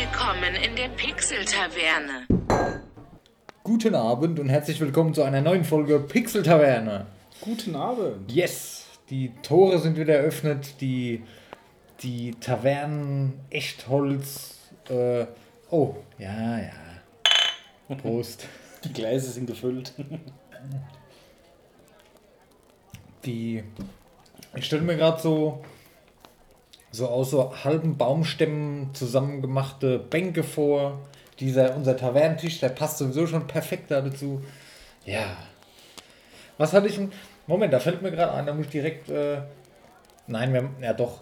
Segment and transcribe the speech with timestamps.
[0.00, 2.26] Willkommen in der Pixel-Taverne.
[3.62, 7.04] Guten Abend und herzlich willkommen zu einer neuen Folge Pixel Taverne.
[7.42, 8.32] Guten Abend.
[8.32, 11.22] Yes, die Tore sind wieder eröffnet, die,
[12.00, 14.70] die Tavernen, Echtholz.
[14.88, 15.26] Äh,
[15.68, 17.96] oh, ja, ja.
[17.96, 18.48] Prost.
[18.84, 19.92] Die Gläser sind gefüllt.
[23.26, 23.62] Die,
[24.54, 25.62] ich stelle mir gerade so,
[26.90, 30.98] so aus so halben Baumstämmen zusammengemachte Bänke vor.
[31.38, 34.42] Dieser, unser Tavernentisch, der passt sowieso schon perfekt da dazu.
[35.06, 35.36] Ja.
[36.58, 37.12] Was hatte ich denn?
[37.46, 39.08] Moment, da fällt mir gerade ein, da muss ich direkt.
[39.08, 39.38] Äh,
[40.26, 41.20] nein, wir, ja doch.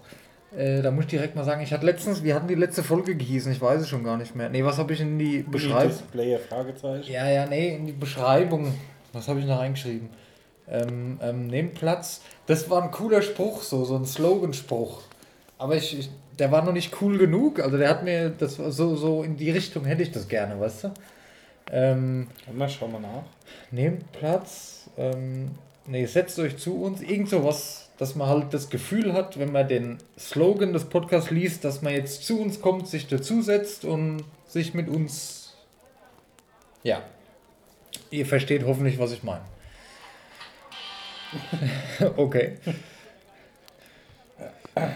[0.55, 3.15] Äh, da muss ich direkt mal sagen, ich hatte letztens, wir hatten die letzte Folge
[3.15, 4.49] gehießen, ich weiß es schon gar nicht mehr.
[4.49, 5.89] Nee, was habe ich in die Beschreibung?
[5.89, 7.11] Displayer Fragezeichen.
[7.11, 8.73] Ja, ja, nee, in die Beschreibung.
[9.13, 10.09] Was habe ich noch reingeschrieben?
[10.67, 12.21] Ähm, ähm, nehmt Platz.
[12.45, 15.03] Das war ein cooler Spruch, so, so ein Sloganspruch.
[15.59, 16.09] Aber ich, ich,
[16.39, 17.59] der war noch nicht cool genug.
[17.59, 20.85] Also der hat mir, das so, so in die Richtung hätte ich das gerne, weißt
[20.85, 20.93] du?
[21.71, 23.23] Ähm, Na, schauen wir nach.
[23.69, 24.89] nehmt Platz.
[24.97, 25.51] Ähm,
[25.85, 27.01] nee, setzt euch zu uns.
[27.01, 31.65] Irgend sowas, dass man halt das Gefühl hat, wenn man den Slogan des Podcasts liest,
[31.65, 35.57] dass man jetzt zu uns kommt, sich dazusetzt und sich mit uns.
[36.83, 37.03] Ja.
[38.11, 39.43] Ihr versteht hoffentlich, was ich meine.
[42.15, 42.57] okay.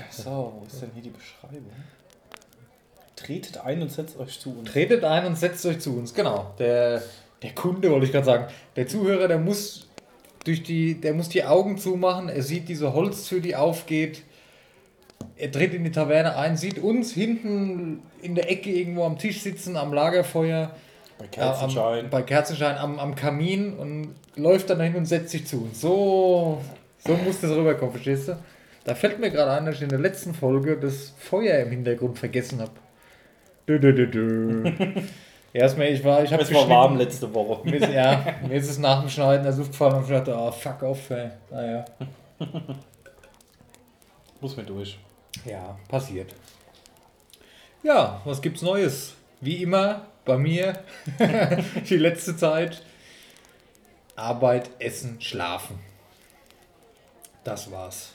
[0.10, 1.70] So, wo ist denn hier die Beschreibung?
[3.16, 4.72] Tretet ein und setzt euch zu uns.
[4.72, 6.14] Tretet ein und setzt euch zu uns.
[6.14, 6.54] Genau.
[6.60, 7.02] Der,
[7.42, 8.48] der Kunde, wollte ich gerade sagen.
[8.76, 9.88] Der Zuhörer, der muss
[10.46, 12.28] durch die, der muss die Augen zumachen.
[12.30, 14.24] Er sieht diese Holztür, die aufgeht.
[15.38, 19.42] Er tritt in die Taverne ein, sieht uns hinten in der Ecke irgendwo am Tisch
[19.42, 20.72] sitzen, am Lagerfeuer.
[21.18, 22.06] Bei Ja, Kerzenschein.
[22.06, 25.80] am, bei Kerzenschein am, am Kamin und läuft dann dahin und setzt sich zu uns.
[25.80, 26.60] So,
[27.06, 28.38] so muss das rüberkommen, verstehst du?
[28.84, 32.20] Da fällt mir gerade ein, dass ich in der letzten Folge das Feuer im Hintergrund
[32.20, 32.72] vergessen habe.
[33.68, 34.72] Dö, dö, dö, dö.
[35.54, 37.68] Erstmal, ich war, ich habe es war warm letzte Woche.
[37.70, 40.36] Mir ist, ja, mir ist es nach dem Schneiden der Sucht gefallen und ich dachte,
[40.36, 41.30] oh, fuck off, ey.
[41.52, 41.86] Naja.
[44.42, 44.98] Muss mir durch.
[45.46, 46.34] Ja, passiert.
[47.84, 49.14] Ja, was gibt's Neues?
[49.42, 50.80] Wie immer bei mir
[51.90, 52.82] die letzte Zeit
[54.16, 55.80] Arbeit, Essen, Schlafen.
[57.44, 58.13] Das war's.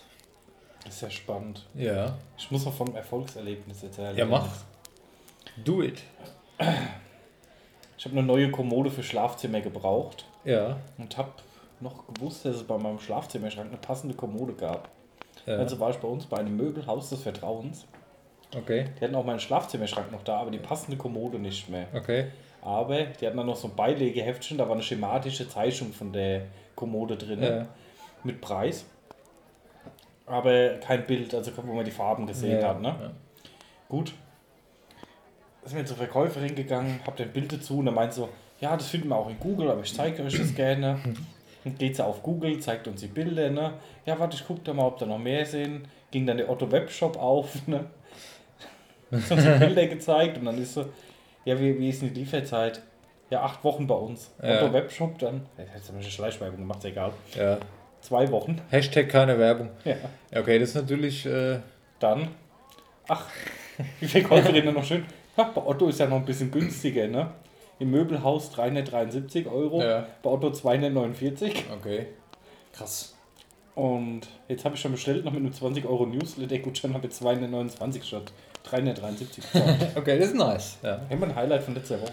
[0.88, 1.66] Das ist ja spannend.
[1.74, 2.14] Ja.
[2.38, 4.16] Ich muss noch vom Erfolgserlebnis erzählen.
[4.16, 4.48] Ja, mach.
[5.64, 6.00] Do it.
[7.98, 10.78] Ich habe eine neue Kommode für Schlafzimmer gebraucht Ja.
[10.96, 11.30] und habe
[11.80, 14.88] noch gewusst, dass es bei meinem Schlafzimmerschrank eine passende Kommode gab.
[15.46, 15.56] ja.
[15.56, 17.84] Also war ich bei uns bei einem Möbelhaus des Vertrauens.
[18.56, 18.86] Okay.
[18.98, 21.86] Die hatten auch meinen Schlafzimmerschrank noch da, aber die passende Kommode nicht mehr.
[21.94, 22.28] Okay.
[22.62, 26.42] Aber die hatten dann noch so ein Beilegeheftchen, da war eine schematische Zeichnung von der
[26.74, 27.66] Kommode drin Ja.
[28.24, 28.84] mit Preis.
[30.28, 32.80] Aber kein Bild, also wo man die Farben gesehen Ja, hat.
[32.80, 32.88] Ne?
[32.88, 33.10] ja.
[33.88, 34.12] Gut.
[35.64, 38.28] Sind wir zur Verkäuferin gegangen, hab ein Bild dazu und er meint so,
[38.60, 40.98] ja, das finden wir auch in Google, aber ich zeige euch das gerne.
[41.64, 43.74] Und geht sie auf Google, zeigt uns die Bilder, ne?
[44.06, 45.88] Ja, warte, ich guck da mal, ob da noch mehr sind.
[46.12, 47.84] Ging dann der Otto Webshop auf, ne?
[49.10, 50.86] Hat uns die Bilder gezeigt und dann ist so,
[51.44, 52.80] ja, wie, wie ist denn die Lieferzeit?
[53.28, 54.32] Ja, acht Wochen bei uns.
[54.40, 54.62] Ja.
[54.62, 57.12] Otto Webshop dann, jetzt haben wir eine Schleichwerbung gemacht, ist egal.
[57.36, 57.58] ja.
[58.00, 58.60] Zwei Wochen.
[58.70, 59.70] Hashtag keine Werbung.
[59.84, 59.96] Ja.
[60.34, 61.26] Okay, das ist natürlich.
[61.26, 61.58] Äh,
[62.00, 62.28] Dann,
[63.08, 63.26] ach,
[64.00, 65.04] die Verkäuferin dann noch schön.
[65.36, 67.30] Ja, bei Otto ist ja noch ein bisschen günstiger, ne?
[67.80, 70.06] Im Möbelhaus 373 Euro, Ja.
[70.22, 71.64] bei Otto 249.
[71.76, 72.06] okay.
[72.72, 73.14] Krass.
[73.74, 78.02] Und jetzt habe ich schon bestellt, noch mit einem 20 Euro Newsletter-Gutschein habe ich 229
[78.04, 78.32] statt
[78.64, 79.96] 373 bezahlt.
[79.96, 80.78] Okay, das ist nice.
[80.82, 81.00] Ja.
[81.10, 82.12] Immer ein Highlight von letzter Woche.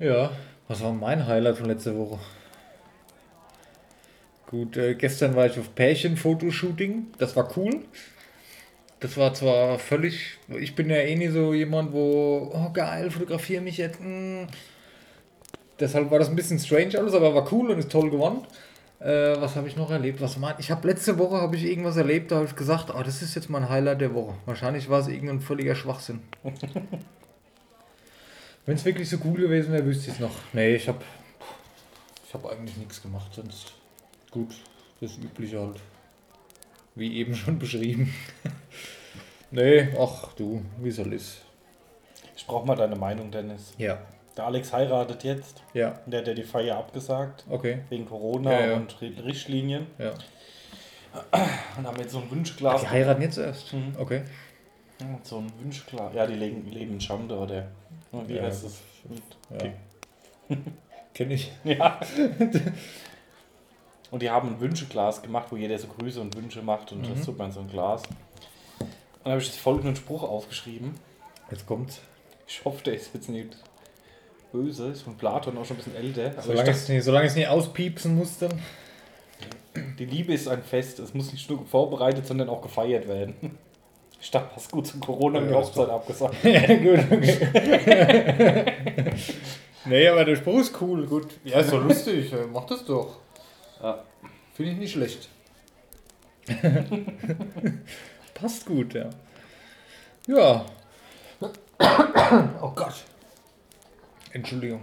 [0.00, 0.30] Ja,
[0.66, 2.18] was war mein Highlight von letzter Woche?
[4.54, 7.06] Gut, äh, gestern war ich auf Pärchen-Fotoshooting.
[7.18, 7.80] Das war cool.
[9.00, 10.38] Das war zwar völlig.
[10.60, 12.52] Ich bin ja eh nie so jemand, wo.
[12.54, 13.98] Oh, geil, fotografiere mich jetzt.
[14.00, 14.44] mm.
[15.80, 18.46] Deshalb war das ein bisschen strange alles, aber war cool und ist toll gewonnen.
[19.00, 20.20] Äh, was habe ich noch erlebt?
[20.20, 23.02] Was mein, ich habe letzte Woche habe ich irgendwas erlebt, da habe ich gesagt, oh,
[23.02, 24.34] das ist jetzt mein Highlight der Woche.
[24.46, 26.20] Wahrscheinlich war es irgendein völliger Schwachsinn.
[28.66, 30.36] Wenn es wirklich so cool gewesen wäre, wüsste ich es noch.
[30.52, 31.00] Nee, ich habe
[32.24, 33.72] ich hab eigentlich nichts gemacht, sonst
[34.34, 34.54] gut,
[35.00, 35.80] das Übliche halt.
[36.94, 38.12] Wie eben schon beschrieben.
[39.50, 41.38] nee, ach du, wie soll es?
[42.36, 43.72] Ich brauche mal deine Meinung, Dennis.
[43.78, 43.98] Ja,
[44.36, 45.62] Der Alex heiratet jetzt.
[45.72, 47.44] ja, Der hat ja die Feier abgesagt.
[47.48, 48.74] okay, Wegen Corona Ja, ja.
[48.76, 49.86] und Richtlinien.
[49.98, 50.12] ja.
[51.78, 52.80] Und haben jetzt so ein Ach, Wunschglas.
[52.80, 53.72] die heiraten jetzt erst?
[53.72, 53.94] Mhm.
[53.96, 54.22] Okay.
[55.00, 56.12] Ja, So ein Wunschglas.
[56.12, 57.68] Ja, die leben, leben in Schande oder.
[58.26, 58.80] Wie Ja, heißt das?
[59.62, 60.56] Ja.
[61.14, 61.52] Kenne ich.
[61.64, 62.00] Ja.
[64.14, 67.26] und die haben ein Wünscheglas gemacht, wo jeder so Grüße und Wünsche macht und das
[67.26, 68.04] tut man in so ein Glas.
[68.78, 68.88] Und
[69.24, 70.92] dann habe ich jetzt folgenden Spruch aufgeschrieben.
[71.50, 72.00] Jetzt kommt's.
[72.46, 73.56] Ich hoffe, der ist jetzt nicht
[74.52, 74.86] böse.
[74.86, 76.30] Ist von Platon auch schon ein bisschen älter.
[76.30, 78.50] Aber Solange ich es, nicht, solange es nicht auspiepsen muss, dann.
[78.50, 78.60] dachte,
[79.98, 81.00] die Liebe ist ein Fest.
[81.00, 83.58] Es muss nicht nur vorbereitet, sondern auch gefeiert werden.
[84.20, 86.36] Ich dachte, passt gut zu Corona und die Ja, Hochzeit abgesagt.
[86.44, 88.72] ja, gut, okay.
[89.86, 91.26] nee, aber der Spruch ist cool, gut.
[91.42, 93.16] Ja, ist doch lustig, äh, mach das doch.
[93.84, 94.02] Ja.
[94.54, 95.28] Finde ich nicht schlecht.
[98.34, 99.10] Passt gut, ja.
[100.26, 100.64] Ja.
[102.62, 103.04] Oh Gott.
[104.32, 104.80] Entschuldigung.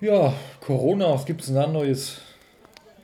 [0.00, 0.32] Ja,
[0.62, 2.22] Corona, was gibt's denn da Neues?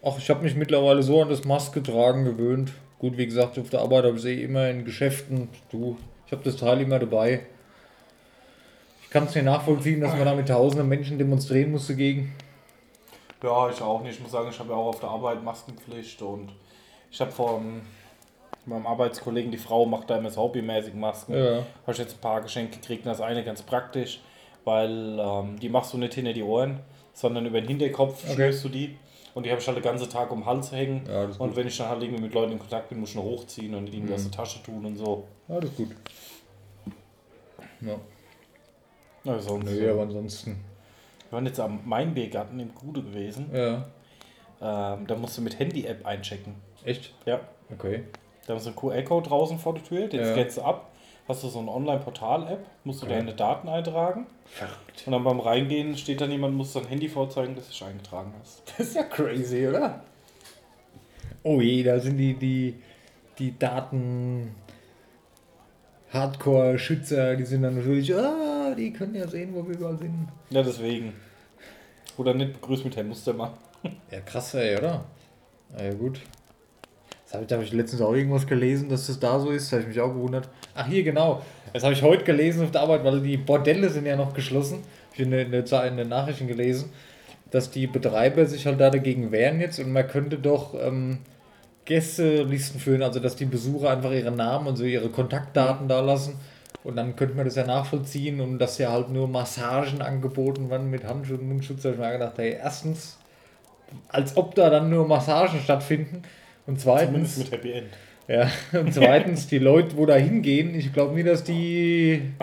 [0.02, 2.72] Ach, ich habe mich mittlerweile so an das Maske tragen gewöhnt.
[2.98, 5.50] Gut, wie gesagt, auf der Arbeit habe ich eh immer in Geschäften.
[5.70, 7.40] Du, ich habe das Teil immer dabei.
[9.02, 12.32] Ich kann es nicht nachvollziehen, dass man da mit tausenden Menschen demonstrieren musste gegen.
[13.44, 14.14] Ja, ich auch nicht.
[14.16, 16.50] Ich muss sagen, ich habe ja auch auf der Arbeit Maskenpflicht und
[17.10, 17.82] ich habe von
[18.66, 21.34] meinem Arbeitskollegen, die Frau macht da immer so hobbymäßig Masken.
[21.34, 21.56] Ja.
[21.82, 24.20] Habe ich jetzt ein paar Geschenke gekriegt und das eine ganz praktisch,
[24.64, 26.80] weil ähm, die machst du nicht hinter die Ohren,
[27.12, 28.34] sondern über den Hinterkopf Okay.
[28.34, 28.96] schnürst du die.
[29.34, 31.04] Und die habe ich halt den ganzen Tag um den Hals hängen.
[31.06, 31.56] Ja, und gut.
[31.56, 33.86] wenn ich dann halt irgendwie mit Leuten in Kontakt bin, muss ich noch hochziehen und
[33.86, 34.14] die Mhm.
[34.14, 35.24] aus der Tasche tun und so.
[35.48, 35.88] Ja, das ist gut.
[37.80, 37.96] Ja.
[39.26, 40.56] Also, Nö, aber ansonsten.
[41.34, 43.50] Wir waren jetzt am Mainbiergarten im Gude gewesen.
[43.52, 43.86] Ja.
[44.62, 46.54] Ähm, da musst du mit Handy-App einchecken.
[46.84, 47.12] Echt?
[47.26, 47.40] Ja.
[47.72, 48.04] Okay.
[48.46, 50.32] Da sie einen QR-Code draußen vor der Tür, den Ja.
[50.32, 50.92] scannst du ab.
[51.26, 53.16] Hast du so eine Online-Portal-App, musst du Ja.
[53.16, 54.28] deine Daten eintragen.
[54.44, 55.02] Verrückt.
[55.06, 58.32] Und dann beim Reingehen steht dann jemand, muss dein Handy vorzeigen, dass du dich eingetragen
[58.40, 58.62] hast.
[58.78, 60.04] Das ist ja crazy, oder?
[61.42, 62.76] Oh je, da sind die, die,
[63.40, 64.54] die Daten.
[66.12, 70.28] Hardcore-Schützer, die sind dann natürlich, ah, die können ja sehen, wo wir überall sind.
[70.50, 71.12] Ja, deswegen.
[72.16, 73.52] Oder nicht begrüßt mit Herrn Mustermann.
[74.10, 75.04] Ja, krass, ey, oder?
[75.76, 76.20] Na ja, gut.
[77.24, 79.70] Das habe ich, da habe ich letztens auch irgendwas gelesen, dass das da so ist.
[79.70, 80.48] Da habe ich mich auch gewundert.
[80.74, 81.42] Ach, hier, genau.
[81.74, 84.82] Das habe ich heute gelesen auf der Arbeit, weil die Bordelle sind ja noch geschlossen.
[85.12, 86.90] Ich habe in der, in den Nachrichten gelesen,
[87.50, 91.18] dass die Betreiber sich halt da dagegen wehren jetzt und man könnte doch ähm,
[91.84, 96.36] Gästelisten führen, also dass die Besucher einfach ihre Namen und so ihre Kontaktdaten da lassen.
[96.84, 100.90] Und dann könnte man das ja nachvollziehen und dass ja halt nur Massagen angeboten werden
[100.90, 101.82] mit Handschutz und Mundschutz.
[101.82, 103.18] Da habe ich mir gedacht, hey, erstens,
[104.08, 106.22] als ob da dann nur Massagen stattfinden.
[106.66, 107.88] Und Zumindest zweitens, mit Happy End.
[108.28, 112.34] ja, und zweitens, die Leute, wo da hingehen, ich glaube nicht, dass die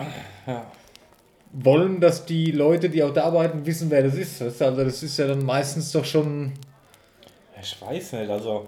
[1.52, 4.40] wollen, dass die Leute, die auch da arbeiten, wissen, wer das ist.
[4.40, 4.64] Weißt du?
[4.64, 6.52] Also das ist ja dann meistens doch schon.
[7.60, 8.66] Ich weiß nicht, also.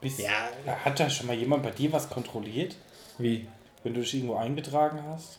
[0.00, 0.48] Bis, Ja.
[0.84, 2.74] Hat da schon mal jemand bei dir was kontrolliert,
[3.18, 3.46] Wie?
[3.82, 5.38] Wenn du dich irgendwo eingetragen hast?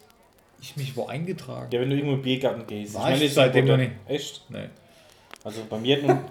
[0.61, 1.69] Ich mich wo eingetragen?
[1.71, 2.93] Ja, wenn du irgendwo im Biergarten gehst.
[2.95, 3.91] War ich jetzt seitdem wurde- noch nicht.
[4.07, 4.45] Echt?
[4.49, 4.69] Nee.
[5.43, 6.19] Also bei mir nun.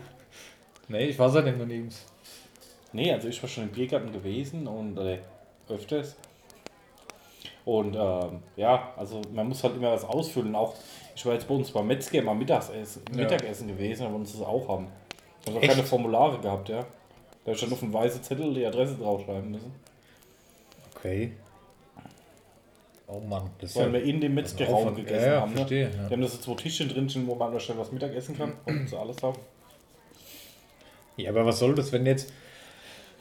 [0.89, 2.05] Nee, ich war seitdem noch nirgends.
[2.93, 5.19] Nee, also ich war schon im Biergarten gewesen und äh,
[5.69, 6.17] öfters.
[7.65, 10.55] Und ähm, ja, also man muss halt immer was ausfüllen.
[10.57, 10.75] Auch
[11.15, 13.17] ich war jetzt bei uns beim Metzger mal Mittagessen, Ja.
[13.19, 14.89] Mittagessen gewesen, aber uns das auch haben.
[15.47, 15.73] Also auch Echt?
[15.75, 16.85] keine Formulare gehabt, ja.
[17.45, 19.73] Da stand auf dem weißen Zettel die Adresse draufschreiben müssen.
[20.97, 21.33] Okay.
[23.13, 24.97] Oh Mann, das Weil wir in dem Metzgerraum Aufwand.
[24.99, 25.51] gegessen Ja, ja, haben.
[25.51, 25.57] Ne?
[25.57, 26.07] verstehe, ja.
[26.09, 28.53] Die haben da so zwei Tischchen drin, wo man da schnell was Mittag essen kann
[28.67, 29.39] und so alles haben.
[31.17, 32.33] Ja, aber was soll das, wenn jetzt.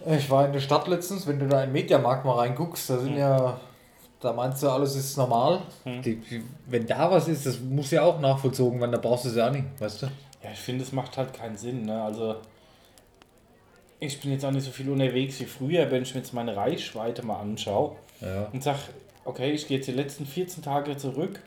[0.06, 2.97] Ich war in der Stadt letztens, wenn du da in den Mediamarkt mal reinguckst, da
[3.00, 3.59] sind ja.
[4.21, 5.62] Da meinst du, alles ist normal.
[5.86, 6.01] Hm.
[6.01, 9.29] Die, die, wenn da was ist, das muss ja auch nachvollzogen werden, da brauchst du
[9.29, 10.05] es ja auch nicht, weißt du?
[10.43, 11.84] Ja, ich finde, es macht halt keinen Sinn.
[11.86, 12.03] Ne?
[12.03, 12.36] Also,
[14.01, 16.55] ich bin jetzt auch nicht so viel unterwegs wie früher, wenn ich mir jetzt meine
[16.55, 18.50] Reichweite mal anschaue Ja.
[18.51, 18.75] und sag,
[19.26, 21.42] okay, ich gehe jetzt die letzten 14 Tage zurück,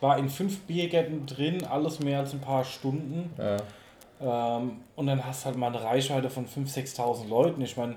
[0.00, 4.56] war in fünf Biergärten drin, alles mehr als ein paar Stunden Ja.
[4.58, 7.60] ähm, und dann hast du halt mal eine Reichweite von 5.000, 6.000 Leuten.
[7.62, 7.96] Ich meine,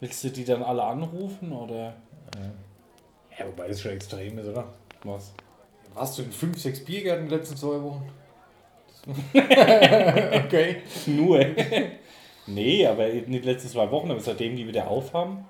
[0.00, 1.94] willst du die dann alle anrufen oder
[3.38, 4.64] ja, wobei das schon extrem ist, oder?
[5.04, 5.32] was?
[5.94, 8.10] Warst du in 5, 6 Biergärten die letzten zwei Wochen?
[9.34, 10.82] okay.
[11.06, 11.44] Nur.
[12.46, 15.44] nee, aber nicht die letzten zwei Wochen, aber seitdem die wieder aufhaben,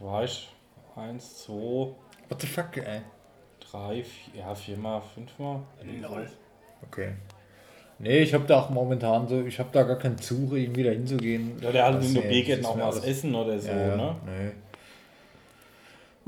[0.00, 0.48] war ich
[0.96, 1.88] eins, zwei,
[2.28, 3.02] What the fuck, ey?
[3.60, 5.60] drei, vier, ja, viermal, fünfmal.
[6.02, 6.28] Lol.
[6.86, 7.12] Okay.
[7.98, 10.90] Nee, ich habe da auch momentan so, ich habe da gar keinen Zug, irgendwie da
[10.90, 11.58] hinzugehen.
[11.62, 14.16] Ja, der Das in der das auch mal was essen oder so, ja, ja, ne?
[14.26, 14.50] Nee.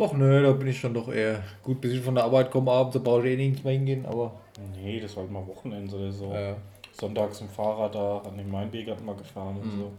[0.01, 2.71] Ach nö, da bin ich dann doch eher gut, bis ich von der Arbeit komme
[2.71, 4.33] abends, da brauche ich eh nirgends mehr hingehen, aber
[4.77, 6.33] Nee, das war halt mal Wochenende oder so.
[6.33, 6.55] äh,
[6.93, 9.81] Sonntags im Fahrrad da an den Mainbiergarten mal gefahren und Mhm.
[9.81, 9.93] so.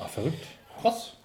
[0.00, 0.46] ach verrückt.
[0.80, 1.16] Krass.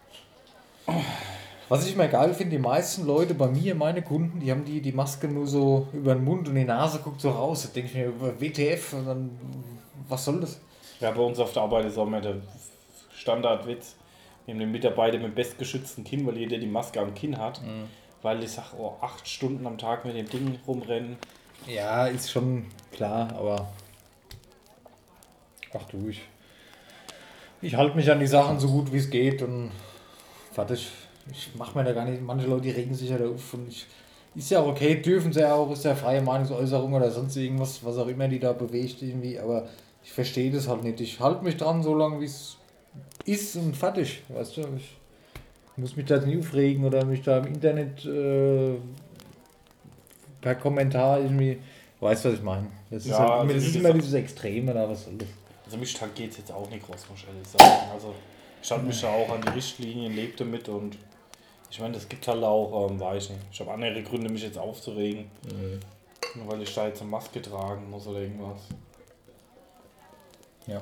[1.70, 4.82] Was ich immer geil finde, die meisten Leute bei mir, meine Kunden, die haben die,
[4.82, 7.62] die Maske nur so über den Mund und die Nase guckt so raus.
[7.62, 9.40] Da denke ich mir, über WTF, und dann,
[10.08, 10.60] was soll das?
[11.00, 12.38] Ja, bei uns auf der Arbeit ist auch immer der
[13.16, 13.96] Standardwitz.
[14.46, 17.62] Wir haben den Mitarbeiter mit dem bestgeschützten Kinn, weil jeder die Maske am Kinn hat.
[17.62, 17.84] Mhm.
[18.24, 21.18] Weil ich sag, oh, acht Stunden am Tag mit dem Ding rumrennen.
[21.68, 23.68] Ja, ist schon klar, aber.
[25.78, 26.22] Ach du, ich.
[27.62, 29.72] Ich halte mich an die Sachen so gut wie es geht und
[30.52, 30.90] fertig.
[31.32, 32.22] Ich mache mir da gar nicht.
[32.22, 33.86] Manche Leute regen sich ja da auf und ich.
[34.36, 37.84] Ist ja auch okay, dürfen sie ja auch, ist ja freie Meinungsäußerung oder sonst irgendwas,
[37.84, 39.68] was auch immer die da bewegt irgendwie, aber
[40.04, 41.02] ich verstehe das halt nicht.
[41.02, 42.58] Ich halte mich dran, so lange wie es
[43.26, 44.62] ist und fertig, weißt du.
[44.78, 44.98] Ich
[45.78, 48.76] muss mich da nicht aufregen oder mich da im Internet äh,
[50.42, 51.58] per Kommentar irgendwie.
[52.00, 52.68] Weißt du, was ich meine?
[52.90, 55.28] Das ist, Ja, halt, also das ist immer dieses Extreme da, was soll das?
[55.66, 57.92] Also mich geht es jetzt auch nicht groß, muss ich ehrlich sagen.
[57.94, 58.14] Also
[58.62, 60.98] ich halte mich da auch an die Richtlinien, lebe damit und
[61.70, 63.42] ich meine, das gibt halt auch, ähm, weiß ich nicht.
[63.52, 65.30] Ich habe andere Gründe, mich jetzt aufzuregen.
[66.36, 68.62] Nur weil ich da jetzt eine Maske tragen muss oder irgendwas.
[70.68, 70.82] Ja.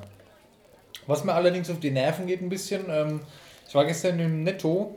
[1.06, 3.20] Was mir allerdings auf die Nerven geht ein bisschen, ähm,
[3.66, 4.96] ich war gestern im Netto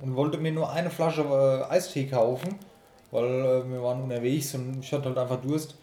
[0.00, 2.56] und wollte mir nur eine Flasche äh, Eistee kaufen,
[3.10, 5.74] weil äh, wir waren unterwegs und ich hatte halt einfach Durst.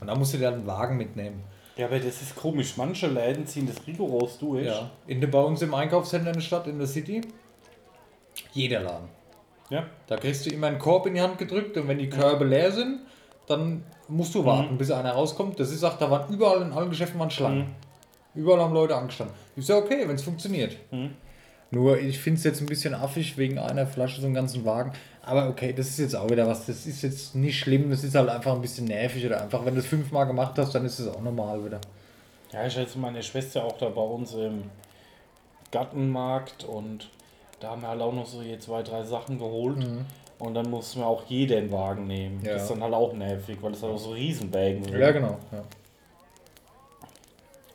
[0.00, 1.42] Und da musste der einen Wagen mitnehmen.
[1.76, 2.76] Ja, aber das ist komisch.
[2.76, 4.66] Manche Läden ziehen das rigoros durch.
[4.66, 4.90] Ja.
[5.06, 7.22] In der, bei uns im Einkaufscenter in der Stadt, in der City,
[8.52, 9.08] jeder Laden.
[9.70, 9.86] Ja.
[10.06, 12.72] Da kriegst du immer einen Korb in die Hand gedrückt und wenn die Körbe leer
[12.72, 13.00] sind,
[13.46, 15.58] dann musst du warten, bis einer rauskommt.
[15.58, 17.74] Das ist auch, da waren überall in allen Geschäften waren Schlangen.
[18.34, 19.34] Überall haben Leute angestanden.
[19.56, 20.76] Ist ja okay, wenn es funktioniert.
[21.72, 24.92] Nur ich finde es jetzt ein bisschen affig wegen einer Flasche so einen ganzen Wagen.
[25.22, 26.66] Aber okay, das ist jetzt auch wieder was.
[26.66, 27.90] Das ist jetzt nicht schlimm.
[27.90, 30.74] Das ist halt einfach ein bisschen nervig oder einfach, wenn du es fünfmal gemacht hast,
[30.74, 31.80] dann ist es auch normal wieder.
[32.52, 34.64] Ja, ich hatte meine Schwester auch da bei uns im
[35.70, 37.08] Gartenmarkt und
[37.60, 39.86] da haben wir halt auch noch so je zwei, drei Sachen geholt.
[40.38, 42.38] Und dann mussten wir auch jeder einen Wagen nehmen.
[42.38, 42.46] Mhm.
[42.46, 42.54] Ja.
[42.54, 44.98] Das ist dann halt auch nervig, weil es halt auch so Riesenwägen sind.
[44.98, 45.38] Ja, genau.
[45.52, 45.62] Ja.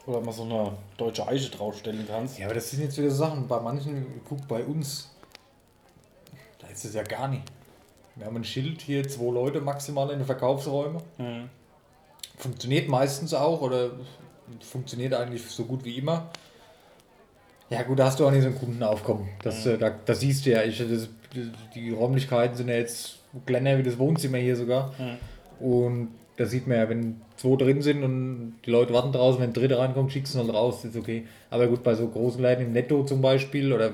[0.08, 2.40] Oder mal so eine deutsche Eiche draufstellen kannst.
[2.40, 3.48] Ja, aber das sind jetzt wieder Sachen.
[3.48, 5.12] Bei manchen, guck bei uns,
[6.60, 7.44] da ist es ja gar nicht.
[8.16, 11.02] Wir haben ein Schild hier, zwei Leute maximal in den Verkaufsräumen.
[11.18, 11.50] Mhm.
[12.38, 13.92] Funktioniert meistens auch oder
[14.60, 16.30] funktioniert eigentlich so gut wie immer.
[17.70, 19.28] Ja gut, da hast du auch nicht so ein Kundenaufkommen.
[19.42, 20.64] Das, äh, da, das siehst du ja.
[20.64, 21.10] Ich, das,
[21.74, 24.94] die Räumlichkeiten sind ja jetzt kleiner wie das Wohnzimmer hier sogar.
[25.60, 29.50] Und da sieht man ja, wenn zwei drin sind und die Leute warten draußen, wenn
[29.50, 31.26] ein dritter reinkommt, schickst du ihn halt raus, ist okay.
[31.50, 33.92] Aber gut, bei so großen Läden im Netto zum Beispiel oder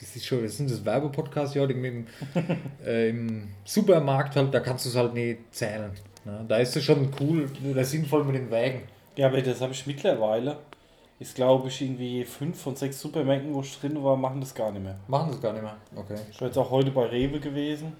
[0.00, 2.06] das ist schon, das sind das Werbepodcast ja, im, im,
[2.86, 5.90] äh, im Supermarkt halt, da kannst du es halt nicht zählen.
[6.24, 6.44] Ne?
[6.48, 8.82] Da ist es schon cool oder sinnvoll mit den Wägen.
[9.16, 10.56] Ja, aber das habe ich mittlerweile.
[11.24, 14.70] Ist glaube ich irgendwie fünf von sechs Supermärkten, wo ich drin war, machen das gar
[14.70, 14.96] nicht mehr.
[15.08, 15.78] Machen es gar nicht mehr.
[15.96, 16.16] Okay.
[16.30, 17.94] Ich war jetzt auch heute bei Rewe gewesen.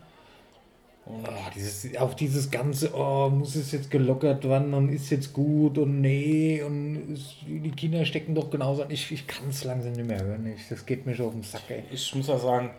[1.06, 5.32] Und Oh, dieses, auch dieses ganze, oh, muss es jetzt gelockert werden und ist jetzt
[5.32, 8.90] gut und nee und ist, die Kinder stecken doch genauso an.
[8.90, 10.46] Ich, ich kann es langsam nicht mehr hören.
[10.54, 11.84] Ich, das geht mir schon auf den Sack, ey.
[11.90, 12.72] ich muss ja sagen,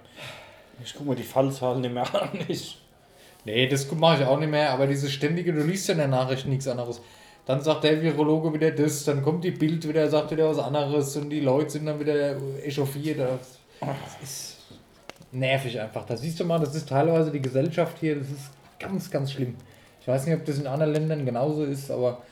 [0.84, 2.30] ich gucke mir die Fallzahlen nicht mehr an.
[2.48, 2.80] Ich,
[3.46, 6.08] Nee, das mache ich auch nicht mehr, aber dieses ständige, du liest ja in der
[6.08, 7.00] Nachricht nichts anderes.
[7.46, 11.16] Dann sagt der Virologe wieder das, dann kommt die Bild wieder, sagt wieder was anderes
[11.18, 13.20] und die Leute sind dann wieder echauffiert.
[13.20, 13.60] Das
[14.24, 14.58] ist
[15.32, 16.06] nervig einfach.
[16.06, 19.56] Da siehst du mal, das ist teilweise die Gesellschaft hier, das ist ganz, ganz schlimm.
[20.02, 22.24] Ich weiß nicht, ob das in anderen Ländern genauso ist, aber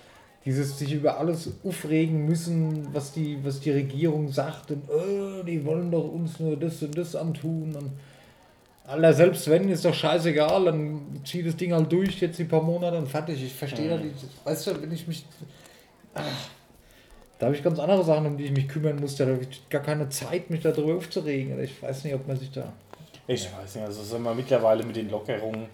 [0.46, 5.64] dieses sich über alles aufregen müssen, was die, was die Regierung sagt und oh, die
[5.64, 7.92] wollen doch uns nur das und das antun und
[8.86, 12.62] Alter, selbst wenn, ist doch scheißegal, dann zieh das Ding halt durch, jetzt die paar
[12.62, 13.42] Monate und fertig.
[13.42, 14.16] Ich verstehe da nicht.
[14.44, 15.26] Weißt du, wenn ich mich.
[16.14, 16.24] Ach,
[17.40, 19.16] da habe ich ganz andere Sachen, um die ich mich kümmern muss.
[19.16, 21.62] Da habe ich gar keine Zeit, mich darüber aufzuregen.
[21.64, 22.72] Ich weiß nicht, ob man sich da.
[23.28, 25.66] ich weiß nicht, also sind wir mittlerweile mit den Lockerungen,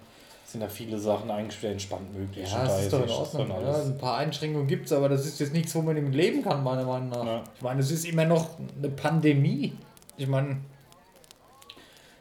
[0.46, 2.50] sind da viele Sachen eigentlich wieder entspannt möglich.
[2.50, 3.62] Ja, da das ist doch in Ordnung.
[3.64, 6.44] Ja, ein paar Einschränkungen gibt es, aber das ist jetzt nichts, wo man damit leben
[6.44, 7.26] kann, meiner Meinung nach.
[7.26, 7.44] Ja.
[7.56, 9.74] Ich meine, es ist immer noch eine Pandemie.
[10.18, 10.58] Ich meine,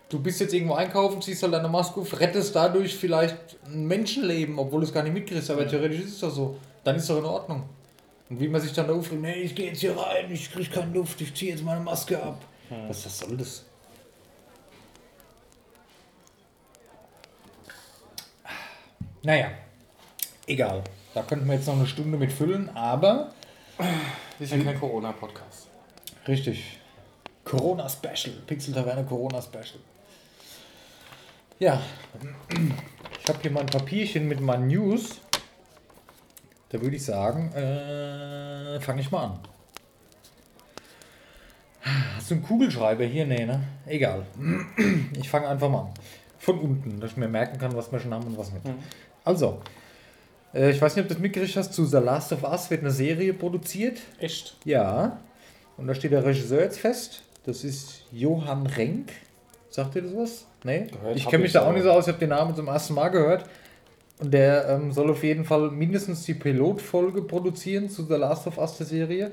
[0.08, 3.36] du bist jetzt irgendwo einkaufen, ziehst halt deine Maske auf, rettest dadurch vielleicht
[3.66, 6.56] ein Menschenleben, obwohl du es gar nicht mitkriegst, aber theoretisch ist es doch so.
[6.84, 7.68] Dann ist es doch in Ordnung.
[8.30, 10.70] Und wie man sich dann da aufregt, nee, ich gehe jetzt hier rein, ich kriege
[10.70, 12.40] keine Luft, ich ziehe jetzt meine Maske ab.
[12.86, 13.64] Was, was soll das?
[19.22, 19.50] Naja,
[20.46, 20.84] egal.
[21.14, 23.32] Da könnten wir jetzt noch eine Stunde mit füllen, aber
[23.76, 23.86] Das
[24.40, 25.68] ist ja kein Corona-Podcast.
[26.26, 26.78] Richtig.
[27.44, 28.36] Corona Special.
[28.46, 29.80] Pixel Taverne Corona Special.
[31.58, 31.82] Ja.
[33.20, 35.20] Ich habe hier mein Papierchen mit meinen News.
[36.68, 39.38] Da würde ich sagen, äh, fange ich mal an.
[42.16, 43.26] Hast du einen Kugelschreiber hier?
[43.26, 43.60] Nee, ne?
[43.86, 44.24] Egal.
[45.18, 45.94] Ich fange einfach mal an.
[46.38, 48.64] Von unten, dass ich mir merken kann, was wir schon haben und was nicht.
[49.24, 49.60] Also,
[50.54, 52.82] äh, ich weiß nicht, ob du das mitgekriegt hast, zu The Last of Us wird
[52.82, 53.98] eine Serie produziert.
[54.18, 54.56] Echt?
[54.64, 55.18] Ja,
[55.76, 57.22] und da steht der Regisseur jetzt fest.
[57.44, 59.10] Das ist Johann Renk.
[59.70, 60.46] Sagt ihr das was?
[60.64, 60.86] Nee?
[60.90, 62.68] Gehört ich kenne mich ich, da auch nicht so aus, ich habe den Namen zum
[62.68, 63.44] ersten Mal gehört.
[64.20, 68.58] Und der ähm, soll auf jeden Fall mindestens die Pilotfolge produzieren zu The Last of
[68.58, 69.30] Us der Serie.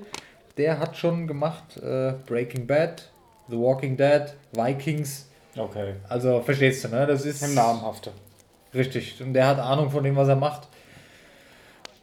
[0.58, 3.10] Der hat schon gemacht äh, Breaking Bad,
[3.50, 5.27] The Walking Dead, Vikings.
[5.58, 5.96] Okay.
[6.08, 7.08] Also verstehst du, ne?
[7.08, 8.12] Das ist Im Namhafte.
[8.74, 9.22] Richtig.
[9.22, 10.67] Und der hat Ahnung von dem, was er macht.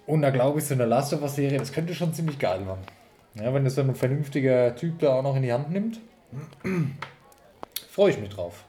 [0.06, 2.80] Und da glaube ich, so eine Last of Us-Serie, das könnte schon ziemlich geil werden.
[3.34, 6.00] Ja, wenn das dann ein vernünftiger Typ da auch noch in die Hand nimmt,
[7.90, 8.64] freue ich mich drauf.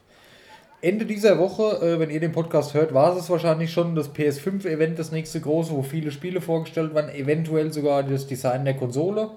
[0.83, 4.99] Ende dieser Woche, äh, wenn ihr den Podcast hört, war es wahrscheinlich schon das PS5-Event,
[4.99, 9.29] das nächste große, wo viele Spiele vorgestellt werden, eventuell sogar das Design der Konsole.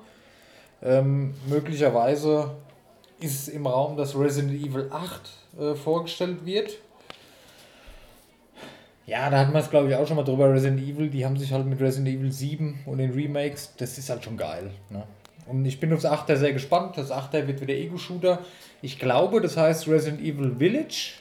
[0.82, 2.50] Ähm, möglicherweise
[3.20, 6.78] ist im Raum, dass Resident Evil 8 äh, vorgestellt wird.
[9.06, 10.52] Ja, da hatten wir es, glaube ich, auch schon mal drüber.
[10.52, 14.10] Resident Evil, die haben sich halt mit Resident Evil 7 und den Remakes, das ist
[14.10, 14.72] halt schon geil.
[14.90, 15.04] Ne?
[15.46, 16.98] Und ich bin aufs 8er sehr gespannt.
[16.98, 18.40] Das 8er wird wieder Ego-Shooter.
[18.82, 21.12] Ich glaube, das heißt Resident Evil Village.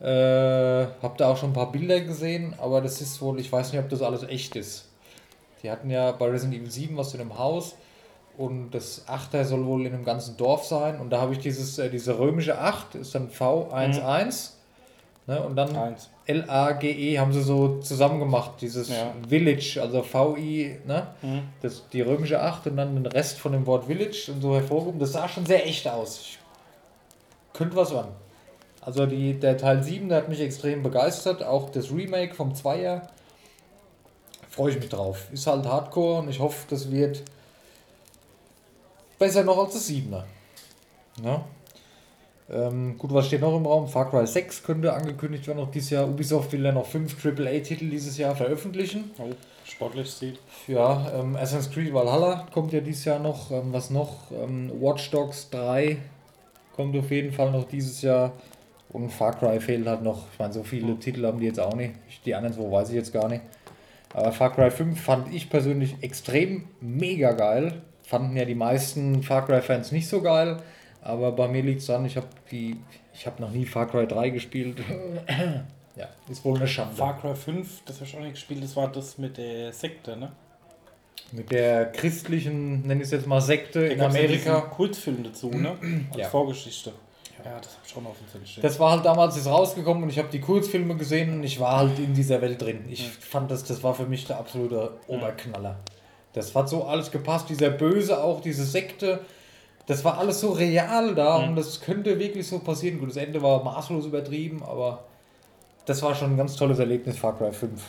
[0.00, 3.72] Äh, hab da auch schon ein paar Bilder gesehen, aber das ist wohl, ich weiß
[3.72, 4.88] nicht, ob das alles echt ist.
[5.62, 7.76] Die hatten ja bei Resident Evil 7 was in einem Haus
[8.36, 11.78] und das 8er soll wohl in einem ganzen Dorf sein und da habe ich dieses,
[11.78, 14.50] äh, diese römische 8, ist dann V11
[15.26, 16.10] ne, und dann Eins.
[16.26, 19.14] L-A-G-E haben sie so zusammen gemacht, dieses Ja.
[19.28, 21.06] Village, also V-I, ne?
[21.22, 21.42] Mhm.
[21.62, 25.00] Das, die römische 8 und dann den Rest von dem Wort Village und so hervorgehoben.
[25.00, 26.20] Das sah schon sehr echt aus.
[26.20, 26.38] Ich
[27.54, 28.10] könnte was werden.
[28.86, 31.42] Also die, der Teil 7, der hat mich extrem begeistert.
[31.42, 33.02] Auch das Remake vom 2er.
[34.48, 35.26] Freue ich mich drauf.
[35.32, 37.24] Ist halt Hardcore und ich hoffe, das wird
[39.18, 40.22] besser noch als das 7er.
[41.20, 41.44] Ne?
[42.48, 43.88] Ähm, gut, was steht noch im Raum?
[43.88, 46.06] Far Cry 6 könnte angekündigt werden noch dieses Jahr.
[46.06, 49.10] Ubisoft will ja noch fünf AAA-Titel dieses Jahr veröffentlichen.
[49.18, 49.32] Oh,
[49.64, 50.38] sportlich sieht.
[50.68, 53.50] Ja, ähm, Assassin's Creed Valhalla kommt ja dieses Jahr noch.
[53.50, 54.30] Ähm, was noch?
[54.30, 55.98] Ähm, Watch Dogs 3
[56.76, 58.32] kommt auf jeden Fall noch dieses Jahr.
[58.96, 60.24] Und Far Cry fehlt halt noch.
[60.32, 61.92] Ich meine, so viele Titel haben die jetzt auch nicht.
[62.08, 63.42] Ich- Die anderen zwei weiß ich jetzt gar nicht.
[64.14, 67.82] Aber Far Cry 5 fand ich persönlich extrem mega geil.
[68.02, 70.56] Fanden ja die meisten Far Cry-Fans nicht so geil.
[71.02, 72.76] Aber bei mir liegt es daran, ich habe die.
[73.12, 74.78] Ich habe noch nie Far Cry 3 gespielt.
[75.96, 76.94] ja, ist wohl eine Schande.
[76.96, 80.16] Far Cry 5, das habe ich auch nicht gespielt, das war das mit der Sekte,
[80.16, 80.32] ne?
[81.32, 84.60] Mit der christlichen, nenne ich es jetzt mal Sekte in gab's ja Amerika.
[84.60, 85.72] Kultfilm dazu, ne?
[86.10, 86.28] Als Ja.
[86.28, 86.92] Vorgeschichte.
[87.50, 88.62] Ja, das habe ich schon auf dem Zettel stehen.
[88.62, 91.76] Das war halt damals ist rausgekommen und ich habe die Kurzfilme gesehen und ich war
[91.78, 92.84] halt in dieser Welt drin.
[92.88, 95.76] Ich fand das, das war für mich der absolute Oberknaller.
[96.32, 99.20] Das hat so alles gepasst, dieser Böse auch, diese Sekte.
[99.86, 102.98] Das war alles so real da und das könnte wirklich so passieren.
[102.98, 105.04] Gut, das Ende war maßlos übertrieben, aber
[105.86, 107.80] das war schon ein ganz tolles Erlebnis, Far Cry 5.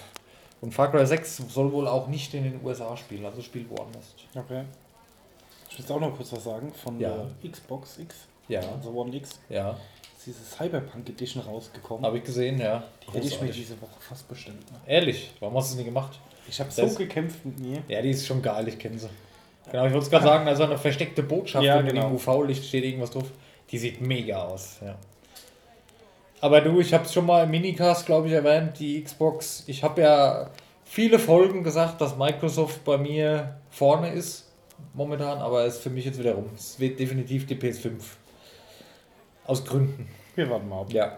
[0.61, 4.13] Und Far Cry 6 soll wohl auch nicht in den USA spielen, also spielt woanders.
[4.35, 4.63] Okay.
[5.69, 7.25] Ich will jetzt auch noch kurz was sagen von Ja.
[7.41, 8.15] der Xbox X,
[8.47, 9.39] Ja, also One X.
[9.49, 9.71] ja,
[10.17, 12.05] Ist diese Cyberpunk Edition rausgekommen.
[12.05, 12.83] habe ich gesehen, ja.
[13.07, 14.57] die hätte ich mir diese Woche fast bestellt.
[14.71, 14.77] Ne?
[14.85, 16.19] Ehrlich, warum hast du es nicht gemacht?
[16.49, 17.83] Ich habe Das- so gekämpft mit mir.
[17.87, 19.09] Ja, die ist schon geil, ich kenne sie.
[19.69, 22.07] Genau, ich wollte es gerade sagen, da ist eine versteckte Botschaft Ja, genau.
[22.07, 23.29] im UV-Licht steht irgendwas drauf.
[23.69, 24.95] Die sieht mega aus, ja.
[26.39, 29.63] Aber du, ich habe es schon mal im Minicast, glaube ich, erwähnt, die Xbox.
[29.67, 30.49] Ich habe ja
[30.85, 34.45] viele Folgen gesagt, dass Microsoft bei mir vorne ist
[34.93, 36.49] momentan, aber es ist für mich jetzt wieder rum.
[36.55, 37.91] Es wird definitiv die PS5.
[39.47, 40.09] Aus Gründen.
[40.35, 40.91] Wir warten mal ab.
[40.91, 41.17] Ja.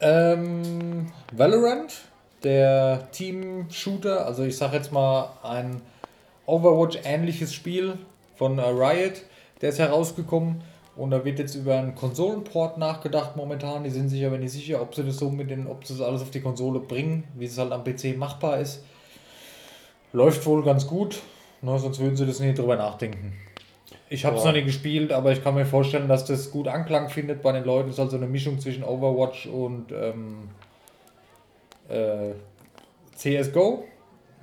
[0.00, 2.02] Ähm, Valorant,
[2.44, 5.80] der Team-Shooter, also ich sag jetzt mal ein
[6.44, 7.98] Overwatch-ähnliches Spiel
[8.36, 9.22] von äh, Riot,
[9.62, 10.62] der ist herausgekommen
[10.96, 13.82] und da wird jetzt über einen Konsolenport nachgedacht momentan.
[13.82, 16.06] Die sind sich aber nicht sicher, ob sie das so mit den, ob sie das
[16.06, 18.84] alles auf die Konsole bringen, wie es halt am PC machbar ist.
[20.12, 21.20] Läuft wohl ganz gut,
[21.62, 23.32] ne, sonst würden sie das nicht drüber nachdenken.
[24.12, 27.08] Ich habe es noch nicht gespielt, aber ich kann mir vorstellen, dass das gut Anklang
[27.08, 27.88] findet bei den Leuten.
[27.88, 30.50] Es ist also eine Mischung zwischen Overwatch und ähm,
[31.88, 32.32] äh,
[33.16, 33.84] CSGO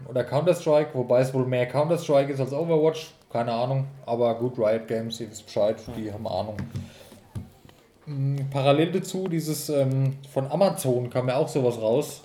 [0.07, 3.11] oder Counter-Strike, wobei es wohl mehr Counter-Strike ist als Overwatch.
[3.31, 6.57] Keine Ahnung, aber gut, Riot Games, ihr wisst Bescheid, die haben Ahnung.
[8.07, 12.23] Mm, Parallel dazu, dieses ähm, von Amazon kam ja auch sowas raus.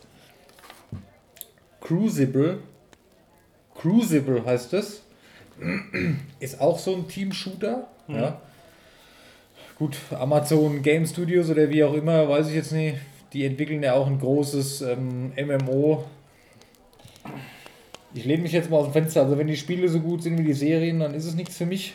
[1.83, 2.61] Crucible.
[3.75, 5.04] Crucible heißt es.
[6.41, 7.87] Ist auch so ein Team-Shooter.
[8.09, 8.41] Ja.
[9.79, 12.99] Gut, Amazon Game Studios oder wie auch immer, weiß ich jetzt nicht.
[13.33, 16.05] Die entwickeln ja auch ein großes ähm, MMO.
[18.15, 19.23] Ich lehne mich jetzt mal aus dem Fenster.
[19.23, 21.67] Also, wenn die Spiele so gut sind wie die Serien, dann ist es nichts für
[21.67, 21.95] mich.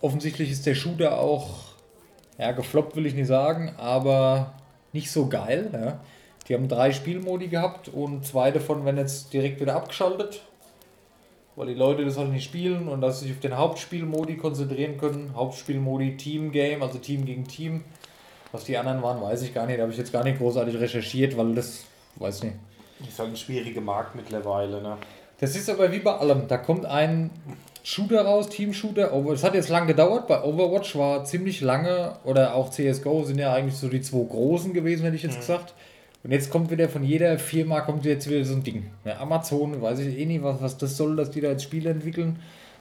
[0.00, 1.74] Offensichtlich ist der Shooter auch,
[2.38, 4.54] ja, gefloppt will ich nicht sagen, aber
[4.94, 5.68] nicht so geil.
[5.72, 6.00] Ja.
[6.48, 10.40] Die haben drei Spielmodi gehabt und zwei davon werden jetzt direkt wieder abgeschaltet.
[11.56, 14.98] Weil die Leute das halt nicht spielen und dass sie sich auf den Hauptspielmodi konzentrieren
[14.98, 15.32] können.
[15.34, 17.84] Hauptspielmodi Team Game, also Team gegen Team.
[18.52, 19.78] Was die anderen waren, weiß ich gar nicht.
[19.78, 21.84] Da habe ich jetzt gar nicht großartig recherchiert, weil das,
[22.16, 22.54] weiß nicht.
[23.06, 24.96] Ist halt ein schwieriger Markt mittlerweile, ne?
[25.38, 26.48] Das ist aber wie bei allem.
[26.48, 27.30] Da kommt ein
[27.82, 29.12] Shooter raus, Team-Shooter.
[29.32, 30.26] Es hat jetzt lange gedauert.
[30.26, 34.74] Bei Overwatch war ziemlich lange, oder auch CSGO sind ja eigentlich so die zwei großen
[34.74, 35.74] gewesen, hätte ich jetzt gesagt.
[36.22, 38.90] Und jetzt kommt wieder von jeder Firma kommt jetzt wieder so ein Ding.
[39.04, 41.90] Ja, Amazon, weiß ich eh nicht, was, was das soll, dass die da jetzt Spiele
[41.90, 42.38] entwickeln.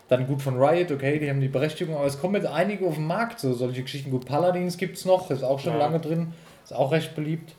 [0.10, 2.96] Dann gut von Riot, okay, die haben die Berechtigung, aber es kommen jetzt einige auf
[2.96, 4.12] den Markt, so solche Geschichten.
[4.12, 5.80] Gut, Paladins gibt es noch, ist auch schon Ja.
[5.80, 7.54] lange drin, ist auch recht beliebt.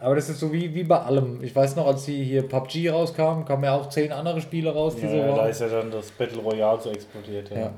[0.00, 1.42] Aber das ist so wie, wie bei allem.
[1.42, 4.96] Ich weiß noch, als die hier PUBG rauskam, kamen ja auch zehn andere Spiele raus,
[4.96, 7.50] die so Ja, da ist ja dann das Battle Royale so explodiert.
[7.50, 7.58] Ja.
[7.58, 7.72] Ja.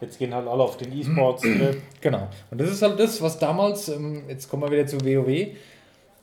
[0.00, 1.44] Jetzt gehen halt alle auf den E-Sports.
[1.44, 1.76] ne?
[2.00, 2.28] Genau.
[2.50, 5.48] Und das ist halt das, was damals, ähm, jetzt kommen wir wieder zu WoW,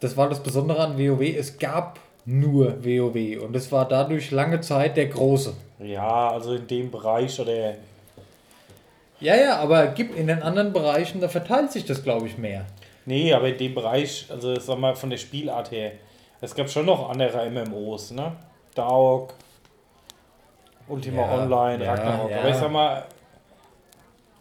[0.06, 4.62] das war das Besondere an WoW, es gab nur WoW und das war dadurch lange
[4.62, 5.54] Zeit der Große.
[5.80, 7.74] ja, also in dem Bereich oder
[9.20, 12.66] Ja, ja, aber gibt in den anderen Bereichen, da verteilt sich das, glaube ich, mehr.
[13.06, 15.92] Nee, aber in dem Bereich, also sag mal von der Spielart her,
[16.42, 18.32] es gab schon noch andere MMOs, ne?
[18.76, 19.34] Daug,
[20.88, 22.32] Ultima Ja, Online, ja, Ragnarok.
[22.32, 22.40] ja.
[22.40, 23.04] Aber ich sag mal,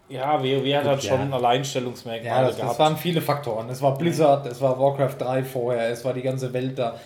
[0.08, 2.70] ja, WoW hat halt schon Alleinstellungsmerkmale Ja, das, gehabt.
[2.72, 3.68] das waren viele Faktoren.
[3.70, 6.98] Es war Blizzard, es war Warcraft 3 vorher, es war die ganze Welt da.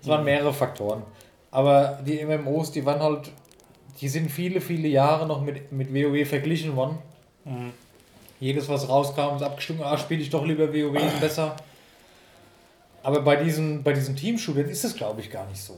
[0.00, 1.02] Es waren mehrere Faktoren.
[1.50, 3.30] Aber die MMOs, die waren halt,
[4.00, 6.98] die sind viele, viele Jahre noch mit, mit WoW verglichen worden.
[8.40, 11.54] Jedes, was rauskam, ist abgestimmt, ah, spiele ich doch lieber WoW, ist besser.
[13.02, 15.74] Aber bei diesen, bei diesen Team-Shootern ist es, glaube ich, gar nicht so.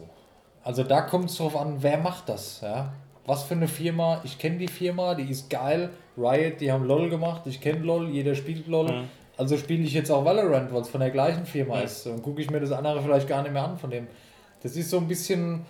[0.63, 2.93] Also da kommt es drauf an, wer macht das, ja.
[3.27, 5.91] Was für eine Firma, ich kenne die Firma, die ist geil.
[6.17, 8.91] Riot, die haben LOL gemacht, ich kenne LOL, jeder spielt LOL.
[8.91, 9.05] Mhm.
[9.37, 12.07] Also spiele ich jetzt auch Valorant, weil es von der gleichen Firma ist.
[12.07, 14.07] Und gucke ich mir das andere vielleicht gar nicht mehr an von dem.
[14.63, 15.67] Das ist so ein bisschen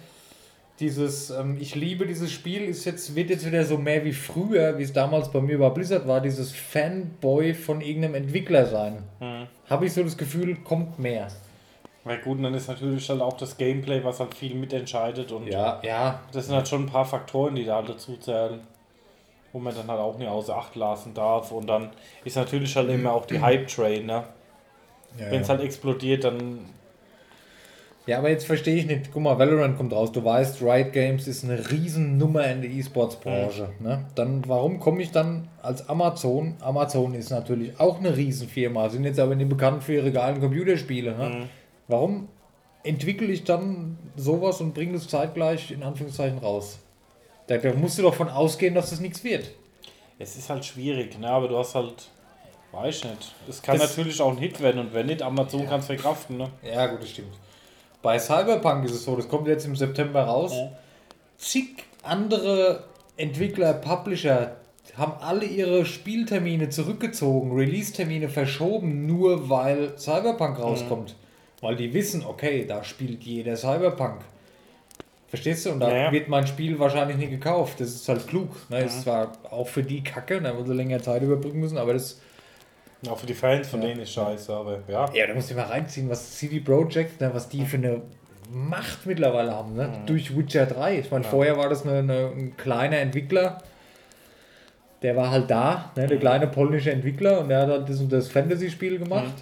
[0.78, 4.78] dieses, ähm, ich liebe dieses Spiel, ist jetzt, wird jetzt wieder so mehr wie früher,
[4.78, 9.02] wie es damals bei mir bei Blizzard war, dieses Fanboy von irgendeinem Entwickler sein.
[9.20, 9.46] Mhm.
[9.68, 11.28] Habe ich so das Gefühl, kommt mehr.
[12.06, 15.48] Na gut, und dann ist natürlich halt auch das Gameplay, was halt viel mitentscheidet und
[15.48, 16.20] Ja, ja.
[16.32, 18.60] das sind halt schon ein paar Faktoren, die da halt dazu zählen,
[19.52, 21.50] wo man dann halt auch nicht außer Acht lassen darf.
[21.50, 21.90] Und dann
[22.24, 24.22] ist natürlich halt immer auch die Hype-Train, ne?
[25.18, 26.60] ja, Wenn es halt explodiert, dann
[28.06, 29.10] ja, aber jetzt verstehe ich nicht.
[29.12, 30.12] Guck mal, Valorant kommt raus.
[30.12, 33.70] Du weißt, Riot Games ist eine Riesennummer in der E-Sports-Branche.
[33.80, 34.04] Ne?
[34.14, 36.54] Dann, warum komme ich dann als Amazon?
[36.60, 41.18] Amazon ist natürlich auch eine Riesenfirma, sind jetzt aber nicht bekannt für ihre geilen Computerspiele.
[41.18, 41.48] Ne?
[41.88, 42.28] Warum
[42.82, 46.78] entwickle ich dann sowas und bringe das zeitgleich in Anführungszeichen raus?
[47.46, 49.50] Da, da musst du doch von ausgehen, dass das nichts wird.
[50.18, 51.28] Es ist halt schwierig, ne?
[51.28, 52.08] aber du hast halt,
[52.72, 53.34] weiß nicht.
[53.48, 56.38] Es kann Das- natürlich auch ein Hit werden und wenn nicht, Amazon kann es verkraften.
[56.38, 56.50] Ne?
[56.62, 57.34] Ja, gut, das stimmt.
[58.02, 60.52] Bei Cyberpunk ist es so, das kommt jetzt im September raus.
[61.38, 62.84] Zig andere
[63.16, 64.56] Entwickler, Publisher
[64.96, 71.14] haben alle ihre Spieltermine zurückgezogen, Release-Termine verschoben, nur weil Cyberpunk rauskommt.
[71.60, 74.20] Weil die wissen, okay, da spielt jeder Cyberpunk.
[75.28, 75.70] Verstehst du?
[75.72, 76.12] Und da Ja, ja.
[76.12, 77.80] wird mein Spiel wahrscheinlich nicht gekauft.
[77.80, 78.50] Das ist halt klug.
[78.70, 78.84] Ne?
[78.84, 82.20] Ist zwar auch für die Kacke, da wo sie länger Zeit überbrücken müssen, aber das
[83.10, 83.88] Auch für die Fans von Ja.
[83.88, 85.10] denen ist scheiße, aber ja.
[85.12, 88.02] ja, da musst du mal reinziehen, was CD Projekt, ne, was die für eine
[88.50, 89.90] Macht mittlerweile haben, ne?
[90.06, 91.00] Durch Witcher 3.
[91.00, 93.60] Ich meine, vorher war das eine, eine, ein kleiner Entwickler,
[95.02, 98.28] der war halt da, ne, der kleine polnische Entwickler und der hat halt das, das
[98.28, 99.34] Fantasy-Spiel gemacht.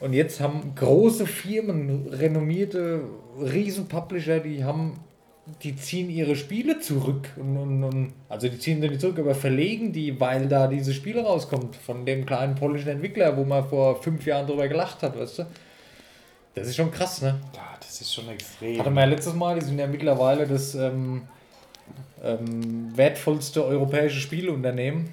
[0.00, 3.00] Und jetzt haben große Firmen, renommierte
[3.40, 5.00] Riesen-Publisher, die haben,
[5.62, 7.28] die ziehen ihre Spiele zurück.
[7.36, 10.94] Und, und, und, also die ziehen sie nicht zurück, aber verlegen die, weil da diese
[10.94, 15.18] Spiele rauskommt von dem kleinen polnischen Entwickler, wo man vor fünf Jahren drüber gelacht hat,
[15.18, 15.46] weißt du?
[16.54, 17.40] Das ist schon krass, ne?
[17.54, 18.78] Ja, das ist schon extrem.
[18.78, 21.22] Hatte man ja letztes Mal, die sind ja mittlerweile das ähm,
[22.22, 25.08] ähm, wertvollste europäische Spielunternehmen.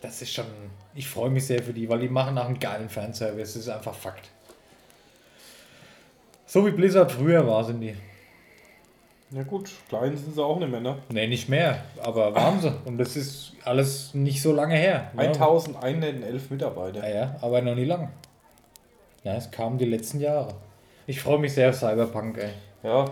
[0.00, 0.44] Das ist schon.
[0.94, 3.54] Ich freue mich sehr für die, weil die machen nach einem geilen Fanservice.
[3.54, 4.28] Das ist einfach Fakt.
[6.46, 7.94] So wie Blizzard früher war, sind die.
[9.30, 10.96] Ja gut, klein sind sie auch nicht mehr, ne?
[11.08, 12.72] Ne, nicht mehr, aber waren sie.
[12.84, 15.10] Und das ist alles nicht so lange her.
[15.14, 15.22] ne?
[15.22, 17.08] 1111 Mitarbeiter.
[17.08, 18.10] Ja, ja, aber noch nie lang.
[19.24, 20.54] Ja, es kam die letzten Jahre.
[21.08, 22.50] Ich freue mich sehr auf Cyberpunk, ey.
[22.84, 23.06] Ja.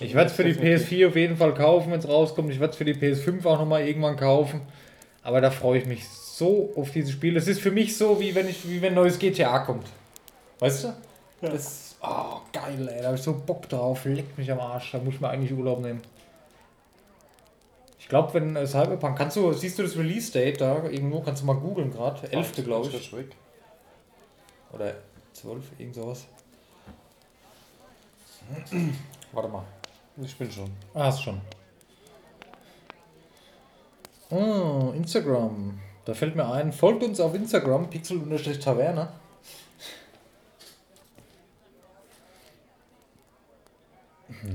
[0.00, 2.50] Ich werde es für die PS4 auf jeden Fall kaufen, wenn es rauskommt.
[2.50, 4.62] Ich werde es für die PS5 auch nochmal irgendwann kaufen.
[5.22, 6.06] Aber da freue ich mich
[6.42, 7.36] so auf dieses Spiel.
[7.36, 9.86] Es ist für mich so, wie wenn ich, wie wenn ein neues GTA kommt.
[10.58, 10.88] Weißt du?
[11.40, 11.50] Ja.
[11.50, 13.00] Das, oh, geil, ey.
[13.00, 14.04] Da habe ich so Bock drauf.
[14.04, 14.90] Leckt mich am Arsch.
[14.92, 16.02] Da muss ich mir eigentlich Urlaub nehmen.
[17.98, 21.20] Ich glaube, wenn äh, Cyberpunk, kannst du, siehst du das Release-Date da irgendwo?
[21.20, 22.30] Kannst du mal googeln gerade.
[22.32, 22.64] 11.
[22.64, 23.16] glaube ich.
[23.16, 23.36] Weg.
[24.72, 24.94] Oder
[25.34, 26.26] 12, irgend sowas.
[29.32, 29.64] Warte mal.
[30.20, 30.70] Ich bin schon.
[30.92, 31.40] Ah, hast schon.
[34.30, 35.78] Oh, Instagram.
[36.04, 39.08] Da fällt mir ein, folgt uns auf Instagram, pixel-taverne.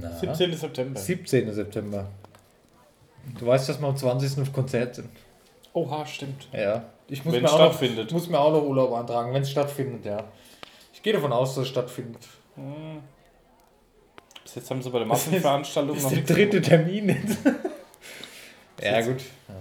[0.01, 0.53] Na, 17.
[0.55, 0.99] September.
[0.99, 1.53] 17.
[1.53, 2.07] September.
[3.39, 4.41] Du weißt, dass wir am 20.
[4.41, 5.09] auf Konzert sind.
[5.73, 6.47] Oha, stimmt.
[6.51, 6.85] Ja.
[7.07, 8.11] Ich muss Wenn mir es auch noch, stattfindet.
[8.11, 10.23] muss mir auch noch Urlaub antragen, wenn es stattfindet, ja.
[10.93, 12.27] Ich gehe davon aus, dass es stattfindet.
[14.43, 16.61] Bis jetzt haben sie bei der Das ist- Massenveranstaltung Das noch ist der dritte.
[16.61, 17.37] Termin jetzt.
[18.81, 19.21] ja, gut.
[19.47, 19.55] Ja.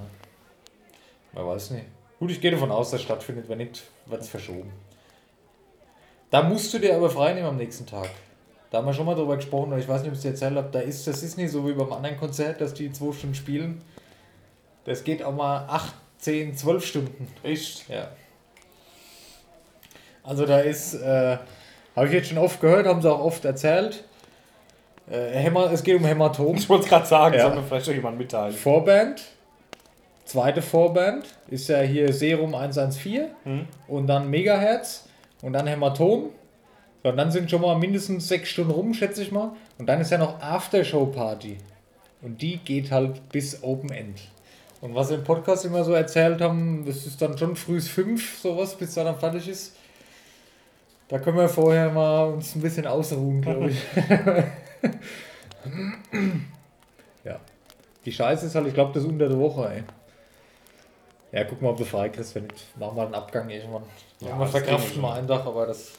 [1.37, 1.85] Man weiß nicht.
[2.19, 3.49] Gut, ich gehe davon aus, dass es stattfindet.
[3.49, 4.73] Wenn nicht, wird es verschoben.
[6.31, 8.09] Da musst du dir aber frei nehmen am nächsten Tag.
[8.71, 10.31] Da haben wir schon mal drüber gesprochen, und ich weiß nicht, ob ich es dir
[10.31, 10.69] erzählt habe.
[10.73, 13.83] Da ist, das ist nicht so wie beim anderen Konzert, dass die zwei Stunden spielen.
[14.85, 17.29] Das geht auch mal 8, 10, 12 Stunden.
[17.43, 17.89] Echt?
[17.89, 18.09] Ja.
[20.25, 21.37] Also da ist, äh,
[21.95, 24.03] habe ich jetzt schon oft gehört, haben sie auch oft erzählt.
[25.09, 26.57] Äh, Häma, es geht um Hämatom.
[26.57, 27.43] Ich wollte es gerade sagen, Ja.
[27.47, 28.55] soll mir vielleicht auch jemand mitteilen.
[28.55, 29.23] Vorband.
[30.27, 33.67] Zweite Vorband ist ja hier Serum 114 Hm?
[33.89, 35.09] und dann Megahertz
[35.43, 36.31] und dann Hämatom.
[37.03, 39.53] So, und dann sind schon mal mindestens sechs Stunden rum, schätze ich mal.
[39.79, 41.57] Und dann ist ja noch Aftershow-Party.
[42.23, 44.21] Und die geht halt bis Open End.
[44.81, 48.39] Und was wir im Podcast immer so erzählt haben, das ist dann schon frühs fünf,
[48.41, 49.77] sowas, bis da dann fertig ist.
[51.09, 53.79] Da können wir vorher mal uns ein bisschen ausruhen, glaube ich.
[57.25, 57.41] ja.
[58.05, 59.83] Die Scheiße ist halt, ich glaube, das ist unter der Woche, ey.
[61.37, 63.83] Ja, guck mal, ob du frei kriegst, wenn nicht, machen wir einen Abgang irgendwann.
[64.21, 65.93] Ja, wir wir verkraften mal einen Tag, aber das.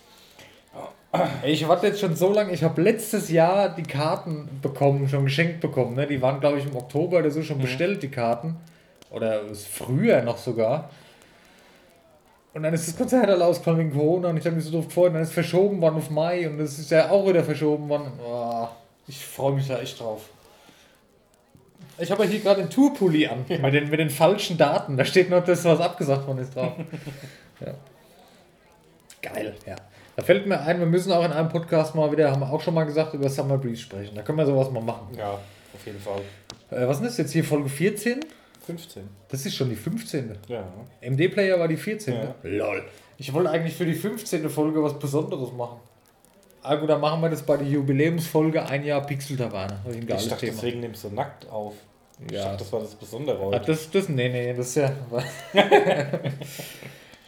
[1.43, 5.25] Ey, ich warte jetzt schon so lange, ich habe letztes Jahr die Karten bekommen, schon
[5.25, 5.93] geschenkt bekommen.
[5.93, 6.07] Ne?
[6.07, 8.55] Die waren, glaube ich, im Oktober oder so schon bestellt, die Karten.
[9.11, 10.89] Oder früher noch sogar.
[12.55, 14.87] Und dann ist das Konzert halt ausgefallen wegen Corona und ich habe mich so drauf
[14.87, 15.09] gefreut.
[15.09, 17.87] Und dann ist es verschoben worden auf Mai und es ist ja auch wieder verschoben
[17.87, 18.11] worden.
[18.27, 18.67] Oh,
[19.07, 20.29] ich freue mich da echt drauf.
[21.99, 24.97] Ich habe ja hier gerade den Tourpulli an, mit, den, mit den falschen Daten.
[24.97, 26.73] Da steht noch das, was abgesagt worden ist drauf.
[27.59, 27.73] ja.
[29.21, 29.75] Geil, ja.
[30.15, 32.61] Da fällt mir ein, wir müssen auch in einem Podcast mal wieder, haben wir auch
[32.61, 34.15] schon mal gesagt, über Summer Breeze sprechen.
[34.15, 35.15] Da können wir sowas mal machen.
[35.17, 36.21] Ja, auf jeden Fall.
[36.71, 38.21] Äh, was ist das jetzt hier, Folge 14?
[38.65, 39.03] 15.
[39.29, 40.35] Das ist schon die 15.
[40.47, 40.63] Ja.
[41.01, 42.13] MD-Player war die 14.
[42.13, 42.35] Ja.
[42.43, 42.83] Lol.
[43.17, 44.49] Ich wollte eigentlich für die 15.
[44.49, 45.79] Folge was Besonderes machen.
[46.69, 49.79] Ah gut, dann machen wir das bei der Jubiläumsfolge ein Jahr Pixel-Taverne.
[49.89, 50.51] Ich dachte, Thema.
[50.51, 51.75] deswegen nimmst du nackt auf.
[52.25, 52.43] Ich Ja.
[52.43, 53.67] dachte, das war das Besondere Ah, heute.
[53.67, 54.91] das, das, nee, nee, das ist ja.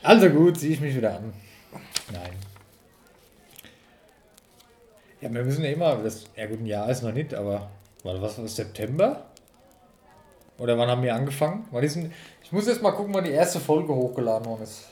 [0.03, 1.33] also gut, ziehe ich mich wieder an.
[2.11, 2.31] Nein.
[5.21, 7.69] Ja, wir müssen ja immer, das, ja gut, ein Jahr ist noch nicht, aber,
[8.03, 9.23] warte, was war das, September?
[10.57, 11.65] Oder wann haben wir angefangen?
[11.71, 12.11] Wann ist denn,
[12.43, 14.88] ich muss jetzt mal gucken, wann die erste Folge hochgeladen worden ist.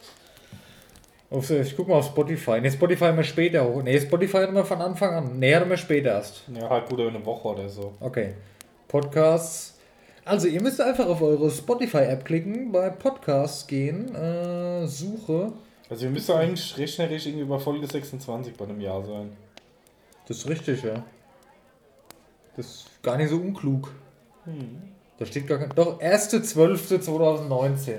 [1.30, 2.62] Auf, ich guck mal auf Spotify.
[2.62, 3.84] Ne, Spotify wir später hoch.
[3.84, 5.40] Ne, Spotify wir von Anfang an.
[5.40, 6.44] Ne, wir später erst.
[6.54, 7.94] Ja, halt gut über eine Woche oder so.
[8.00, 8.36] Okay.
[8.88, 9.78] Podcasts.
[10.24, 15.54] Also ihr müsst einfach auf eure Spotify-App klicken, bei Podcasts gehen, äh, Suche.
[15.90, 19.32] Also wir müssen eigentlich rechnerisch irgendwie über Folge 26 bei einem Jahr sein.
[20.28, 21.04] Das ist richtig, ja.
[22.58, 23.94] Das ist gar nicht so unklug.
[25.18, 25.70] Da steht gar kein.
[25.76, 27.96] Doch, 1.12.2019.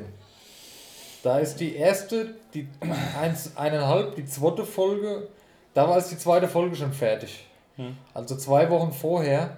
[1.23, 2.69] Da ist die erste, die
[3.21, 5.29] eins, eineinhalb, die zweite Folge.
[5.75, 7.45] Da war es die zweite Folge schon fertig.
[8.13, 9.57] Also zwei Wochen vorher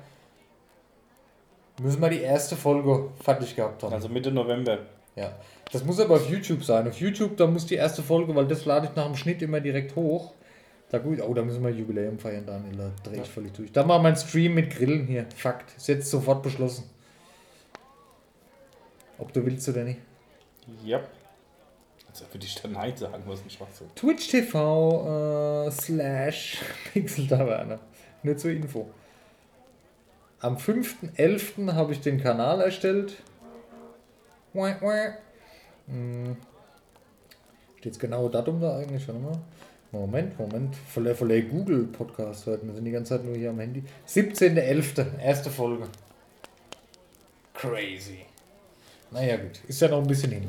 [1.80, 3.94] müssen wir die erste Folge fertig gehabt haben.
[3.94, 4.78] Also Mitte November.
[5.16, 5.32] Ja.
[5.72, 6.86] Das muss aber auf YouTube sein.
[6.88, 9.60] Auf YouTube, da muss die erste Folge, weil das lade ich nach dem Schnitt immer
[9.60, 10.32] direkt hoch.
[10.90, 12.76] Da gut, oh, da müssen wir Jubiläum feiern, Daniel.
[12.76, 13.32] Da drehe ich Ja.
[13.32, 13.72] völlig durch.
[13.72, 15.24] Da machen wir einen Stream mit Grillen hier.
[15.36, 15.74] Fakt.
[15.76, 16.90] Ist jetzt sofort beschlossen.
[19.18, 20.00] Ob du willst oder nicht.
[22.10, 22.20] Ja.
[22.20, 23.88] Also würde ich dann Nein sagen, ein Schwachsinn.
[23.94, 26.58] Twitch TV äh, slash
[26.92, 27.78] Pixel Taverne.
[28.22, 28.90] Nur zur Info.
[30.40, 31.72] Am 5.11.
[31.72, 33.16] habe ich den Kanal erstellt.
[34.52, 35.14] Wah, wah.
[35.86, 36.36] Hm.
[37.78, 39.06] Steht das genaue Datum da eigentlich?
[39.06, 39.38] Warte mal.
[39.92, 40.76] Moment, Moment.
[40.76, 42.66] Voller voller Google Podcast heute.
[42.66, 43.82] Wir sind die ganze Zeit nur hier am Handy.
[44.06, 45.18] 17.11.
[45.18, 45.88] Erste Folge.
[47.54, 48.20] Crazy.
[49.10, 49.60] Naja, gut.
[49.66, 50.48] Ist ja noch ein bisschen hin.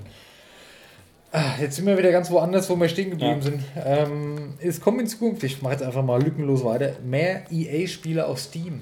[1.34, 3.42] Ah, Jetzt sind wir wieder ganz woanders, wo wir stehen geblieben Ja.
[3.42, 3.64] sind.
[3.86, 8.40] Ähm, es kommt in Zukunft, ich mache jetzt einfach mal lückenlos weiter, mehr EA-Spiele auf
[8.40, 8.82] Steam.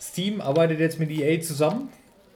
[0.00, 1.90] Steam arbeitet jetzt mit EA zusammen.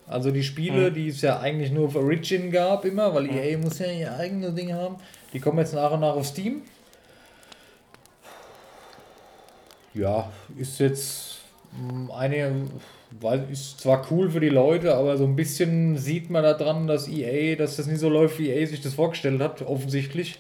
[0.07, 0.94] Also die Spiele, Mhm.
[0.94, 4.55] die es ja eigentlich nur auf Origin gab immer, weil EA muss ja ihr eigenes
[4.55, 4.96] Ding haben,
[5.33, 6.62] die kommen jetzt nach und nach auf Steam.
[9.94, 11.36] Ja, ist jetzt
[12.14, 12.66] eine,
[13.20, 16.86] weil ist zwar cool für die Leute, aber so ein bisschen sieht man da dran,
[16.86, 20.38] dass EA, dass das nicht so läuft, wie EA sich das vorgestellt hat, offensichtlich.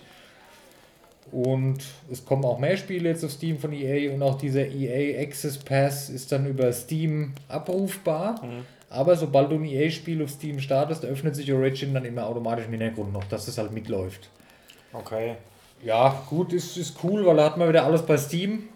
[1.32, 1.78] Und
[2.10, 5.58] es kommen auch mehr Spiele jetzt auf Steam von EA und auch dieser EA Access
[5.58, 8.40] Pass ist dann über Steam abrufbar.
[8.88, 12.70] Aber sobald du ein EA-Spiel auf Steam startest, öffnet sich Origin dann immer automatisch im
[12.70, 14.30] Hintergrund noch, dass es halt mitläuft.
[14.92, 15.34] Okay.
[15.84, 18.68] Ja, gut, ist, ist cool, weil da hat man wieder alles bei Steam.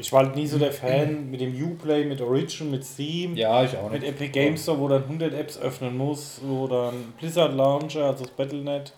[0.00, 3.62] Ich war halt nie so der Fan mit dem Uplay, mit Origin, mit Steam, Ja,
[3.62, 4.10] ich auch mit nicht.
[4.10, 8.32] Epic Games Store, wo dann 100 Apps öffnen muss, oder ein Blizzard Launcher, also das
[8.32, 8.94] Battle.net.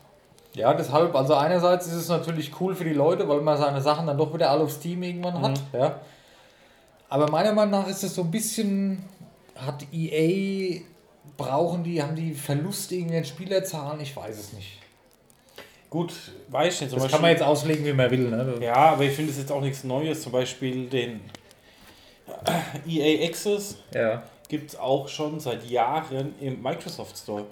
[0.54, 4.06] Ja, deshalb, also einerseits ist es natürlich cool für die Leute, weil man seine Sachen
[4.06, 5.60] dann doch wieder alle auf Steam irgendwann hat.
[5.72, 6.00] Ja.
[7.08, 9.02] Aber meiner Meinung nach ist es so ein bisschen,
[9.56, 10.82] hat EA,
[11.36, 14.00] brauchen die, haben die Verluste in den Spielerzahlen?
[14.00, 14.78] Ich weiß es nicht.
[15.92, 16.14] Gut,
[16.48, 16.90] weiß ich nicht.
[16.90, 18.30] Zum Das Beispiel, kann man jetzt auslegen, wie man will.
[18.30, 18.54] Ne?
[18.62, 20.22] Ja, aber ich finde es jetzt auch nichts Neues.
[20.22, 21.20] Zum Beispiel den
[22.88, 24.22] EA Access ja.
[24.48, 27.44] gibt es auch schon seit Jahren im Microsoft Store.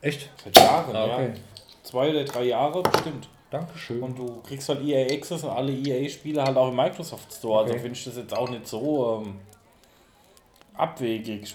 [0.00, 0.28] Echt?
[0.42, 1.26] Seit Jahren, Ah, okay.
[1.28, 1.40] ja.
[1.84, 3.28] Zwei oder drei Jahre bestimmt.
[3.52, 4.02] Dankeschön.
[4.02, 7.60] Und du kriegst halt EA Access und alle EA-Spiele halt auch im Microsoft Store.
[7.60, 7.82] Also Okay.
[7.82, 9.36] finde ich das jetzt auch nicht so ähm,
[10.76, 11.54] abwegig.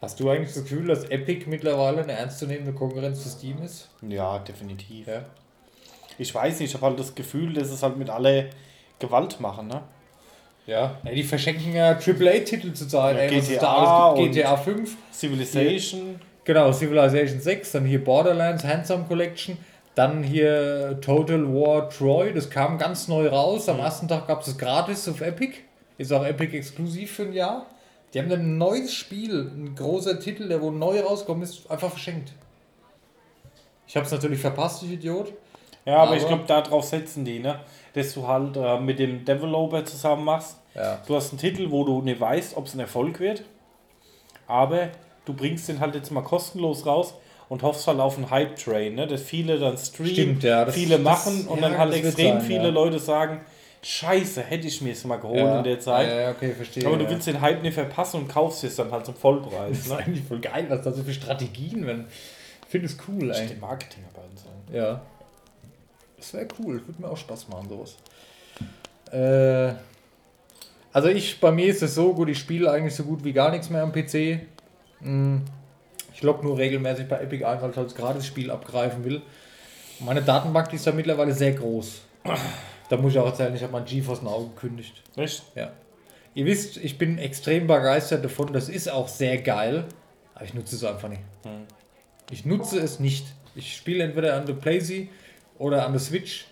[0.00, 3.88] Hast du eigentlich das Gefühl, dass Epic mittlerweile eine ernstzunehmende Konkurrenz zu Steam ist?
[4.02, 5.06] Ja, definitiv.
[5.06, 5.24] Ja.
[6.18, 8.50] Ich weiß nicht, ich habe halt das Gefühl, dass es halt mit alle
[8.98, 9.82] Gewalt machen, ne?
[10.66, 10.96] Ja.
[11.04, 13.16] Die verschenken ja AAA-Titel zurzeit.
[13.16, 13.76] Ja, ey, GTA da
[14.08, 14.34] alles gibt.
[14.34, 14.96] GTA 5.
[15.12, 16.20] Civilization.
[16.44, 19.56] Genau, Civilization 6, dann hier Borderlands Handsome Collection,
[19.96, 23.68] dann hier Total War Troy, das kam ganz neu raus.
[23.68, 25.54] Am ersten Tag gab es es gratis auf Epic.
[25.98, 27.66] Ist auch Epic exklusiv für ein Jahr.
[28.14, 32.32] Die haben ein neues Spiel, ein großer Titel, der wo neu rauskommt, ist einfach verschenkt.
[33.86, 35.32] Ich habe es natürlich verpasst, ich Idiot.
[35.84, 37.60] Ja, aber, ich Aber- glaube, darauf setzen die, ne?
[37.94, 40.56] Dass du halt äh, mit dem Developer zusammen machst.
[40.74, 41.00] Ja.
[41.06, 43.42] Du hast einen Titel, wo du nicht weißt, ob es ein Erfolg wird.
[44.46, 44.88] Aber
[45.24, 47.14] du bringst den halt jetzt mal kostenlos raus
[47.48, 49.06] und hoffst halt auf einen Hype-Train, ne?
[49.06, 52.00] Dass viele dann streamen, Stimmt, ja, das- viele das- machen und ja, dann halt das
[52.00, 52.70] extrem sein, viele.
[52.70, 53.40] Leute sagen,
[53.82, 55.58] Scheiße, hätte ich mir es mal geholt ja.
[55.58, 56.08] in der Zeit.
[56.08, 56.86] Ja, okay, verstehe.
[56.86, 59.78] Aber du willst den Hype nicht verpassen und kaufst es dann halt zum Das Vollpreis.
[59.78, 59.96] ist Ne?
[59.98, 62.06] eigentlich voll geil, was da so für Strategien werden.
[62.64, 63.46] Ich finde es cool, ey.
[63.46, 64.74] Die Marketingarbeit so.
[64.76, 65.00] Ja.
[66.16, 67.96] Das wäre cool, würde mir auch Spaß machen, sowas.
[69.12, 69.74] Äh,
[70.92, 73.50] also ich, bei mir ist es so, gut, ich spiele eigentlich so gut wie gar
[73.50, 74.40] nichts mehr am PC.
[75.00, 75.42] Hm,
[76.14, 79.20] Ich logge nur regelmäßig bei Epic ein, weil ich halt das Gratis-Spiel abgreifen will.
[80.00, 82.00] Meine Datenbank ist da mittlerweile sehr groß.
[82.88, 85.02] Da muss ich auch erzählen, ich habe mein GeForce Now gekündigt.
[85.16, 85.42] Echt?
[85.54, 85.72] Ja.
[86.34, 88.52] Ihr wisst, ich bin extrem begeistert davon.
[88.52, 89.84] Das ist auch sehr geil.
[90.34, 91.22] Aber ich nutze es einfach nicht.
[91.44, 91.64] Hm.
[92.30, 93.26] Ich nutze es nicht.
[93.54, 95.08] Ich spiele entweder an der PlayStation
[95.58, 96.46] oder an der Switch.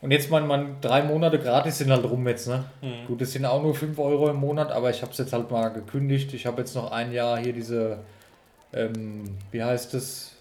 [0.00, 2.64] Und jetzt mal, man drei Monate gratis sind halt rum jetzt, ne?
[2.80, 3.06] Hm.
[3.06, 5.50] Gut, das sind auch nur 5 Euro im Monat, aber ich habe es jetzt halt
[5.50, 6.32] mal gekündigt.
[6.32, 7.98] Ich habe jetzt noch ein Jahr hier diese,
[8.72, 10.36] ähm, wie heißt es?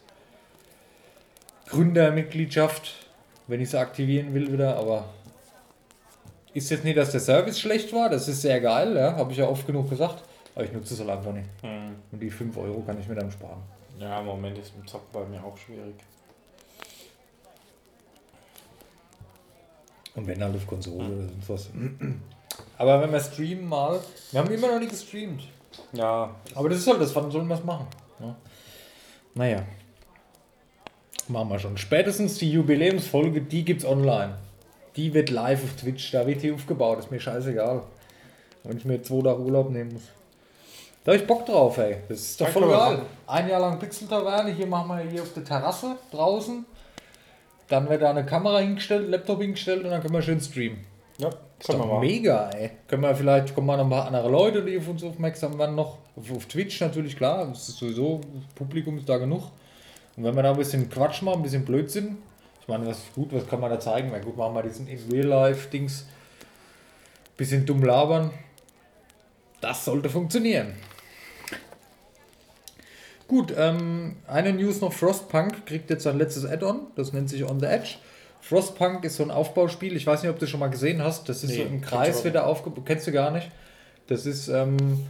[1.68, 3.09] Gründermitgliedschaft,
[3.49, 5.05] wenn ich sie aktivieren will wieder, aber
[6.53, 9.39] ist jetzt nicht, dass der Service schlecht war, das ist sehr geil, ja, habe ich
[9.39, 10.23] ja oft genug gesagt,
[10.55, 11.49] aber ich nutze es halt einfach nicht.
[11.62, 11.95] Hm.
[12.12, 13.62] Und die 5 Euro kann ich mir dann sparen.
[13.99, 15.95] Ja, im Moment ist mit Zocken bei mir auch schwierig.
[20.15, 21.69] Und wenn halt auf Konsole oder sonst was.
[22.77, 23.99] Aber wenn wir streamen mal,
[24.31, 25.43] wir haben immer noch nicht gestreamt.
[25.93, 27.88] Ja, Aber das ist halt das, wann sollen wir es machen?
[28.19, 28.35] Ja.
[29.33, 29.63] Naja.
[31.30, 31.78] Machen wir schon.
[31.78, 34.36] Spätestens die Jubiläumsfolge, die gibt's online.
[34.96, 37.84] Die wird live auf Twitch, da wird die aufgebaut, ist mir scheißegal.
[38.63, 40.02] Wenn ich mir zwei Tage Urlaub nehmen muss.
[41.04, 41.98] Da hab ich Bock drauf, ey.
[42.10, 43.02] Das ist doch voll wir geil.
[43.28, 46.65] Ein Jahr lang Pixel-Taverne, hier machen wir hier auf der Terrasse draußen.
[47.68, 50.80] Dann wird da eine Kamera hingestellt, Laptop hingestellt und dann können wir schön streamen.
[51.20, 52.00] ja Ist können wir doch mal.
[52.00, 52.72] mega, ey.
[52.88, 55.76] Können wir vielleicht, kommen mal noch ein paar andere Leute, die auf uns aufmerksam werden
[55.76, 56.00] noch.
[56.15, 57.46] Auf, auf Twitch natürlich, klar.
[57.48, 58.20] Das ist sowieso,
[58.56, 59.44] Publikum ist da genug.
[60.19, 62.17] Und wenn wir da ein bisschen Quatsch machen, ein bisschen Blödsinn.
[62.62, 64.10] Ich meine, was gut, was kann man da zeigen?
[64.12, 66.08] Na gut, machen wir diesen in Real-Life-Dings.
[67.38, 68.32] Bisschen dumm labern.
[69.62, 70.73] Das sollte funktionieren.
[73.29, 76.88] Gut, ähm, eine News noch: Frostpunk kriegt jetzt sein letztes Add-on.
[76.97, 77.95] Das nennt sich On the Edge.
[78.41, 79.95] Frostpunk ist so ein Aufbauspiel.
[79.95, 81.29] Ich weiß nicht, ob du schon mal gesehen hast.
[81.29, 82.84] Das ist Nee, so ich Kreis wieder aufgebaut.
[82.86, 83.49] Kennst du gar nicht?
[84.08, 85.08] Das ist ähm,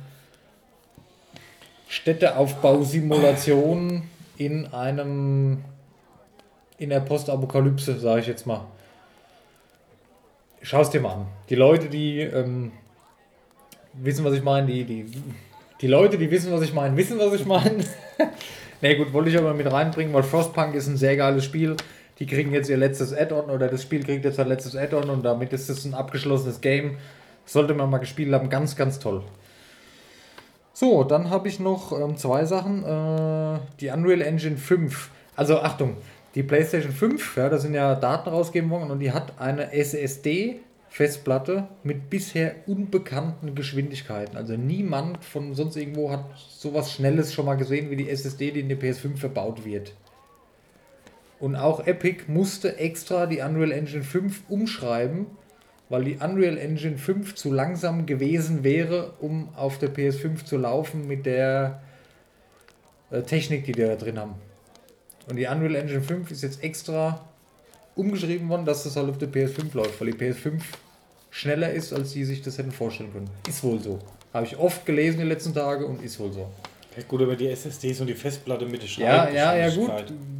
[1.88, 4.04] Städteaufbausimulation
[4.40, 5.64] in einem
[6.78, 8.66] in der Postapokalypse, sage ich jetzt mal.
[10.62, 11.28] Schau es dir mal an.
[11.50, 12.72] Die Leute, die ähm,
[13.94, 15.06] wissen, was ich meine, die, die,
[15.82, 17.84] die Leute, die wissen, was ich meine, wissen, was ich meine.
[18.18, 18.26] Na
[18.82, 21.76] nee, gut, wollte ich aber mit reinbringen, weil Frostpunk ist ein sehr geiles Spiel.
[22.20, 25.24] Die kriegen jetzt ihr letztes Add-on oder das Spiel kriegt jetzt sein letztes Add-on und
[25.24, 26.98] damit ist es ein abgeschlossenes Game.
[27.46, 29.24] Sollte man mal gespielt haben, ganz, ganz toll.
[30.80, 32.86] So, dann habe ich noch ähm, zwei Sachen.
[32.86, 35.12] Äh, die Unreal Engine 5.
[35.36, 35.98] Also Achtung,
[36.36, 40.62] die PlayStation 5, ja, da sind ja Daten rausgegeben worden und die hat eine SSD
[40.88, 44.38] Festplatte mit bisher unbekannten Geschwindigkeiten.
[44.38, 48.62] Also niemand von sonst irgendwo hat sowas Schnelles schon mal gesehen wie die SSD, die
[48.62, 49.94] in der PS5 verbaut wird.
[51.42, 55.26] Und auch Epic musste extra die Unreal Engine 5 umschreiben,
[55.90, 61.08] weil die Unreal Engine 5 zu langsam gewesen wäre, um auf der PS5 zu laufen
[61.08, 61.82] mit der
[63.10, 64.36] äh, Technik, die die da drin haben.
[65.28, 67.28] Und die Unreal Engine 5 ist jetzt extra
[67.96, 70.62] umgeschrieben worden, dass das halt auf der PS5 läuft, weil die PS5
[71.32, 73.30] schneller ist, als sie sich das hätten vorstellen können.
[73.48, 74.00] Ist wohl so.
[74.34, 76.50] Habe ich oft gelesen in den letzten Tagen und ist wohl so.
[77.00, 79.92] Ja, gut, aber die SSDs und die Festplatte mit der Ja, ja, ja, gut.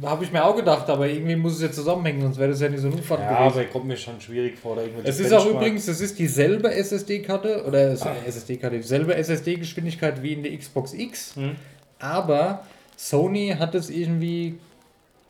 [0.02, 2.68] Habe ich mir auch gedacht, aber irgendwie muss es ja zusammenhängen, sonst wäre das ja
[2.68, 4.76] nicht so ein Umfang Ja, aber kommt mir schon schwierig vor.
[4.76, 10.42] Da Es ist auch übrigens, es ist dieselbe SSD-Karte oder SSD-Karte, dieselbe SSD-Geschwindigkeit wie in
[10.42, 11.56] der Xbox X, Hm.
[11.98, 12.64] aber
[12.96, 14.58] Sony hat es irgendwie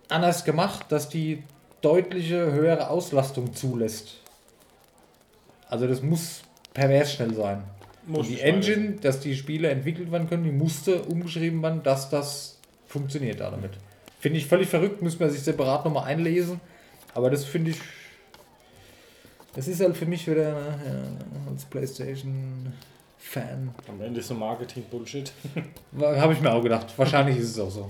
[0.09, 1.43] anders gemacht, dass die
[1.83, 4.19] deutliche höhere Auslastung zulässt.
[5.69, 6.43] Also das muss
[6.75, 7.63] pervers schnell sein.
[8.07, 8.41] Die.
[8.41, 13.51] Engine, dass die Spiele entwickelt werden können, die musste umgeschrieben werden, dass das funktioniert da
[13.51, 13.73] damit.
[14.19, 16.61] Finde ich völlig verrückt, müsste man sich separat nochmal einlesen.
[17.15, 17.79] Aber das finde ich.
[19.55, 21.03] Das ist halt für mich wieder ne, ja,
[21.51, 23.75] als PlayStation-Fan.
[23.89, 25.33] Am Ende ist so Marketing-Bullshit.
[26.01, 26.97] Habe ich mir auch gedacht.
[26.97, 27.89] Wahrscheinlich ist es auch so.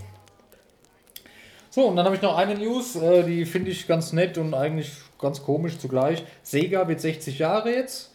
[1.73, 4.55] So, und dann habe ich noch eine News, äh, die finde ich ganz nett und
[4.55, 4.91] eigentlich
[5.21, 6.25] ganz komisch zugleich.
[6.43, 8.10] Sega wird 60 Jahre jetzt.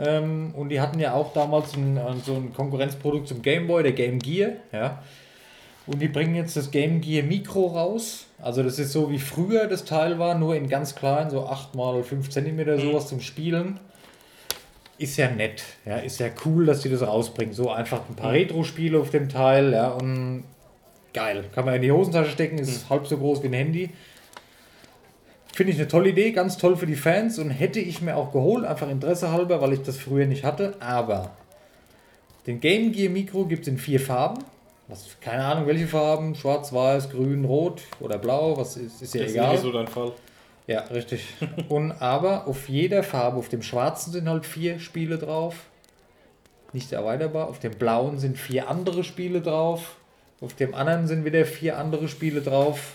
[0.00, 3.82] Ähm, und die hatten ja auch damals ein, äh, so ein Konkurrenzprodukt zum Game Boy,
[3.82, 4.52] der Game Gear.
[4.72, 5.02] Ja.
[5.86, 8.26] Und die bringen jetzt das Game Gear Micro raus.
[8.40, 11.74] Also das ist so wie früher das Teil war, nur in ganz klein, so 8
[11.74, 13.78] mal 5 cm sowas zum Spielen.
[14.96, 17.54] Ist ja nett, ja, ist ja cool, dass die das rausbringen.
[17.54, 20.44] So einfach ein paar Retro-Spiele auf dem Teil, ja, und
[21.12, 21.44] geil.
[21.54, 23.90] Kann man in die Hosentasche stecken, ist halb so groß wie ein Handy.
[25.60, 28.32] Finde ich eine tolle Idee, ganz toll für die Fans und hätte ich mir auch
[28.32, 30.72] geholt, einfach Interesse halber, weil ich das früher nicht hatte.
[30.80, 31.32] Aber
[32.46, 34.42] den Game Gear Micro gibt es in vier Farben.
[34.88, 36.34] Was, keine Ahnung, welche Farben.
[36.34, 38.56] Schwarz, Weiß, Grün, Rot oder Blau.
[38.56, 39.52] Was ist, ist ja Das ist egal.
[39.52, 40.12] nicht so dein Fall.
[40.66, 41.26] Ja, richtig.
[41.68, 45.56] Und aber auf jeder Farbe, auf dem schwarzen sind halt vier Spiele drauf.
[46.72, 47.48] Nicht erweiterbar.
[47.50, 49.96] Auf dem blauen sind vier andere Spiele drauf.
[50.40, 52.94] Auf dem anderen sind wieder vier andere Spiele drauf.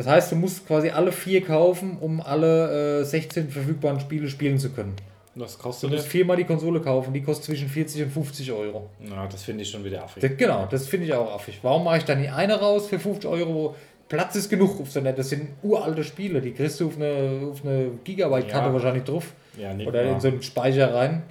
[0.00, 4.58] Das heißt, du musst quasi alle vier kaufen, um alle äh, 16 verfügbaren Spiele spielen
[4.58, 4.96] zu können.
[5.34, 6.10] Was Du kostet musst das?
[6.10, 8.88] viermal die Konsole kaufen, die kostet zwischen 40 und 50 Euro.
[8.98, 10.22] Na, das finde ich schon wieder affig.
[10.22, 11.58] Das, genau, das finde ich auch affig.
[11.60, 13.54] Warum mache ich dann die eine raus für 50 Euro?
[13.54, 13.74] wo
[14.08, 15.12] Platz ist genug auf so einer.
[15.12, 18.72] Das sind uralte Spiele, die kriegst du auf eine, auf eine Gigabyte-Karte Ja.
[18.72, 19.34] wahrscheinlich drauf.
[19.58, 20.12] Ja, nicht Oder wahr.
[20.14, 21.24] in so einen Speicher rein.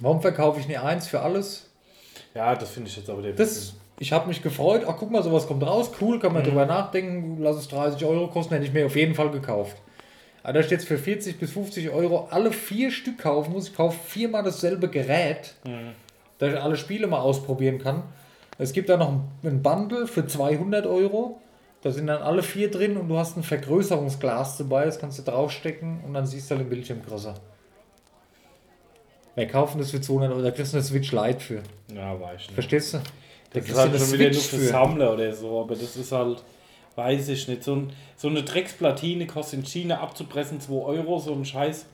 [0.00, 1.70] Warum verkaufe ich nicht eins für alles?
[2.34, 4.82] Ja, das finde ich jetzt aber der Das, ich habe mich gefreut.
[4.88, 5.92] Ach, guck mal, sowas kommt raus.
[6.00, 7.40] Cool, kann man drüber nachdenken.
[7.40, 9.76] Lass es 30 Euro kosten, hätte ich mir auf jeden Fall gekauft.
[10.42, 13.68] Aber da steht für 40 bis 50 Euro alle vier Stück kaufen muss.
[13.68, 15.54] Ich kaufe viermal dasselbe Gerät,
[16.38, 18.02] dass ich alle Spiele mal ausprobieren kann.
[18.56, 21.38] Es gibt da noch ein- Bundle für 200 Euro.
[21.82, 24.86] Da sind dann alle vier drin und du hast ein Vergrößerungsglas dabei.
[24.86, 27.34] Das kannst du draufstecken und dann siehst du den Bildschirm größer.
[29.34, 30.42] Wer kaufen das für 200 Euro?
[30.42, 31.62] Da kriegst du eine Switch Lite für.
[31.94, 32.52] Ja, weiß ich nicht.
[32.54, 32.98] Verstehst du?
[33.52, 34.64] Da Das ist halt schon wieder nur für für.
[34.64, 36.42] Sammler oder so, aber das ist halt,
[36.96, 37.64] weiß ich nicht.
[37.64, 41.86] So, ein, so eine Drecksplatine kostet in China abzupressen 2 Euro, so ein scheiß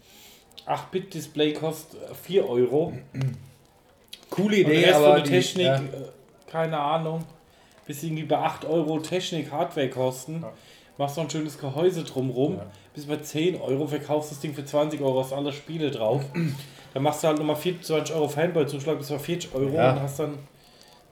[0.67, 2.93] 8-Bit-Display kostet äh, 4 Euro.
[4.31, 5.81] Coole Und Idee, der Rest aber von der die, Technik, ja, äh,
[6.51, 7.25] keine Ahnung,
[7.87, 10.45] bis irgendwie bei 8 Euro Technik, Hardware kosten.
[10.99, 12.57] Machst noch ein schönes Gehäuse drumrum.
[12.57, 12.67] Ja.
[12.95, 16.23] Bis bei 10 Euro verkaufst das Ding für 20 Euro, hast alle Spiele drauf.
[16.95, 19.93] dann machst du halt nochmal 24 Euro Fanboy-Zuschlag bis bei 40 Euro Ja.
[19.93, 20.39] und hast dann,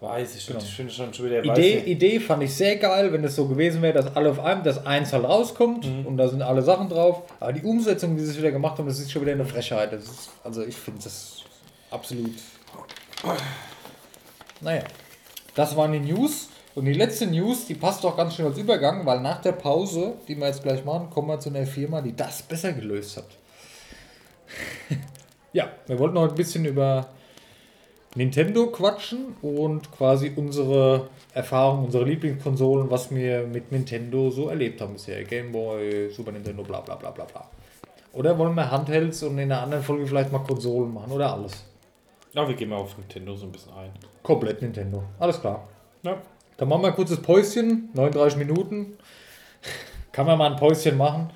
[0.05, 0.59] weiß ich Genau.
[0.59, 1.87] nicht, ich finde schon schon wieder, weiß Idee, nicht.
[1.89, 4.85] Idee fand ich sehr geil, wenn es so gewesen wäre, dass alle auf einem, dass
[4.87, 6.07] eins halt rauskommt Mhm.
[6.07, 7.23] und da sind alle Sachen drauf.
[7.41, 9.93] Aber die Umsetzung, die sie wieder gemacht haben, das ist schon wieder eine Frechheit.
[9.93, 11.39] Das ist, also ich finde das
[11.91, 12.33] absolut.
[14.61, 14.83] Naja,
[15.55, 16.49] das waren die News.
[16.75, 20.15] Und die letzte News, die passt auch ganz schön als Übergang, weil nach der Pause,
[20.27, 23.27] die wir jetzt gleich machen, kommen wir zu einer Firma, die das besser gelöst hat.
[25.53, 27.07] ja, wir wollten noch ein bisschen über
[28.17, 34.93] Nintendo quatschen und quasi unsere Erfahrungen, unsere Lieblingskonsolen, was wir mit Nintendo so erlebt haben
[34.93, 35.25] bisher.
[35.25, 37.49] Game Boy, Super Nintendo, bla bla bla bla bla.
[38.13, 41.65] Oder wollen wir Handhelds und in einer anderen Folge vielleicht mal Konsolen machen oder alles?
[42.33, 43.91] Ja, wir gehen mal auf Nintendo so ein bisschen ein.
[44.23, 45.03] Komplett Nintendo.
[45.19, 45.67] Alles klar.
[46.03, 46.19] Ja.
[46.57, 48.97] Dann machen wir ein kurzes Päuschen, 39 Minuten.
[50.13, 51.31] Kann man mal ein Päuschen machen.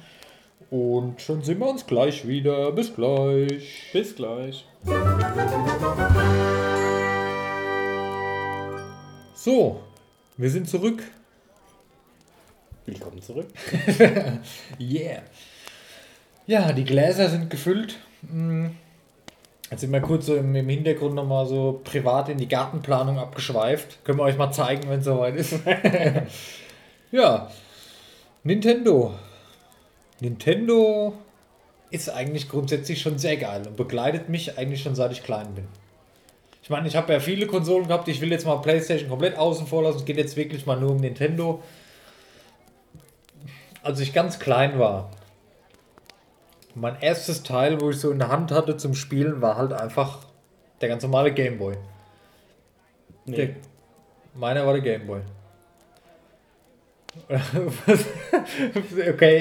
[0.70, 2.70] Und dann sehen wir uns gleich wieder.
[2.72, 3.90] Bis gleich.
[3.92, 4.66] Bis gleich.
[9.34, 9.80] So,
[10.36, 11.02] wir sind zurück.
[12.84, 13.48] Willkommen zurück.
[14.80, 15.22] Yeah.
[16.46, 17.96] Ja, die Gläser sind gefüllt.
[18.26, 18.76] Hm.
[19.70, 24.02] Jetzt sind wir kurz so im, im Hintergrund nochmal so privat in die Gartenplanung abgeschweift.
[24.04, 25.58] Können wir euch mal zeigen, wenn es soweit ist.
[27.10, 27.50] ja,
[28.44, 29.14] Nintendo.
[30.20, 31.14] Nintendo
[31.90, 35.66] ist eigentlich grundsätzlich schon sehr geil und begleitet mich eigentlich schon seit ich klein bin.
[36.62, 38.08] Ich meine, ich habe ja viele Konsolen gehabt.
[38.08, 39.98] Ich will jetzt mal PlayStation komplett außen vor lassen.
[39.98, 41.62] Es geht jetzt wirklich mal nur um Nintendo.
[43.82, 45.10] Als ich ganz klein war,
[46.74, 50.18] mein erstes Teil, wo ich so in der Hand hatte zum Spielen, war halt einfach
[50.80, 51.74] der ganz normale Gameboy.
[53.24, 53.36] Nee.
[53.36, 53.48] Der,
[54.34, 55.20] meiner war der Gameboy.
[57.28, 57.44] okay,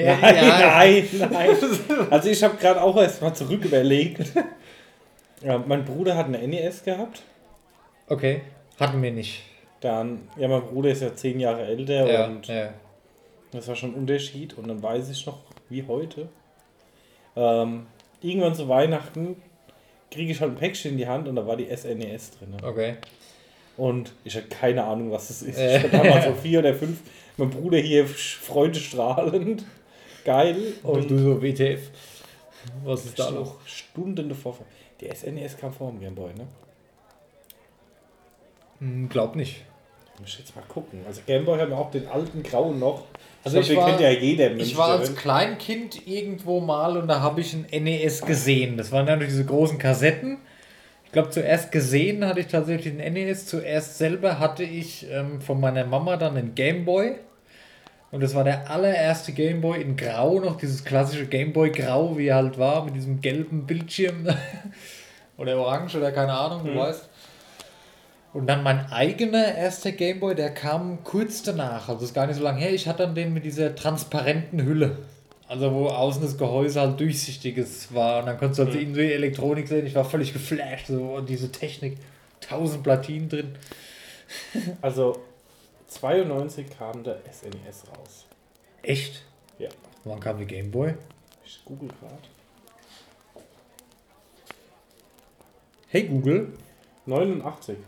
[0.20, 0.58] Nein, ja.
[0.58, 1.56] nein, nein.
[2.10, 4.32] Also ich habe gerade auch erst mal zurück überlegt.
[5.42, 7.22] Ja, mein Bruder hat eine NES gehabt.
[8.08, 8.42] Okay,
[8.78, 9.42] hatten wir nicht.
[9.80, 12.70] Dann, ja, mein Bruder ist ja zehn Jahre älter Ja, und ja.
[13.52, 14.58] das war schon ein Unterschied.
[14.58, 15.38] Und dann weiß ich noch,
[15.68, 16.28] wie heute.
[17.36, 17.86] Ähm,
[18.20, 19.40] irgendwann zu Weihnachten
[20.10, 22.56] kriege ich halt ein Päckchen in die Hand und da war die SNES drin.
[22.62, 22.96] Okay.
[23.76, 25.58] Und ich hatte keine Ahnung, was das ist.
[25.58, 26.98] Ich war damals so vier oder fünf.
[27.38, 29.64] Mein Bruder hier freudestrahlend.
[30.24, 30.74] Geil.
[30.82, 31.80] Und du so WTF.
[32.84, 34.58] Was ist da noch Stunden davor.
[35.00, 36.46] Die SNES kam vor dem Gameboy, ne?
[38.80, 39.64] Hm, glaub nicht.
[40.16, 41.00] Ich muss jetzt mal gucken.
[41.06, 43.04] Also Gameboy haben wir auch den alten grauen noch.
[43.44, 44.64] Also ich ich war- kennt ja jeder Mensch.
[44.64, 45.14] Ich war der als.
[45.16, 48.76] Kleinkind irgendwo mal und da habe ich ein NES gesehen.
[48.76, 50.38] Das waren dann diese großen Kassetten.
[51.04, 53.46] Ich glaube, zuerst gesehen hatte ich tatsächlich ein NES.
[53.46, 57.14] Zuerst selber hatte ich ähm, von meiner Mama dann einen Gameboy.
[58.10, 62.36] Und das war der allererste Gameboy in Grau, noch dieses klassische Gameboy Grau, wie er
[62.36, 64.26] halt war, mit diesem gelben Bildschirm.
[65.36, 66.78] oder orange oder keine Ahnung, du Mhm.
[66.78, 67.08] weißt.
[68.32, 72.42] Und dann mein eigener erster Gameboy, der kam kurz danach, also ist gar nicht so
[72.42, 72.72] lange her.
[72.72, 74.98] Ich hatte dann den mit dieser transparenten Hülle.
[75.48, 78.20] Also wo außen das Gehäuse halt durchsichtiges war.
[78.20, 79.86] Und dann konntest du innen so die Elektronik sehen.
[79.86, 80.88] Ich war völlig geflasht.
[80.88, 81.96] So, und diese Technik,
[82.40, 83.54] tausend Platinen drin.
[84.82, 85.18] Also
[85.88, 88.26] 92 kam der SNES raus.
[88.82, 89.22] Echt?
[89.58, 89.68] Ja.
[90.04, 90.94] Wann kam die Gameboy?
[91.44, 92.22] Ich google gerade.
[95.90, 96.52] Hey Google,
[97.06, 97.78] 89.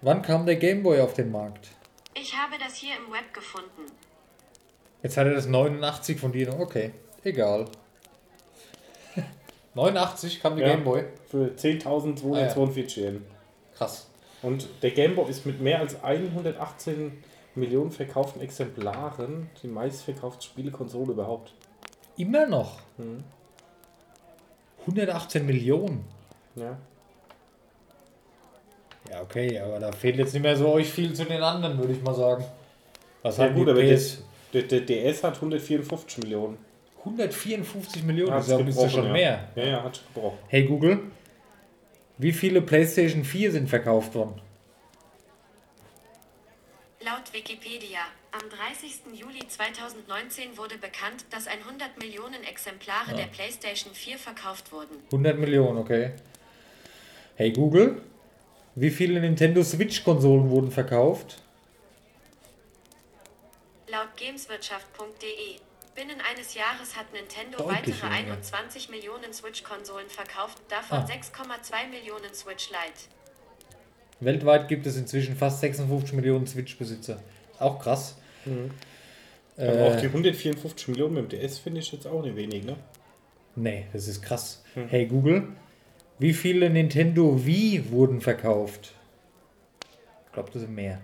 [0.00, 1.68] wann kam der Gameboy auf den Markt?
[2.14, 3.92] Ich habe das hier im Web gefunden.
[5.02, 6.58] Jetzt hat er das 89 von dir.
[6.58, 6.92] Okay,
[7.22, 7.66] egal.
[9.74, 10.74] 89 kam der Ja.
[10.74, 11.04] Gameboy.
[11.28, 13.26] Für 10.242 Yen.
[13.76, 14.08] Krass.
[14.42, 17.22] Und der Gameboy ist mit mehr als 118
[17.60, 21.54] Millionen verkauften Exemplaren die meistverkaufte Spielekonsole überhaupt.
[22.16, 22.80] Immer noch.
[22.98, 23.22] Mhm.
[24.86, 26.04] 118 Millionen.
[26.56, 26.76] Ja.
[29.10, 31.92] Ja, okay, aber da fehlt jetzt nicht mehr so euch viel zu den anderen, würde
[31.92, 32.44] ich mal sagen.
[33.22, 34.22] Was Ja hat gut, aber PS?
[34.52, 36.58] der, der DS hat 154 Millionen.
[37.04, 39.12] 154 Millionen, Hat's das ist ja- schon ja.
[39.12, 39.48] mehr.
[39.56, 40.38] Ja, ja, hat gebrochen.
[40.48, 41.00] Hey Google,
[42.18, 44.40] wie viele PlayStation 4 sind verkauft worden?
[47.40, 48.00] Wikipedia,
[48.32, 49.18] am 30.
[49.18, 54.94] Juli 2019 wurde bekannt, dass 100 Millionen Exemplare der PlayStation 4 verkauft wurden.
[55.06, 56.10] 100 Millionen, okay.
[57.36, 58.02] Hey Google,
[58.74, 61.40] wie viele Nintendo Switch-Konsolen wurden verkauft?
[63.88, 65.56] Laut Gameswirtschaft.de.
[65.94, 68.32] Binnen eines Jahres hat Nintendo Deutlich weitere weniger.
[68.34, 71.06] 21 Millionen Switch-Konsolen verkauft, davon Ah.
[71.06, 73.08] 6,2 Millionen Switch Lite.
[74.20, 77.22] Weltweit gibt es inzwischen fast 56 Millionen Switch-Besitzer.
[77.58, 78.16] Auch krass.
[79.56, 82.64] Aber auch Äh, die 154 Millionen mit dem DS finde ich jetzt auch nicht wenig,
[82.64, 82.76] ne?
[83.56, 84.62] nee, das ist krass.
[84.74, 84.88] Hm.
[84.88, 85.48] Hey Google,
[86.18, 88.92] wie viele Nintendo Wii wurden verkauft?
[90.26, 91.00] Ich glaube, das sind mehr.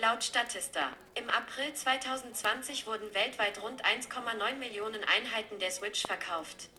[0.00, 0.80] Laut Statista.
[1.14, 6.70] Im April 2020 wurden weltweit rund 1,9 Millionen Einheiten der Switch verkauft.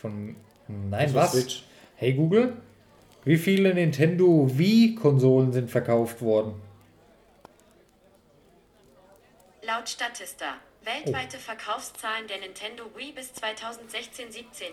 [0.00, 0.36] Von.
[0.66, 1.32] Nein, was?
[1.32, 1.62] Switch.
[1.96, 2.56] Hey Google,
[3.24, 6.60] wie viele Nintendo Wii-Konsolen sind verkauft worden?
[9.62, 10.54] Laut Statista.
[10.84, 14.66] Weltweite Verkaufszahlen der Nintendo Wii bis 2016 17.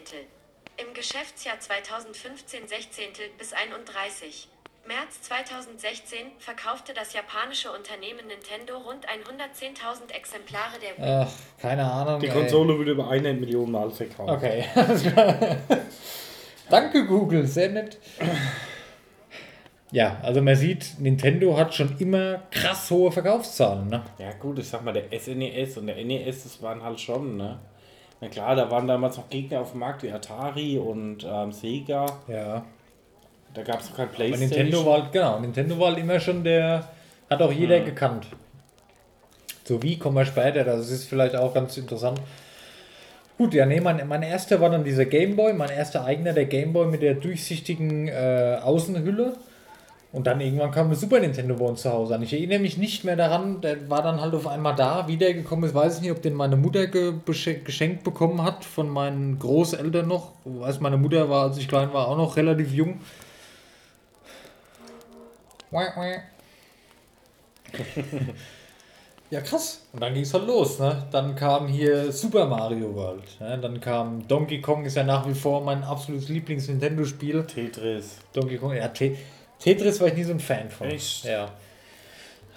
[0.77, 3.07] Im Geschäftsjahr 2015 16.
[3.37, 4.47] bis 31.
[4.87, 11.27] März 2016 verkaufte das japanische Unternehmen Nintendo rund 110.000 Exemplare der Wii.
[11.27, 12.19] Ach, keine Ahnung.
[12.19, 12.33] Die ey.
[12.33, 14.29] Konsole wird über eine Million Mal verkauft.
[14.29, 15.57] Okay, alles klar.
[16.69, 17.97] Danke, Google, sehr nett.
[19.91, 23.87] Ja, also man sieht, Nintendo hat schon immer krass hohe Verkaufszahlen.
[23.87, 24.01] Ne?
[24.17, 27.59] Ja gut, ich sag mal, der SNES und der NES, das waren halt schon, ne?
[28.21, 32.05] Na klar, da waren damals noch Gegner auf dem Markt wie Atari und ähm, Sega.
[32.27, 32.65] Ja.
[33.53, 34.49] Da gab es noch kein Aber Playstation.
[34.49, 36.89] Nintendo war halt, genau, Nintendo war halt immer schon der,
[37.29, 37.85] hat auch jeder Mhm.
[37.85, 38.27] gekannt.
[39.63, 42.19] So wie kommen wir später, das ist vielleicht auch ganz interessant.
[43.37, 46.87] Gut, ja, nee, mein, mein erster war dann dieser Gameboy, mein erster eigener, der Gameboy
[46.87, 49.35] mit der durchsichtigen äh, Außenhülle.
[50.13, 52.21] Und dann irgendwann kam der Super Nintendo bei uns zu Hause an.
[52.21, 55.75] Ich erinnere mich nicht mehr daran, der war dann halt auf einmal da, wiedergekommen ist.
[55.75, 60.31] Weiß ich nicht, ob den meine Mutter ge geschenkt bekommen hat von meinen Großeltern noch.
[60.45, 63.01] Weiß, meine Mutter war, als ich klein war, auch noch relativ jung.
[69.35, 69.81] Ja, krass.
[69.91, 70.79] Und dann ging es halt los.
[70.79, 71.03] Ne?
[71.11, 73.23] Dann kam hier Super Mario World.
[73.41, 73.59] Ne?
[73.61, 77.43] Dann kam Donkey Kong, ist ja nach wie vor mein absolutes Lieblings-Nintendo-Spiel.
[77.43, 78.17] Tetris.
[78.31, 79.17] Donkey Kong, ja, Te
[79.59, 80.87] Tetris war ich nie so ein Fan von.
[80.87, 81.25] Echt?
[81.25, 81.49] Ja.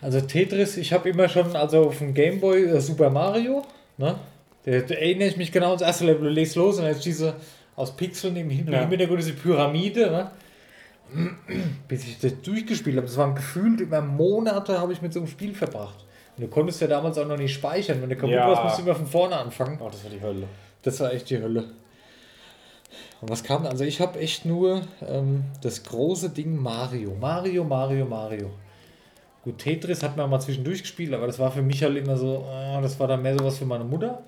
[0.01, 3.65] Also Tetris, ich habe immer schon, also auf dem Gameboy äh, Super Mario,
[3.97, 4.15] ne?
[4.65, 7.05] Da, da erinnere ich mich genau ans erste Level, du legst los und dann ist
[7.05, 7.35] diese
[7.75, 8.87] aus Pixeln im Hin- Ja.
[8.89, 10.31] Hintergrund diese Pyramide, ne?
[11.89, 13.07] Bis ich das durchgespielt habe.
[13.09, 16.05] Das waren gefühlt über Monate habe ich mit so einem Spiel verbracht.
[16.39, 18.01] Und du konntest ja damals auch noch nicht speichern.
[18.01, 18.47] Wenn du kaputt Ja.
[18.49, 19.79] warst, musst du immer von vorne anfangen.
[19.83, 20.47] Oh, das war die Hölle.
[20.83, 21.65] Das war echt die Hölle.
[23.21, 23.67] Und was kam?
[23.67, 27.15] Also ich habe echt nur ähm, das große Ding Mario.
[27.21, 28.51] Mario, Mario, Mario.
[29.43, 32.47] Gut, Tetris hat man mal zwischendurch gespielt, aber das war für mich halt immer so,
[32.51, 34.23] äh, das war dann mehr sowas für meine Mutter.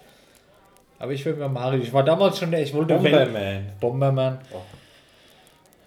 [0.99, 1.81] Aber ich will mir Mario.
[1.81, 3.73] Ich war damals schon der, ich wollte Welt- Bomberman.
[3.81, 4.39] Bomberman.
[4.53, 4.59] Oh.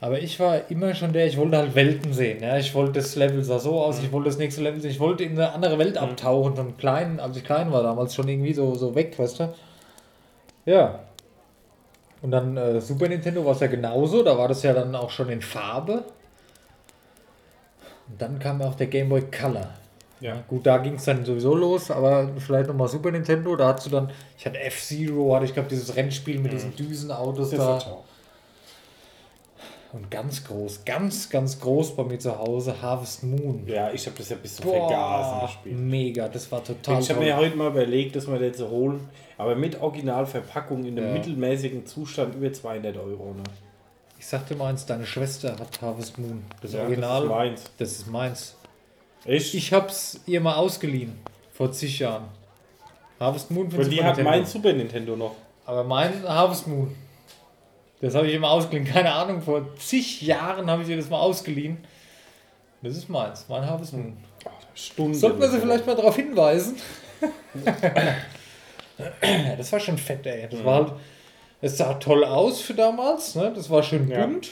[0.04, 2.44] Aber ich war immer schon der, ich wollte halt Welten sehen.
[2.44, 2.58] Ja?
[2.58, 5.24] Ich wollte das Level sah so aus, ich wollte das nächste Level sehen, ich wollte
[5.24, 6.58] in eine andere Welt abtauchen.
[6.58, 9.54] Von klein, als ich klein war damals schon irgendwie so, so weg, weißt du?
[10.66, 11.00] Ja.
[12.22, 15.10] Und dann äh, Super Nintendo war es ja genauso, da war das ja dann auch
[15.10, 16.04] schon in Farbe.
[18.10, 19.70] Und dann kam auch der Game Boy Color.
[20.20, 20.44] Ja.
[20.50, 23.90] Gut, da ging es dann sowieso los, aber vielleicht nochmal Super Nintendo, da hast du
[23.90, 27.80] dann, ich hatte F-Zero, hatte ich glaube dieses Rennspiel mit diesen Düsenautos Das da.
[27.80, 27.98] toll.
[29.94, 33.64] Und ganz groß, ganz, ganz groß bei mir zu Hause, Harvest Moon.
[33.68, 35.78] Ja, ich habe das ja bis zum Vergasen gespielt.
[35.80, 39.54] mega, das war total Ich habe mir heute mal überlegt, dass wir das holen, aber
[39.56, 41.14] mit Originalverpackung in einem Ja.
[41.14, 43.36] mittelmäßigen Zustand über 200 Euro.
[43.36, 43.44] Ne?
[44.18, 46.44] Ich sagte mal eins, deine Schwester hat Harvest Moon.
[46.62, 47.72] Das Ja, Original, Das ist meins.
[47.78, 48.56] das ist meins.
[49.26, 49.54] Echt?
[49.54, 51.20] Ich hab's ihr mal ausgeliehen,
[51.54, 52.26] vor zig Jahren.
[53.20, 54.38] Harvest Moon von Und die Super hat Nintendo.
[54.40, 55.36] mein Super Nintendo noch.
[55.68, 56.96] Aber mein Harvest Moon.
[58.04, 58.86] Das habe ich immer ausgeliehen.
[58.86, 61.78] Keine Ahnung, vor zig Jahren habe ich ihr das mal ausgeliehen.
[62.82, 64.18] Das ist meins, mein Harvest Moon.
[64.76, 65.14] Stunden.
[65.14, 66.76] Sollten wir sie vielleicht mal darauf hinweisen?
[69.22, 70.48] Ja, das war schon fett, ey.
[70.52, 70.92] Das war halt,
[71.62, 73.54] es sah toll aus für damals, ne?
[73.56, 74.26] Das war schön Ja.
[74.26, 74.50] bunt.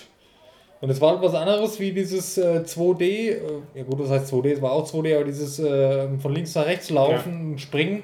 [0.80, 3.42] Und es war halt was anderes wie dieses äh, 2D, äh,
[3.76, 6.66] ja gut, das heißt 2D, es war auch 2D, aber dieses äh, von links nach
[6.66, 8.04] rechts laufen, springen.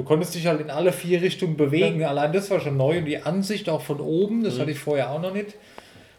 [0.00, 2.02] Du konntest dich halt in alle vier Richtungen bewegen.
[2.04, 5.10] Allein das war schon neu und die Ansicht auch von oben, das hatte ich vorher
[5.10, 5.56] auch noch nicht.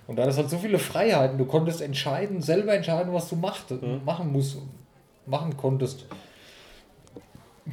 [0.05, 1.39] Und da ist halt so viele Freiheiten.
[1.39, 3.73] Du konntest entscheiden, selber entscheiden, was du macht,
[4.05, 4.59] machen musst,
[5.25, 6.05] machen konntest.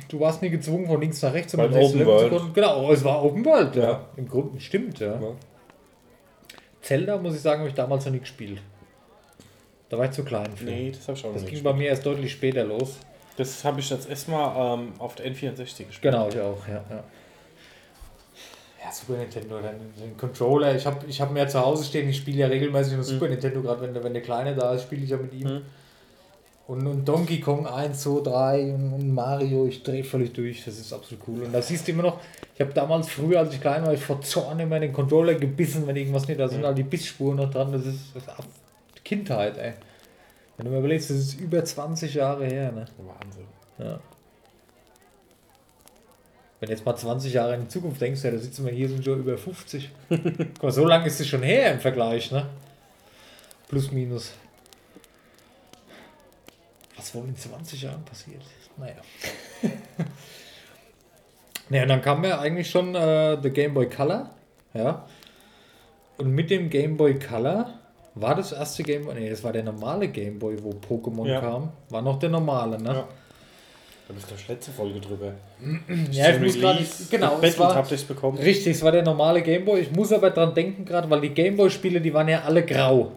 [0.09, 1.55] Du warst nie gezwungen, von links nach rechts.
[1.59, 2.55] Weil Open zu World.
[2.55, 3.83] Genau, es war Open World, ja.
[3.83, 4.07] Ja.
[4.17, 5.09] Im Grunde stimmt, ja.
[5.21, 5.33] Ja.
[6.81, 8.63] Zelda, muss ich sagen, habe ich damals noch nie gespielt.
[9.91, 10.65] Da war ich zu klein für.
[10.65, 11.65] Nee, das habe ich auch Das ging nicht.
[11.65, 12.97] bei mir erst deutlich später los.
[13.39, 16.03] Das habe ich jetzt erstmal ähm, auf der N64 gespielt.
[16.03, 16.83] Genau, ich auch, ja.
[16.91, 17.05] Ja,
[18.85, 20.75] ja Super Nintendo, den Controller.
[20.75, 23.29] Ich habe ich hab mir ja zu Hause stehen, ich spiele ja regelmäßig mit Super
[23.29, 25.49] Nintendo, gerade wenn, der- wenn der Kleine da ist, spiele ich ja mit ihm.
[25.49, 25.61] Mhm.
[26.67, 30.79] Und, und Donkey Kong 1, 2, 3 und, und Mario, ich drehe völlig durch, das
[30.79, 31.45] ist absolut cool.
[31.45, 32.21] Und da siehst du immer noch,
[32.55, 35.35] ich habe damals früher, als ich klein war, ich vor Zorn immer in den Controller
[35.37, 38.29] gebissen, wenn irgendwas nicht, da sind halt die Bissspuren noch dran, das ist, das ist
[38.29, 38.45] ab-
[39.03, 39.73] Kindheit, ey.
[40.59, 42.85] Wenn du mal überlegst, das ist über 20 Jahre her, ne?
[42.99, 43.47] Wahnsinn.
[43.79, 44.01] Ja.
[46.59, 48.89] Wenn du jetzt mal 20 Jahre in die Zukunft denkst, ja, da sitzen wir hier
[48.89, 49.89] sind schon über 50.
[50.09, 52.47] Guck mal, so lange ist es schon her im Vergleich, ne?
[53.69, 54.33] Plus, minus.
[56.97, 58.43] Was wohl in 20 Jahren passiert?
[58.77, 58.97] Naja.
[61.69, 64.35] naja, und dann kam ja eigentlich schon äh, der Game Boy Color.
[64.75, 65.07] Ja.
[66.17, 67.78] Und mit dem Game Boy Color
[68.21, 71.41] war das erste Game Boy, nee, das war der normale Game Boy, wo Pokémon Ja.
[71.41, 71.73] kam.
[71.91, 72.89] War noch der normale, ne?
[72.91, 73.09] Ja.
[74.09, 75.33] Da bist du doch letzte Folge drüber.
[76.13, 76.79] Ja, ich muss gerade.
[77.11, 78.39] Genau, es war, habt bekommen.
[78.39, 79.81] richtig, es war der normale Gameboy.
[79.81, 83.13] Ich muss aber dran denken gerade, weil die Gameboy-Spiele, die waren ja alle grau.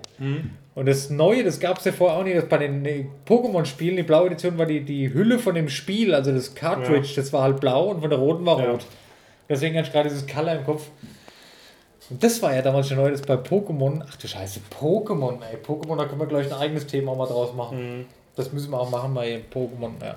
[0.73, 4.03] Und das Neue, das gab es ja vorher auch nicht, dass bei den Pokémon-Spielen, die
[4.03, 7.59] blaue Edition war die, die Hülle von dem Spiel, also das Cartridge, das war halt
[7.61, 8.71] blau und von der roten war Ja.
[8.71, 8.85] rot.
[9.49, 10.87] Deswegen hatte ich gerade dieses Color im Kopf.
[12.09, 14.03] Und das war ja damals schon neu, das bei Pokémon.
[14.09, 15.57] Ach du Scheiße, Pokémon, ey.
[15.65, 17.99] Pokémon, da können wir gleich ein eigenes Thema auch mal draus machen.
[17.99, 18.05] Mhm.
[18.35, 20.15] Das müssen wir auch machen bei Pokémon, ja.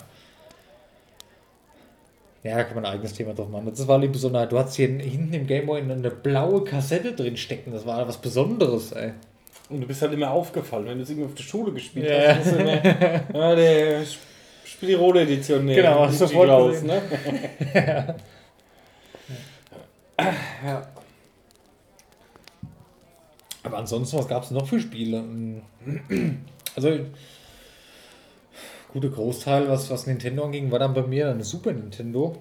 [2.42, 3.66] Ja, da kann man ein eigenes Thema drauf machen.
[3.70, 4.52] Das war die Besonderheit.
[4.52, 7.72] Du hast hier hinten im Gameboy eine blaue Kassette drin stecken.
[7.72, 9.12] Das war was Besonderes, ey.
[9.70, 12.34] Und du bist halt immer aufgefallen, wenn du es irgendwie auf der Schule gespielt Ja.
[12.34, 12.46] hast.
[12.46, 12.74] hast du immer,
[13.34, 14.20] ja, der sp-
[14.64, 15.64] spielt die rote Edition.
[15.64, 17.00] Nee, Genau, die sofort raus, ne?
[20.64, 20.86] Ja.
[23.64, 25.24] Aber ansonsten, was gab es noch für Spiele?
[26.76, 27.00] Also,
[28.92, 32.36] gute Großteil, was, was Nintendo anging, war dann bei mir eine Super Nintendo.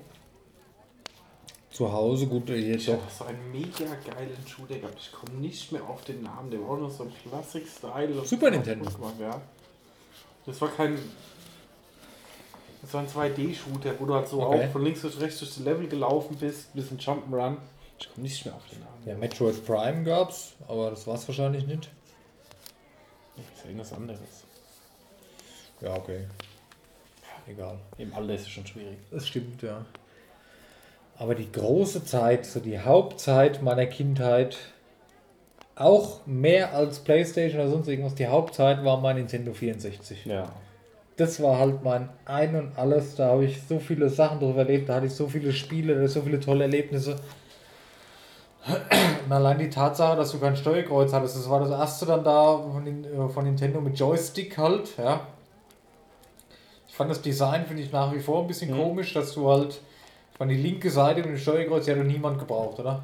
[1.71, 3.09] Zu Hause, gut, jetzt Ich habe auch.
[3.09, 4.95] so einen mega geilen Shooter gehabt.
[4.99, 6.51] Ich komme nicht mehr auf den Namen.
[6.51, 8.23] Der war auch noch so ein Classic-Style.
[8.25, 8.85] Super Nintendo.
[8.91, 9.41] gemacht, Ja.
[10.45, 10.99] Das war kein.
[12.81, 14.65] Das war ein 2D-Shooter, wo du halt so Okay.
[14.67, 17.55] auch von links bis rechts durch das Level gelaufen bist, ein bisschen Jump'n'Run.
[18.03, 19.01] Ich komme nicht mehr auf den Namen.
[19.05, 21.89] Ja, Metroid Prime gab's, aber das war's wahrscheinlich nicht.
[23.37, 24.19] Das ist ja irgendwas anderes.
[25.79, 26.27] Ja, okay.
[27.47, 27.79] Egal.
[27.97, 28.97] Im Alter ist es schon schwierig.
[29.09, 29.85] Das stimmt, ja.
[31.17, 34.57] Aber die große Zeit, so die Hauptzeit meiner Kindheit,
[35.75, 40.25] auch mehr als Playstation oder sonst irgendwas, die Hauptzeit war mein Nintendo 64.
[40.25, 40.51] Ja.
[41.15, 43.15] Das war halt mein Ein und Alles.
[43.15, 46.21] Da habe ich so viele Sachen drüber erlebt, da hatte ich so viele Spiele, so
[46.21, 47.15] viele tolle Erlebnisse.
[49.25, 52.57] Und allein die Tatsache, dass du kein Steuerkreuz hattest, das war das erste dann da
[52.57, 55.21] von, äh, von Nintendo mit Joystick halt, ja.
[56.87, 58.81] Ich fand das Design, finde ich nach wie vor ein bisschen Mhm.
[58.81, 59.81] komisch, dass du halt,
[60.39, 63.03] meine, die linke Seite mit dem Steuerkreuz, die hat doch niemand gebraucht, oder?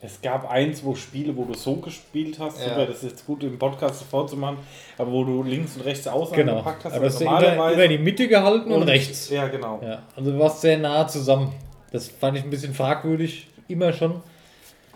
[0.00, 2.70] Es gab eins, wo Spiele, wo du so gespielt hast, Ja.
[2.70, 4.58] super, das ist jetzt gut im Podcast vorzumachen,
[4.98, 6.52] aber wo du links und rechts außen Genau.
[6.52, 6.92] angepackt hast.
[6.94, 9.30] Aber das und ja über, über die Mitte gehalten und, rechts.
[9.30, 9.80] Ja, genau.
[9.82, 11.52] Ja, also du warst sehr nah zusammen.
[11.92, 14.20] Das fand ich ein bisschen fragwürdig, immer schon.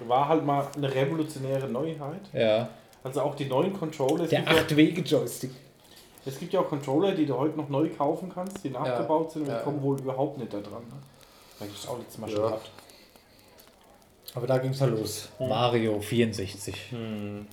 [0.08, 2.20] War halt mal eine revolutionäre Neuheit.
[2.32, 2.68] Ja.
[3.04, 4.24] Also auch die neuen Controller.
[4.24, 5.50] Es, Der gibt ja, 8-Wege-Joystick.
[6.26, 9.42] es gibt ja auch Controller, die du heute noch neu kaufen kannst, die nachgebaut sind
[9.42, 9.58] und Ja.
[9.58, 10.82] die kommen wohl überhaupt nicht da dran.
[10.88, 10.96] Ne?
[11.58, 12.46] Da ich auch letztes Mal schon Ja.
[12.48, 12.70] gehabt.
[14.34, 15.28] Aber da ging es ja los.
[15.40, 16.92] Mario 64.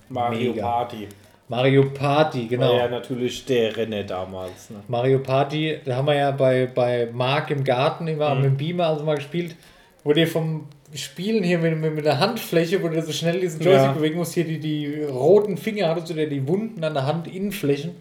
[0.08, 0.62] Mario Mega.
[0.62, 1.08] Party.
[1.48, 2.68] Mario Party, genau.
[2.68, 4.68] War ja natürlich der Renner damals.
[4.70, 4.82] Ne?
[4.86, 8.88] Mario Party, da haben wir ja bei, bei Marc im Garten immer mit dem Beamer
[8.88, 9.56] also mal gespielt,
[10.04, 13.60] wo dir vom Spielen hier mit, mit, mit der Handfläche, wo du so schnell diesen
[13.60, 13.92] Joystick Ja.
[13.92, 17.96] bewegen musst, hier die, die roten Finger hattest du dir die Wunden an der Handinnenflächen.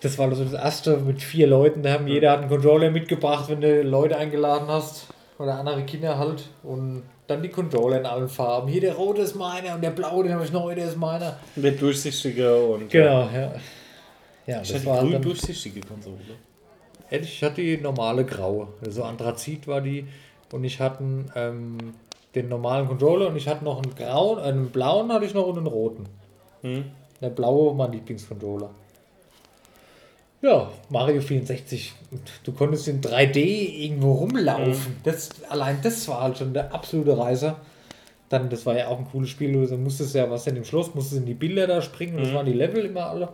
[0.00, 3.46] Das war so das erste mit vier Leuten, da haben jeder hat einen Controller mitgebracht,
[3.48, 5.08] wenn du Leute eingeladen hast
[5.40, 8.68] oder andere Kinder halt und dann die Controller in allen Farben.
[8.68, 11.36] Hier der rote ist meiner und der blaue, den habe ich neu, der ist meiner.
[11.56, 12.90] Der durchsichtige und.
[12.90, 13.52] Genau, ja.
[14.46, 16.16] Ja, Ich das hatte war die grün durchsichtige Konsole.
[17.10, 20.06] ich hatte die normale graue, so Anthrazit war die
[20.52, 21.78] und ich hatte ähm,
[22.34, 25.58] den normalen Controller und ich hatte noch einen grauen, einen blauen hatte ich noch und
[25.58, 26.04] einen roten.
[26.62, 26.84] Hm.
[27.20, 28.70] Der blaue war mein Lieblingscontroller.
[30.40, 31.94] Ja, Mario 64.
[32.44, 34.96] Du konntest in 3D irgendwo rumlaufen.
[35.02, 37.56] Das, allein das war halt schon der absolute Reiser.
[38.28, 39.66] Dann, das war ja auch ein cooles Spiel.
[39.66, 42.16] Du musstest ja, was denn im Schloss, musstest in die Bilder da springen.
[42.16, 43.30] Und das waren die Level immer alle.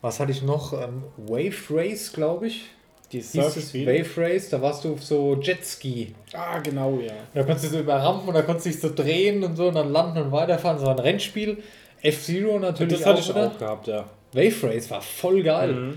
[0.00, 0.72] Was hatte ich noch?
[0.72, 2.70] Ähm, Wave Race, glaube ich.
[3.12, 3.86] Die Surfspiel.
[3.86, 6.14] Wave Race, da warst du auf so Jetski.
[6.32, 7.12] Ah, genau, ja.
[7.34, 9.74] Da konntest du so überrampen und da konntest du dich so drehen und so und
[9.74, 10.76] dann landen und weiterfahren.
[10.76, 11.58] Das war ein Rennspiel.
[12.02, 13.46] F-Zero natürlich Das hatte auch, ich oder?
[13.48, 14.04] auch gehabt, ja.
[14.32, 15.94] Wave Race war voll geil.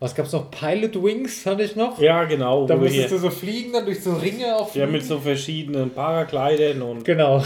[0.00, 0.50] Was gab's noch?
[0.50, 1.98] Pilot Wings hatte ich noch.
[1.98, 2.66] Ja, genau.
[2.66, 6.82] Da musstest du so fliegen, dann durch so Ringe auch ja, mit so verschiedenen Paraglidern
[6.82, 7.42] und Genau.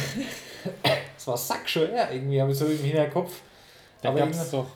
[1.16, 3.32] Das war sackschwer irgendwie, habe ich so im Hinterkopf.
[4.02, 4.66] da Aber gab es irgendwas- doch.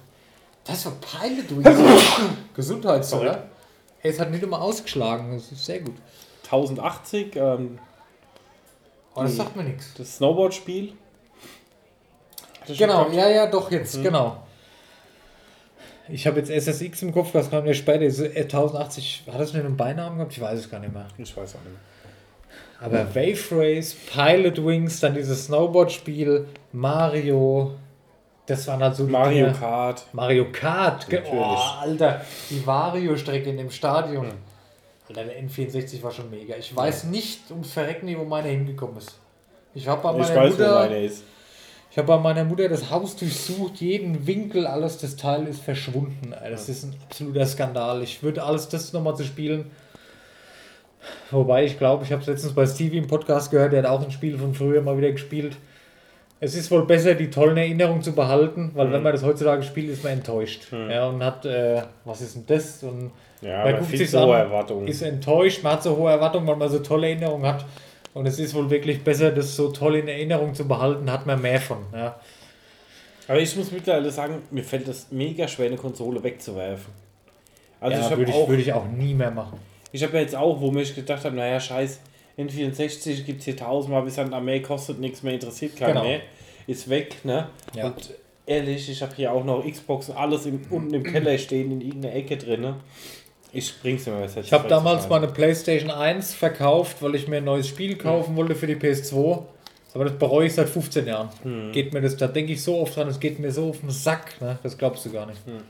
[0.65, 1.79] Das war Pilot Wings.
[2.55, 3.27] Gesundheitssorge.
[3.27, 3.39] Sorry.
[4.03, 5.33] Hey, es hat nicht immer ausgeschlagen.
[5.33, 5.95] Das ist sehr gut.
[6.45, 7.79] 1080, ähm,
[9.15, 9.93] Aber das Die- sagt mir nichts.
[9.95, 10.93] das Snowboard-Spiel.
[12.79, 14.03] Genau, ja, ja, doch jetzt, Mhm.
[14.05, 14.43] genau.
[16.09, 18.01] Ich habe jetzt SSX im Kopf, das kam ja später.
[18.01, 20.33] Diese 1080, hat das nicht einen Beinamen gehabt?
[20.33, 21.07] Ich weiß es gar nicht mehr.
[21.19, 21.81] Ich weiß auch nicht mehr.
[22.81, 27.75] Aber Wave Race, Pilot Wings, dann dieses Snowboard-Spiel, Mario,
[28.47, 29.59] das waren halt so die Mario Dinger.
[29.59, 30.05] Kart.
[30.13, 31.33] Mario Kart, Natürlich.
[31.33, 31.45] oh,
[31.81, 32.21] Alter,
[32.51, 34.33] die Vario-Strecke in dem Stadion.
[35.09, 36.57] Alter, der N64 war schon mega.
[36.57, 39.19] Ich weiß nicht ums Verrecken, wo meine hingekommen ist.
[39.75, 41.25] Ich habe bei Ich meiner wo meine ist.
[41.91, 46.35] ich habe bei meiner Mutter das Haus durchsucht, jeden Winkel, alles, das Teil ist verschwunden.
[46.51, 48.03] Das ist ein absoluter Skandal.
[48.03, 49.71] Ich würde alles das nochmal zu spielen.
[51.31, 54.03] Wobei ich glaube, ich habe es letztens bei Stevie im Podcast gehört, der hat auch
[54.05, 55.57] ein Spiel von früher mal wieder gespielt.
[56.45, 59.91] Es ist wohl besser, die tollen Erinnerungen zu behalten, weil wenn man das heutzutage spielt,
[59.91, 60.67] ist man enttäuscht.
[60.73, 62.83] Ja, und hat, äh, was ist denn das?
[62.83, 63.13] Und
[63.43, 64.89] Ja, man guckt viel sich's zu an, hohe Erwartungen.
[64.89, 67.65] ist enttäuscht, man hat so hohe Erwartungen, weil man so tolle Erinnerungen hat.
[68.13, 71.41] Und es ist wohl wirklich besser, das so toll in Erinnerung zu behalten, hat man
[71.41, 71.79] mehr von.
[71.95, 72.17] Ja.
[73.29, 76.93] Aber ich muss mittlerweile sagen, mir fällt das mega schwer, eine Konsole wegzuwerfen.
[77.81, 79.61] Also ich ja, habe würde ich, auch, würd ich auch nie mehr machen.
[79.93, 82.01] ich habe ja jetzt auch, wo ich gedacht habe, naja, scheiß,
[82.49, 86.05] N64 gibt es hier tausendmal, bis an Armee kostet nichts mehr, interessiert keinen Genau.
[86.05, 86.21] mehr.
[86.67, 87.49] Ist weg, ne?
[87.75, 87.87] Ja.
[87.87, 88.15] Und
[88.47, 91.81] ehrlich, ich habe hier auch noch Xbox und alles im, unten im Keller stehen, in
[91.81, 92.61] irgendeiner Ecke drin.
[92.61, 92.77] Ne?
[93.53, 94.37] Ich bring's mir was.
[94.37, 98.55] Ich habe damals meine PlayStation 1 verkauft, weil ich mir ein neues Spiel kaufen wollte
[98.55, 99.43] für die PS2.
[99.95, 101.29] Aber das bereue ich seit 15 Jahren.
[101.43, 101.73] Hm.
[101.73, 103.91] Geht mir das, da denke ich so oft dran, es geht mir so auf den
[103.91, 104.59] Sack, ne?
[104.63, 105.45] Das glaubst du gar nicht.
[105.45, 105.61] Hm.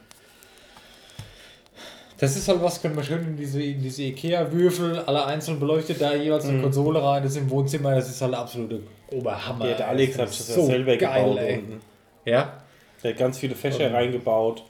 [2.23, 6.01] Das ist halt was, können wir schön in diese, in diese Ikea-Würfel, alle einzeln beleuchtet,
[6.01, 8.79] da jeweils eine Konsole rein, das ist im Wohnzimmer, das ist halt absolute
[9.11, 9.69] Oberhammer.
[9.71, 11.59] Ja, der Alex hat Das ja selber geil, gebaut ey.
[11.59, 11.81] unten.
[12.25, 12.63] Ja?
[13.03, 14.63] Der hat ganz viele Fächer reingebaut.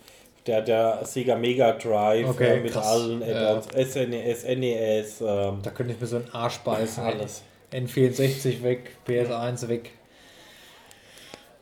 [0.47, 2.87] Der, der Sega Mega Drive Okay, äh, mit krass.
[2.87, 3.59] allen Ja.
[3.59, 7.05] Add-ons, SNES, NES, ähm, Da könnte ich mir so einen Arsch beißen.
[7.05, 7.43] alles.
[7.71, 9.91] N64 weg, PS1 weg.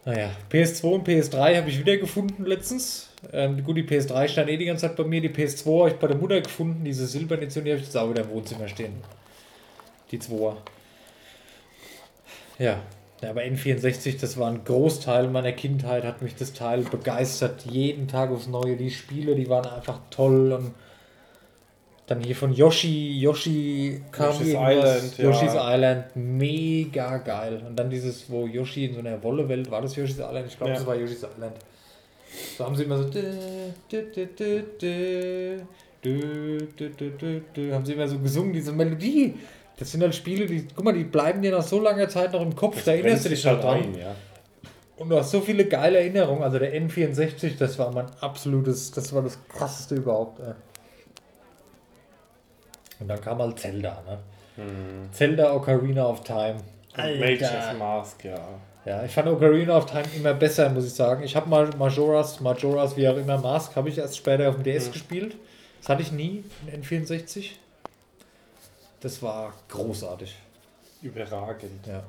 [0.05, 3.10] Naja, PS2 und PS3 habe ich wieder gefunden letztens.
[3.33, 5.21] Ähm, gut, die PS3 stand eh die ganze Zeit bei mir.
[5.21, 6.85] Die PS2 habe ich bei der Mutter gefunden.
[6.85, 8.95] Diese silberne Edition, die habe ich jetzt auch wieder im Wohnzimmer stehen.
[10.11, 10.57] Die 2er.
[12.59, 12.81] Ja.
[13.23, 17.65] ja, aber N64, das war ein Großteil meiner Kindheit, hat mich das Teil begeistert.
[17.67, 18.77] Jeden Tag aufs Neue.
[18.77, 20.75] Die Spiele, die waren einfach toll und
[22.07, 24.49] dann hier von Yoshi, Yoshi kam Yoshi's.
[24.59, 25.25] Island, ja.
[25.25, 27.63] Yoshi's Island, mega geil.
[27.65, 30.47] Und dann dieses, wo Yoshi in so einer Wollewelt, war das Yoshi's Island?
[30.49, 30.79] Ich glaube, Ja.
[30.79, 31.55] das war Yoshi's Island.
[32.57, 33.05] So haben sie immer so.
[37.73, 39.35] haben sie immer so gesungen, diese Melodie.
[39.79, 42.43] Das sind halt Spiele, die, guck mal, die bleiben dir nach so langer Zeit noch
[42.43, 42.77] im Kopf.
[42.77, 43.81] Das da erinnerst du dich halt dran.
[43.81, 44.15] Rein, ja.
[44.99, 46.43] Und du hast so viele geile Erinnerungen.
[46.43, 50.41] Also der N64, das war mein absolutes, das war das krasseste überhaupt.
[50.41, 50.53] Ey.
[53.01, 54.19] Und dann kam halt Zelda, ne?
[54.57, 55.09] Hm.
[55.13, 56.57] Zelda Ocarina of Time.
[56.93, 57.19] Alter.
[57.19, 58.39] Majora's Mask, ja.
[58.85, 61.23] Ja, ich fand Ocarina of Time immer besser, muss ich sagen.
[61.23, 64.65] Ich habe mal Majora's, Majora's, wie auch immer, Mask, habe ich erst später auf dem
[64.65, 65.37] DS gespielt.
[65.81, 67.53] Das hatte ich nie in N64.
[69.01, 70.35] Das war großartig.
[71.03, 71.87] Überragend.
[71.87, 72.03] Ja.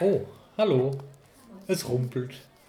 [0.00, 0.22] Oh,
[0.56, 0.90] hallo.
[1.66, 2.34] Es rumpelt.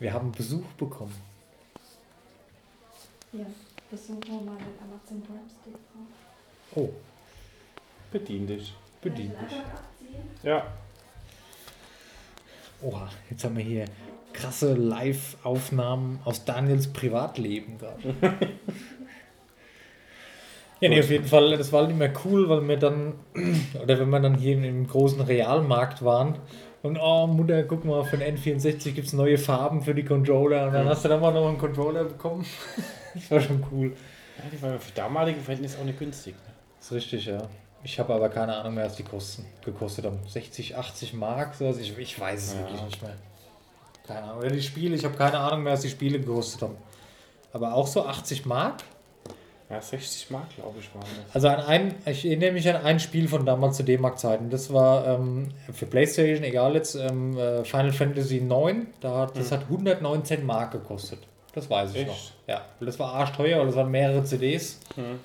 [0.00, 1.14] Wir haben Besuch bekommen.
[3.32, 3.46] Ja,
[3.90, 5.74] besuchen wir mal mit Amazon Prime Stick.
[6.76, 6.90] Oh,
[8.14, 8.72] Bedien dich.
[9.02, 9.30] ich dich.
[10.44, 10.62] Ja.
[12.80, 13.86] Oha, jetzt haben wir hier
[14.32, 18.14] krasse Live-Aufnahmen aus Daniels Privatleben gerade.
[20.80, 23.14] ja, nee, auf jeden Fall, das war halt immer cool, weil wir dann,
[23.82, 26.38] oder wenn wir dann hier im großen Realmarkt waren
[26.82, 30.68] und, oh Mutter, guck mal, für den N64 gibt es neue Farben für die Controller
[30.68, 32.46] und dann hast du dann mal noch einen Controller bekommen.
[33.14, 33.92] das war schon cool.
[34.38, 34.44] ja.
[34.52, 36.34] Die waren für damalige Verhältnisse auch nicht günstig.
[36.34, 36.52] Ne?
[36.78, 37.48] Das ist richtig, ja.
[37.84, 40.18] Ich habe aber keine Ahnung mehr, was die kosten, gekostet haben.
[40.26, 41.78] 60, 80 Mark, sowas.
[41.78, 42.60] Ich, ich weiß es Ja.
[42.60, 43.12] wirklich nicht mehr.
[44.06, 44.38] Keine Ahnung.
[44.38, 46.76] Oder die Spiele, ich habe keine Ahnung mehr, was die Spiele gekostet haben.
[47.52, 48.82] Aber auch so 80 Mark?
[49.70, 51.34] Ja, 60 Mark, glaube ich, waren das.
[51.34, 54.50] Also an ein, ich erinnere mich an ein Spiel von damals zu D-Mark-Zeiten.
[54.50, 58.88] Das war ähm, für Playstation, egal jetzt, ähm, äh, Final Fantasy 9.
[59.00, 61.20] Da hat, das hat 119 Mark gekostet.
[61.54, 62.08] Das weiß ich Echt?
[62.08, 62.16] noch.
[62.46, 64.80] Ja, das war arschteuer, weil das waren mehrere CDs.
[64.96, 65.20] Hm.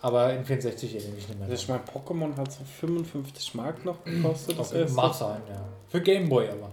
[0.00, 1.48] Aber in 64 erinnere ich nicht mehr.
[1.48, 4.58] Also ich meine, Pokémon hat so 55 Mark noch gekostet.
[4.58, 4.96] Das Okay, erste.
[4.96, 5.60] mag sein, ja.
[5.88, 6.70] Für Gameboy aber.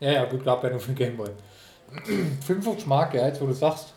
[0.00, 1.30] Ja, ja, gut, gab ja nur für Gameboy.
[2.46, 3.94] 55 Mark, ja, jetzt wo du sagst.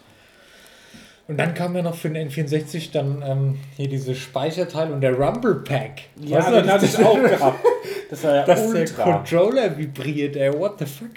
[1.27, 5.17] Und dann kam ja noch für den N64 dann ähm, hier diese Speicherteil und der
[5.17, 6.01] Rumble Pack.
[6.21, 7.65] Ja, Weißt du, den das- hatte ich auch gehabt.
[8.11, 9.03] Das war ja Dass der ultra.
[9.03, 11.09] Controller vibriert, ey, what the fuck?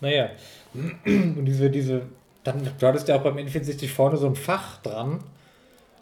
[0.00, 0.30] Naja.
[0.74, 2.02] Und diese, diese,
[2.44, 5.20] dann, du hattest ja auch beim N64 vorne so ein Fach dran.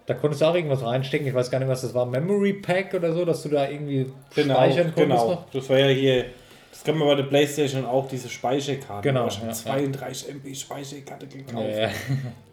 [0.08, 1.26] Da konntest du auch irgendwas reinstecken.
[1.26, 2.06] Ich weiß gar nicht, was das war.
[2.06, 5.30] Memory Pack oder so, dass du da irgendwie Genau, speichern konntest genau.
[5.32, 5.50] noch.
[5.52, 6.24] Das war ja hier,
[6.72, 9.06] das kann man bei der Playstation auch, diese Speicherkarte.
[9.06, 11.68] Genau, Da schon ja, 32 MB Speicherkarte gekauft.
[11.68, 11.90] Ja, ja.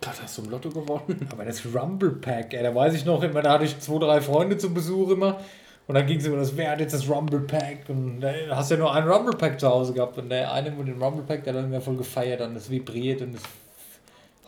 [0.01, 1.29] Gerade hast du im Lotto gewonnen.
[1.31, 4.19] Aber das Rumble Pack, ey, da weiß ich noch immer, da hatte ich zwei, drei
[4.19, 5.39] Freunde zum Besuch immer.
[5.87, 7.87] Und dann ging es immer, das wer hat jetzt das Rumble Pack?
[7.87, 10.17] Und da hast du ja nur einen Rumble Pack zu Hause gehabt.
[10.17, 12.69] Und der eine mit dem Rumble Pack, der hat dann immer voll gefeiert und das
[12.69, 13.41] vibriert und das.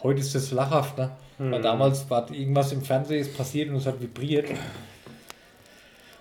[0.04, 1.12] Heute ist das lachhaft, ne?
[1.40, 4.50] Weil damals war irgendwas im Fernsehen ist passiert und es hat vibriert.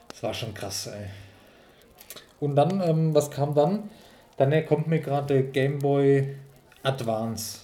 [0.09, 1.07] Das war schon krass, ey.
[2.41, 3.91] Und dann, ähm, was kam dann?
[4.37, 6.37] Dann kommt mir gerade der Game Boy
[6.83, 7.61] Advance.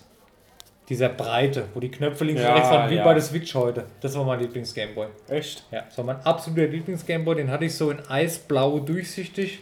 [0.89, 3.05] Dieser breite, wo die Knöpfe links und Ja, rechts waren, wie ja.
[3.05, 3.85] bei der Switch heute.
[4.01, 5.07] Das war mein Lieblings-Gameboy.
[5.29, 5.65] Echt?
[5.71, 7.37] Ja, das war mein absoluter Lieblings-Gameboy.
[7.37, 9.61] Den hatte ich so in eisblau durchsichtig.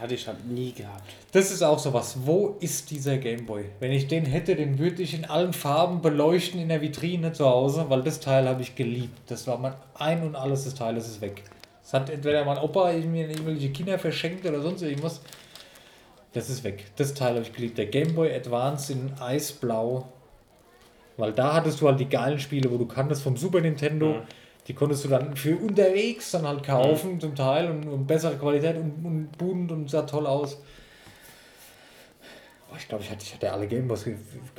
[0.00, 1.02] Hatte ich halt nie gehabt.
[1.32, 2.18] Das ist auch sowas.
[2.24, 3.64] Wo ist dieser Gameboy?
[3.80, 7.46] Wenn ich den hätte, den würde ich in allen Farben beleuchten in der Vitrine zu
[7.46, 9.18] Hause, weil das Teil habe ich geliebt.
[9.26, 11.42] Das war mein Ein und alles, das Teil, das ist weg.
[11.82, 15.20] Das hat entweder mein Opa mir irgendwelche Kinder verschenkt oder sonst irgendwas.
[16.32, 16.84] Das ist weg.
[16.96, 17.78] Das Teil habe ich geliebt.
[17.78, 20.06] Der Gameboy Advance in eisblau.
[21.16, 24.14] Weil da hattest du halt die geilen Spiele, wo du kanntest vom Super Nintendo.
[24.14, 24.22] Mhm.
[24.68, 28.76] Die konntest du dann für unterwegs dann halt kaufen zum Teil und, und bessere Qualität
[28.76, 30.60] und, und bunt und sah toll aus.
[32.70, 34.06] Oh, ich glaube, ich hatte, ich hatte alle Gameboys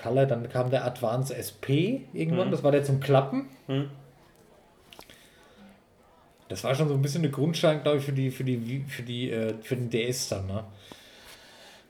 [0.02, 0.26] Color.
[0.26, 2.50] Dann kam der Advance SP irgendwann.
[2.50, 3.50] Das war der zum Klappen.
[3.68, 3.92] Mhm.
[6.48, 9.04] Das war schon so ein bisschen eine Grundstein, glaube ich, für die, für die, für
[9.04, 10.64] die, äh, für den DS dann, ne?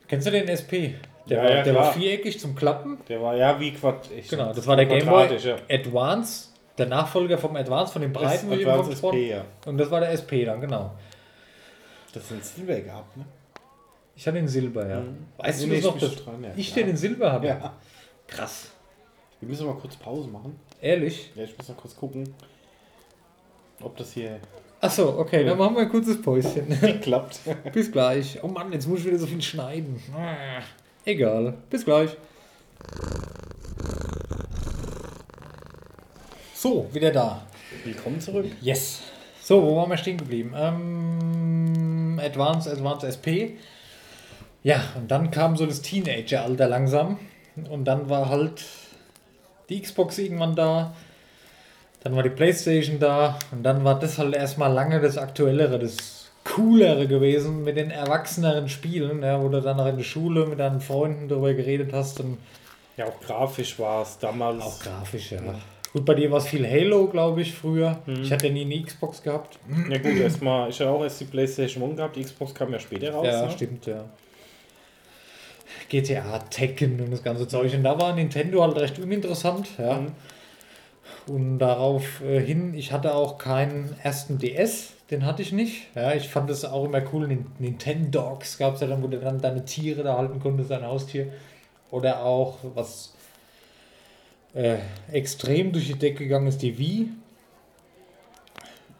[0.09, 0.99] Kennst du den SP?
[1.29, 2.97] Der, Ja, war, ja, der war viereckig zum Klappen.
[3.07, 4.09] Der war ja wie Quad.
[4.11, 5.55] Ich Genau, das war der Game Boy ja.
[5.69, 6.48] Advance,
[6.79, 9.45] der Nachfolger vom Advance, von dem breiten, wo ich eben Advance von gesprochen SP, ja.
[9.65, 10.91] Und das war der SP dann, genau.
[12.13, 13.25] Das sind Silber gehabt, ne?
[14.15, 14.99] Ich hatte den Silber, ja.
[15.01, 15.27] Mhm.
[15.37, 16.83] Weißt Nee, du noch, dass dran, ja, ich klar.
[16.85, 17.47] den in Silber habe?
[17.47, 17.73] Ja.
[18.27, 18.71] Krass.
[19.39, 20.59] Wir müssen mal kurz Pause machen.
[20.81, 21.31] Ehrlich?
[21.35, 22.33] Ja, ich muss mal kurz gucken,
[23.81, 24.39] ob das hier
[24.81, 26.67] Achso, okay, dann machen wir ein kurzes Päuschen.
[27.01, 27.39] klappt.
[27.73, 28.39] Bis gleich.
[28.41, 30.01] Oh Mann, jetzt muss ich wieder so viel schneiden.
[30.15, 30.61] Ah,
[31.05, 31.53] Egal.
[31.69, 32.15] Bis gleich.
[36.61, 37.41] So, wieder da.
[37.85, 38.47] Willkommen zurück.
[38.59, 38.99] Yes.
[39.41, 40.53] So, wo waren wir stehen geblieben?
[40.57, 43.55] Ähm, Advance, Advance SP.
[44.61, 47.17] Ja, und dann kam so das Teenager-Alter langsam.
[47.69, 48.65] Und dann war halt
[49.69, 50.93] die Xbox irgendwann da.
[52.03, 53.39] Dann war die Playstation da.
[53.53, 58.67] Und dann war das halt erstmal lange das Aktuellere, das Coolere gewesen mit den erwachseneren
[58.67, 62.19] Spielen, ja, wo du dann noch in der Schule mit deinen Freunden darüber geredet hast.
[62.19, 62.37] Und
[62.97, 64.61] Ja, auch grafisch war es damals.
[64.61, 65.39] auch grafisch, ja.
[65.93, 67.99] Gut, bei dir war es viel Halo, glaube ich, früher.
[68.05, 68.21] Mhm.
[68.21, 69.57] Ich hatte ja nie eine Xbox gehabt.
[69.89, 72.79] Ja gut, erstmal, ich habe auch erst die Playstation 1 gehabt, die Xbox kam ja
[72.79, 73.25] später raus.
[73.27, 73.51] Ja, ne?
[73.51, 74.05] stimmt, ja.
[75.89, 77.73] GTA, Tekken und das ganze Zeug.
[77.73, 80.01] Und da war Nintendo halt recht uninteressant, ja.
[80.01, 80.11] Mhm.
[81.27, 85.87] Und darauf äh, hin, ich hatte auch keinen ersten DS, den hatte ich nicht.
[85.95, 87.27] Ja, ich fand es auch immer cool.
[87.27, 90.85] Nin- Nintendogs gab es ja dann, wo du dann deine Tiere da halten konntest, dein
[90.85, 91.31] Haustier.
[91.91, 93.13] Oder auch, was
[94.53, 94.77] äh,
[95.11, 97.09] extrem durch die Decke gegangen ist, die Wii.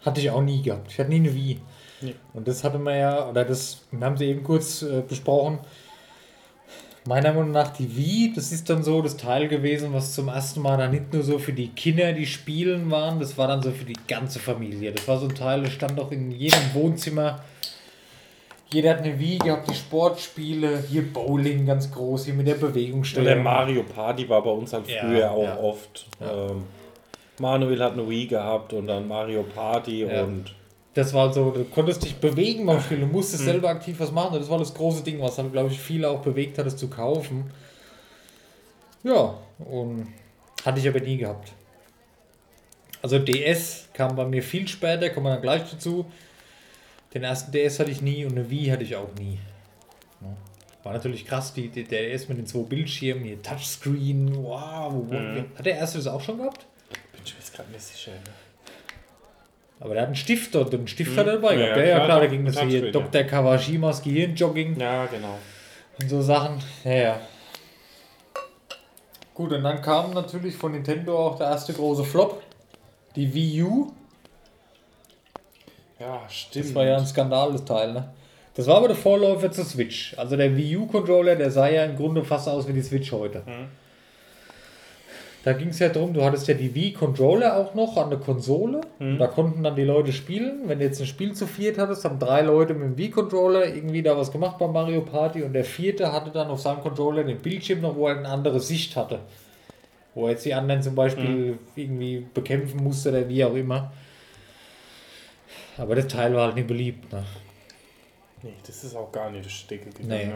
[0.02, 0.91] Hatte ich auch nie gehabt.
[0.91, 1.60] Ich hatte nie eine Wii.
[2.02, 2.16] Nee.
[2.34, 5.60] Und das hatte man ja, oder das haben sie eben kurz äh, besprochen.
[7.06, 10.62] Meiner Meinung nach die Wii, das ist dann so das Teil gewesen, was zum ersten
[10.62, 13.72] Mal dann nicht nur so für die Kinder, die spielen waren, das war dann so
[13.72, 14.91] für die ganze Familie.
[14.91, 17.43] Das war so ein Teil, das stand auch in jedem Wohnzimmer.
[18.72, 23.26] Jeder hat eine Wii gehabt, die Sportspiele, hier Bowling ganz groß, hier mit der Und
[23.26, 23.36] der.
[23.38, 25.59] Mario Party war bei uns halt Ja, früher auch ja.
[25.59, 26.07] oft.
[26.20, 26.47] Ja.
[26.49, 26.63] Ähm,
[27.39, 30.24] Manuel hat eine Wii gehabt und dann Mario Party Ja.
[30.24, 30.53] und
[30.93, 34.38] Das war so, du konntest dich bewegen beim Spiel, du musstest selber aktiv was machen.
[34.38, 36.89] Das war das große Ding, was dann, glaube ich, viele auch bewegt hat, es zu
[36.89, 37.49] kaufen.
[39.03, 40.07] Ja, und
[40.65, 41.53] hatte ich aber nie gehabt.
[43.01, 46.05] Also DS kam bei mir viel später, kommen wir dann gleich dazu.
[47.14, 49.39] Den ersten DS hatte ich nie und eine Wii hatte ich auch nie.
[50.22, 50.28] Ja.
[50.84, 54.93] War natürlich krass, die, die, der DS mit den zwei Bildschirmen, hier Touchscreen, wow.
[54.93, 55.45] wo- wo- Mhm.
[55.57, 56.66] Hat der erste das auch schon gehabt?
[57.12, 58.12] bin ich mir jetzt gerade nicht sicher.
[58.12, 58.18] Ne?
[59.82, 61.18] Aber der hat einen Stift dort, einen Stift Mhm.
[61.18, 61.78] hat er dabei Ja, gehabt.
[61.80, 62.91] ja, Ja, klar, da ging das das hier.
[62.91, 63.24] Dr.
[63.24, 65.38] Kawashimas Gehirnjogging Ja, genau.
[66.01, 66.60] und so Sachen.
[66.84, 67.20] Ja, ja.
[69.34, 72.41] Gut, und dann kam natürlich von Nintendo auch der erste große Flop,
[73.16, 73.91] die Wii U.
[76.00, 76.66] Ja, stimmt.
[76.66, 78.10] Das war ja ein Skandal, das Teil, ne?
[78.56, 80.14] Das war aber der Vorläufer zur Switch.
[80.18, 83.39] Also der Wii U-Controller, der sah ja im Grunde fast aus wie die Switch heute.
[83.45, 83.68] Mhm.
[85.43, 88.82] Da ging es ja darum, du hattest ja die Wii-Controller auch noch an der Konsole.
[89.00, 89.18] Mhm.
[89.18, 90.64] Da konnten dann die Leute spielen.
[90.66, 94.04] Wenn du jetzt ein Spiel zu viert hattest, haben drei Leute mit dem Wii-Controller irgendwie
[94.04, 97.38] da was gemacht bei Mario Party und der vierte hatte dann auf seinem Controller den
[97.38, 99.20] Bildschirm noch, wo er eine andere Sicht hatte.
[100.14, 103.91] Wo er jetzt die anderen zum Beispiel irgendwie bekämpfen musste oder wie auch immer.
[105.80, 107.12] Aber das Teil war halt nicht beliebt.
[107.12, 107.24] Ne?
[108.44, 110.10] Nee, das ist auch gar nicht das Stecke gegangen.
[110.10, 110.26] Nee.
[110.26, 110.36] ne?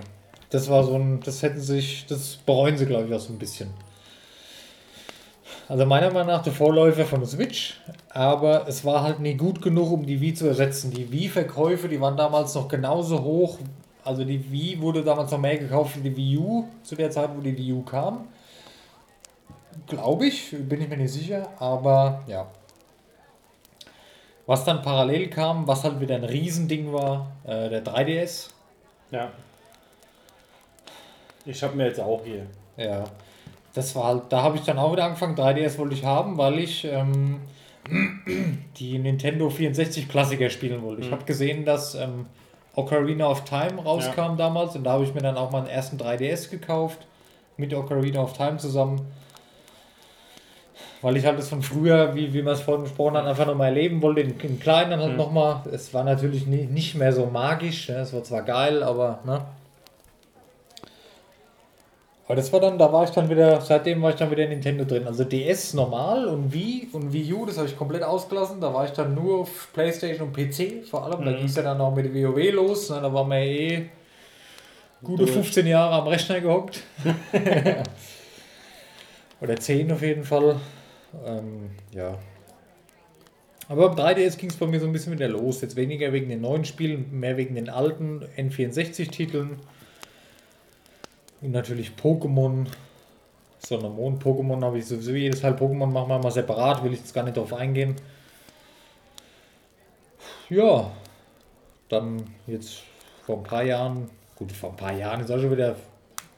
[0.49, 3.39] Das war so ein, das hätten sich, das bereuen sie, glaube ich, auch so ein
[3.39, 3.71] bisschen.
[5.67, 9.61] Also meiner Meinung nach der Vorläufer von der Switch, aber es war halt nie gut
[9.61, 10.91] genug, um die Wii zu ersetzen.
[10.91, 13.57] Die Wii-Verkäufe, die waren damals noch genauso hoch.
[14.03, 17.29] Also die Wii wurde damals noch mehr gekauft wie die Wii U, zu der Zeit,
[17.35, 18.27] wo die Wii U kam.
[19.87, 22.47] Glaube ich, bin ich mir nicht sicher, aber ja.
[24.45, 28.49] Was dann parallel kam, was halt wieder ein Riesending war, äh, der 3DS.
[29.11, 29.31] Ja.
[31.45, 32.45] Ich habe mir jetzt auch hier.
[32.77, 33.03] Ja,
[33.73, 36.59] das war halt, da habe ich dann auch wieder angefangen, 3DS wollte ich haben, weil
[36.59, 37.41] ich ähm,
[38.77, 41.01] die Nintendo 64 Klassiker spielen wollte.
[41.01, 41.11] Ich Mhm.
[41.13, 42.25] habe gesehen, dass ähm,
[42.75, 46.49] Ocarina of Time rauskam damals und da habe ich mir dann auch meinen ersten 3DS
[46.49, 47.05] gekauft,
[47.57, 49.01] mit Ocarina of Time zusammen.
[51.03, 53.67] Weil ich halt das von früher, wie, wie man es vorhin besprochen hat, einfach nochmal
[53.67, 55.17] erleben wollte, in, in klein dann halt Mhm.
[55.17, 55.61] nochmal.
[55.71, 57.97] Es war natürlich nie, nicht mehr so magisch, ne?
[57.97, 59.41] es war zwar geil, aber ne?
[62.25, 64.51] Aber das war dann, da war ich dann wieder, seitdem war ich dann wieder in
[64.51, 65.05] Nintendo drin.
[65.05, 68.61] Also DS normal und Wii und Wii U, das habe ich komplett ausgelassen.
[68.61, 71.25] Da war ich dann nur auf Playstation und PC vor allem.
[71.25, 71.35] Da Mhm.
[71.35, 72.89] ging es ja dann auch mit WoW los.
[72.91, 73.01] Ne?
[73.01, 73.89] Da war mir eh
[75.03, 75.31] gute Durch.
[75.33, 76.81] 15 Jahre am Rechner gehockt.
[79.41, 80.55] Oder 10 auf jeden Fall.
[81.25, 82.17] Ähm, ja.
[83.69, 85.61] Aber beim 3DS ging es bei mir so ein bisschen wieder los.
[85.61, 89.57] Jetzt weniger wegen den neuen Spielen, mehr wegen den alten N64-Titeln.
[91.41, 92.67] Und natürlich Pokémon.
[93.59, 97.13] Sondermond, Pokémon habe ich sowieso jedes Teil Pokémon machen wir mal separat, will ich jetzt
[97.13, 97.95] gar nicht drauf eingehen.
[100.49, 100.91] Ja,
[101.87, 102.81] dann jetzt
[103.25, 105.77] vor ein paar Jahren, gut, vor ein paar Jahren ist auch schon wieder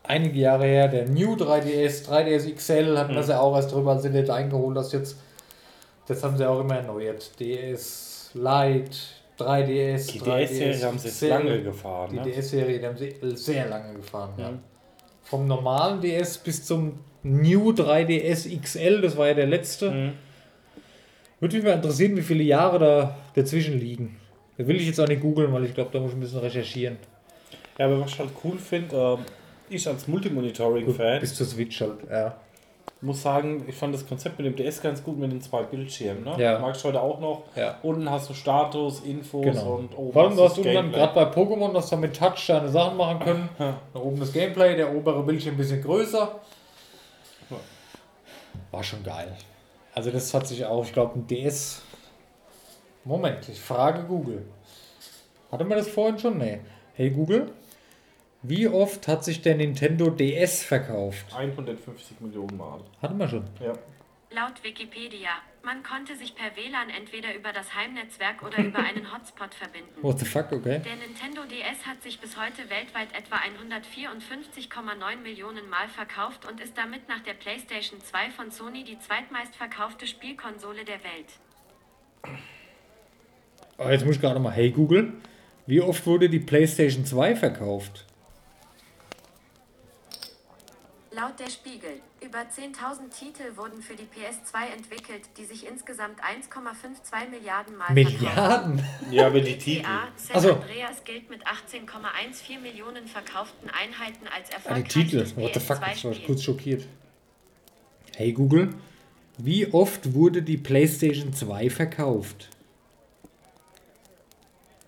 [0.08, 3.30] einige Jahre her, der New 3DS, 3DS XL hatten wir Mhm.
[3.30, 5.18] ja auch erst drüber, als sie nicht eingeholt hast jetzt.
[6.08, 7.32] Das haben sie auch immer erneuert.
[7.40, 8.92] DS Lite,
[9.38, 11.28] 3DS, Die 3DS DS-Serie haben sie jetzt XL.
[11.30, 12.10] lange gefahren.
[12.12, 12.22] Die Ne?
[12.24, 14.34] DS-Serie, die haben sie sehr lange gefahren.
[14.38, 14.52] Ja.
[14.52, 14.60] Mhm.
[15.24, 19.90] Vom normalen DS bis zum New 3DS XL, das war ja der letzte.
[19.92, 20.12] Mhm.
[21.40, 24.18] Würde mich mal interessieren, wie viele Jahre da dazwischen liegen.
[24.58, 26.40] Da will ich jetzt auch nicht googeln, weil ich glaube, da muss ich ein bisschen
[26.40, 26.98] recherchieren.
[27.78, 29.20] Ja, aber was ich halt cool finde, ähm,
[29.70, 32.36] ich als Multimonitoring-Fan Bis zur Switch halt, ja.
[33.02, 36.24] muss sagen, ich fand das Konzept mit dem DS ganz gut mit den zwei Bildschirmen.
[36.24, 36.36] Ne?
[36.38, 36.60] Ja.
[36.60, 37.44] Mag ich heute auch noch.
[37.56, 37.78] ja.
[37.84, 39.76] Unten hast du Status, Infos Genau.
[39.76, 42.46] und oben Vor allem, du hast unten dann gerade bei Pokémon, dass du mit Touch
[42.48, 43.50] deine Sachen machen können.
[43.60, 43.80] Ja.
[43.94, 46.40] Da oben das Gameplay, der obere Bildschirm ein bisschen größer.
[48.72, 49.32] War schon geil.
[49.94, 51.82] Also das hat sich auch, ich glaube, ein DS.
[53.04, 54.46] Moment, ich frage Google.
[55.52, 56.38] Hatte man das vorhin schon?
[56.38, 56.60] Nee.
[56.96, 57.52] Hey Google,
[58.48, 61.26] wie oft hat sich der Nintendo DS verkauft?
[61.36, 62.82] 150 Millionen Mal.
[63.02, 63.44] Hatte man schon.
[63.60, 63.74] Ja.
[64.32, 65.30] Laut Wikipedia,
[65.64, 70.02] man konnte sich per WLAN entweder über das Heimnetzwerk oder über einen Hotspot verbinden.
[70.02, 70.82] What the fuck, okay.
[70.84, 76.78] Der Nintendo DS hat sich bis heute weltweit etwa 154,9 Millionen Mal verkauft und ist
[76.78, 82.38] damit nach der PlayStation 2 von Sony die zweitmeistverkaufte Spielkonsole der Welt.
[83.78, 85.14] Aber jetzt muss ich gerade mal, hey Google,
[85.66, 88.06] wie oft wurde die PlayStation 2 verkauft?
[91.16, 97.30] Laut der Spiegel, über 10.000 Titel wurden für die PS2 entwickelt, die sich insgesamt 1,52
[97.30, 98.84] Milliarden Mal Milliarden?
[99.12, 99.84] Ja, aber die Titel.
[99.84, 100.54] GTA San Ach so.
[100.56, 105.42] Andreas gilt mit 18,14 Millionen verkauften Einheiten als Ah, die erfolgreichstes Titel.
[105.42, 106.26] What the fuck, ich war PS2-Spiel.
[106.26, 106.86] kurz schockiert.
[108.18, 108.74] Hey Google,
[109.38, 112.50] wie oft wurde die PlayStation 2 verkauft?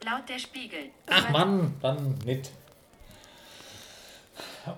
[0.03, 0.89] Laut der Spiegel.
[1.05, 2.51] Ach Mann, dann nicht.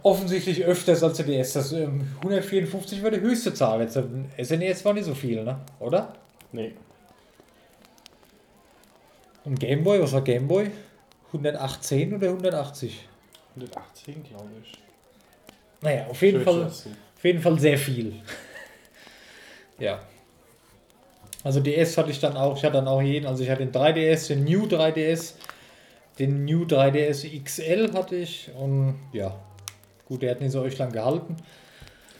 [0.03, 1.53] Offensichtlich öfters als der DS.
[1.53, 3.81] Das, ähm, 154 war die höchste Zahl.
[3.81, 5.59] Jetzt, ähm, SNES war nicht so viel, ne?
[5.79, 6.13] Oder?
[6.51, 6.73] Nee.
[9.45, 10.69] Und Gameboy, was war Gameboy?
[11.27, 13.07] 118 oder 180?
[13.55, 14.73] 118, glaube ich.
[15.81, 18.13] Naja, auf jeden, Fall, auf jeden Fall sehr viel.
[19.79, 19.99] ja.
[21.43, 23.71] Also DS hatte ich dann auch, ich hatte dann auch jeden, also ich hatte den
[23.71, 25.35] 3DS, den New 3DS,
[26.17, 29.39] den New 3DS XL hatte ich und ja,
[30.09, 31.37] gut, der hat nicht so euch lang gehalten.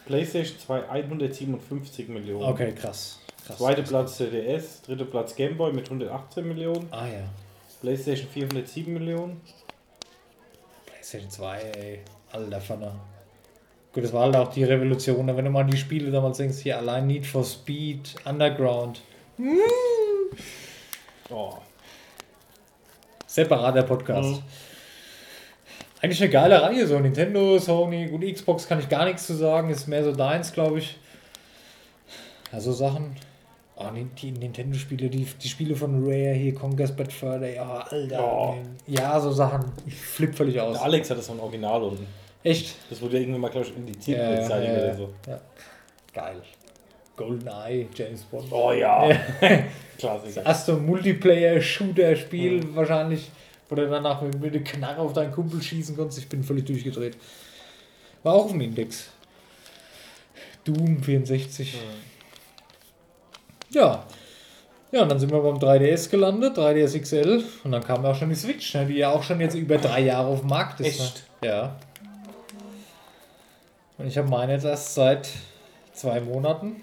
[0.05, 2.45] PlayStation 2 157 Millionen.
[2.45, 3.19] Okay, krass.
[3.45, 3.57] krass.
[3.57, 7.23] Zweiter Platz der DS, dritter Platz Game Boy mit 118 Millionen, Ah ja,
[7.81, 9.41] PlayStation 407 Millionen.
[10.85, 11.99] PlayStation 2, ey,
[12.31, 12.91] alter Pfanne.
[13.91, 16.59] Gut, das war halt auch die Revolution, wenn du mal an die Spiele damals denkst,
[16.59, 19.01] hier allein Need for Speed, Underground,
[21.29, 21.57] Oh,
[23.27, 24.29] separater Podcast.
[24.41, 24.43] Mhm.
[26.01, 29.69] Eigentlich eine geile Reihe, so Nintendo, Sony, gut, Xbox kann ich gar nichts zu sagen,
[29.69, 30.97] ist mehr so deins, glaube ich.
[32.51, 33.15] Ja, so Sachen.
[33.75, 33.85] Oh,
[34.21, 38.23] die, Nintendo-Spiele, die, die Spiele von Rare, hier Conquest Bad Fur Day, oh, Alter.
[38.23, 38.55] Oh.
[38.87, 39.71] Ja, so Sachen.
[39.87, 40.73] Ich flipp völlig aus.
[40.73, 42.05] der Alex hat das von Original unten.
[42.43, 42.75] Echt?
[42.89, 45.09] Das wurde irgendwann mal, glaube ich, indiziert Ja, ja, ja, ja, oder so.
[45.27, 45.39] Ja.
[46.13, 46.41] Geil.
[47.15, 48.51] GoldenEye, James Bond.
[48.51, 49.17] Oh ja, Ja.
[49.97, 50.45] Klassiker.
[50.45, 53.29] erste Multiplayer-Shooter-Spiel wahrscheinlich,
[53.69, 56.19] wo du danach mit, mit der Knarre auf deinen Kumpel schießen konntest.
[56.19, 57.15] Ich bin völlig durchgedreht.
[58.23, 59.09] War auch im Index.
[60.63, 61.75] Doom 64.
[63.69, 64.03] Ja.
[64.91, 67.43] Ja, und dann sind wir beim 3DS gelandet, 3DS XL.
[67.63, 70.01] Und dann kam auch schon die Switch, ne, die ja auch schon jetzt über drei
[70.01, 70.99] Jahre auf dem Markt ist.
[70.99, 71.23] Echt?
[71.41, 71.47] Ne?
[71.47, 71.75] Ja.
[73.99, 75.29] Und ich habe meine jetzt erst seit
[75.93, 76.81] zwei Monaten.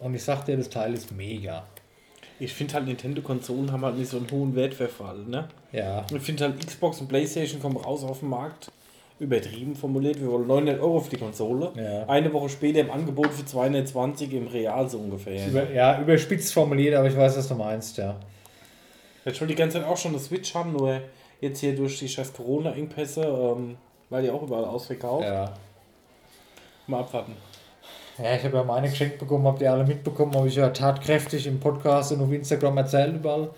[0.00, 1.64] Und ich sag dir, das Teil ist mega.
[2.40, 5.48] Ich finde halt, Nintendo-Konsolen haben halt nicht so einen hohen Wertverfall, ne?
[5.72, 6.06] Ja.
[6.14, 8.70] Ich finde halt, Xbox und Playstation kommen raus auf den Markt.
[9.18, 11.72] Übertrieben formuliert, wir wollen 900 Euro für die Konsole.
[11.74, 12.06] Ja.
[12.08, 15.48] Eine Woche später im Angebot für 220 im Real so ungefähr.
[15.48, 18.14] Über, ja, überspitzt formuliert, aber ich weiß, was du meinst, ja.
[19.24, 21.00] Ich wollte die ganze Zeit auch schon eine Switch haben, nur
[21.40, 23.76] jetzt hier durch die scheiß Corona-Engpässe, ähm,
[24.08, 25.24] weil die auch überall ausverkauft.
[25.24, 25.52] Ja,
[26.88, 27.36] Mal abwarten.
[28.18, 31.46] Ja ich habe ja meine geschenkt bekommen, habt ihr alle mitbekommen, habe ich ja tatkräftig
[31.46, 33.50] im Podcast und auf Instagram erzählt überall.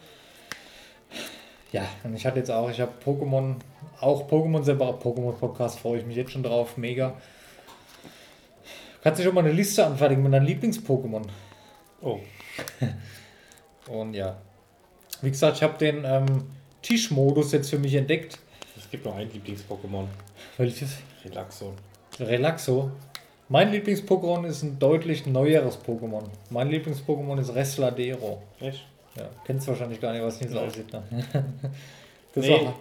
[1.73, 3.57] Ja, und ich hatte jetzt auch, ich habe Pokémon,
[4.01, 7.15] auch Pokémon selber, Pokémon Podcast freue ich mich jetzt schon drauf, mega.
[9.03, 11.23] Kannst du schon mal eine Liste anfertigen mit deinen Lieblings-Pokémon?
[12.03, 12.19] Oh,
[13.89, 14.37] Und ja,
[15.23, 16.51] wie gesagt, ich habe den ähm,
[16.82, 18.39] Tischmodus jetzt für mich entdeckt.
[18.77, 20.07] es gibt noch ein Lieblings-Pokémon.
[20.57, 20.99] Welches?
[21.24, 21.74] Relaxo.
[22.19, 22.91] Relaxo.
[23.51, 26.22] Mein Lieblings-Pokémon ist ein deutlich neueres Pokémon.
[26.51, 28.40] Mein Lieblings-Pokémon ist Resladero.
[28.60, 28.86] Echt?
[29.16, 30.66] Ja, kennst wahrscheinlich gar nicht, was nicht so Nee.
[30.66, 30.93] aussieht.
[30.93, 31.02] Ne?
[32.35, 32.74] das Nee, war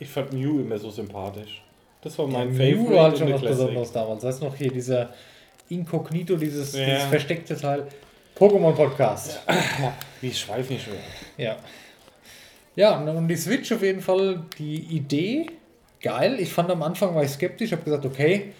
[0.00, 1.62] ich fand Mew immer so sympathisch.
[2.02, 3.58] Das war mein mein Favorite Mew halt in schon was Classic.
[3.58, 4.24] Besonderes damals.
[4.24, 5.10] Weißt du noch hier, dieser
[5.68, 6.84] Inkognito, dieses, Ja.
[6.84, 7.86] dieses versteckte Teil.
[8.36, 9.40] Pokémon Podcast.
[10.20, 10.96] Wie ich schweife nicht mehr.
[11.46, 11.56] Ja.
[12.74, 15.46] Ja, und und die Switch auf jeden Fall, die Idee,
[16.02, 16.40] geil.
[16.40, 18.52] Ich fand am Anfang war ich skeptisch, habe gesagt, okay,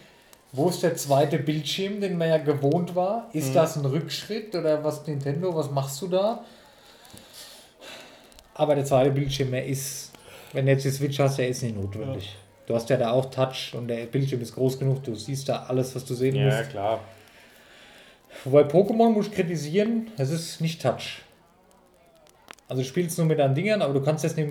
[0.57, 3.29] wo ist der zweite Bildschirm, den man ja gewohnt war?
[3.33, 3.55] Ist Mhm.
[3.55, 6.45] das ein Rückschritt oder was Nintendo, was machst du da?
[8.55, 10.13] Aber der zweite Bildschirm, der ist,
[10.53, 12.37] wenn du jetzt die Switch hast, der ist nicht notwendig.
[12.67, 15.65] Du hast ja da auch Touch und der Bildschirm ist groß genug, du siehst da
[15.65, 16.71] alles, was du sehen Ja, musst.
[16.71, 17.01] klar.
[18.45, 21.23] Wobei Pokémon muss ich kritisieren, es ist nicht Touch.
[22.69, 24.49] Also du spielst nur mit deinen Dingern, aber du kannst jetzt nicht.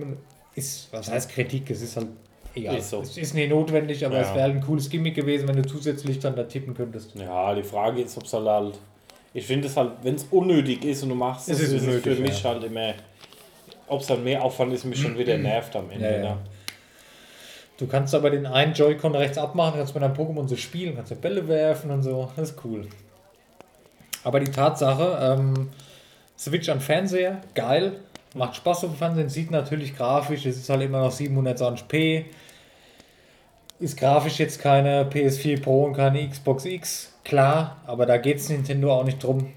[0.56, 1.72] Ist, was heißt Kritik?
[1.72, 2.08] Es ist halt
[2.56, 2.78] egal.
[2.78, 3.02] Ist so.
[3.02, 4.22] Es ist nicht notwendig, aber Ja.
[4.22, 7.16] es wäre halt ein cooles Gimmick gewesen, wenn du zusätzlich dann da tippen könntest.
[7.16, 8.80] Ja, die Frage ist, ob es halt, halt.
[9.34, 11.82] Ich finde es halt, wenn es unnötig ist und du machst Es es, ist ist
[11.82, 12.50] es unnötig, für mich ja.
[12.52, 12.94] halt immer.
[13.88, 16.06] Ob es dann mehr Aufwand ist, mich schon wieder nervt am Ende.
[16.06, 16.22] Ja, ja.
[16.36, 16.38] Ne?
[17.78, 21.12] Du kannst aber den einen Joy-Con rechts abmachen, kannst mit deinem Pokémon so spielen, kannst
[21.12, 22.30] du Bälle werfen und so.
[22.36, 22.88] Das ist cool.
[24.24, 25.70] Aber die Tatsache, ähm,
[26.38, 27.94] Switch an Fernseher, geil.
[28.36, 32.26] Macht Spaß auf dem Fernsehen, sieht natürlich grafisch, es ist halt immer noch 720p.
[33.84, 38.48] Ist grafisch jetzt keine PS4 Pro und keine Xbox X, klar, aber da geht es
[38.48, 39.48] Nintendo auch nicht drum,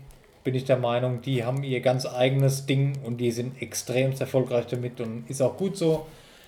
[0.42, 1.22] bin ich der Meinung.
[1.22, 5.56] Die haben ihr ganz eigenes Ding und die sind extrem erfolgreich damit und ist auch
[5.56, 6.06] gut so.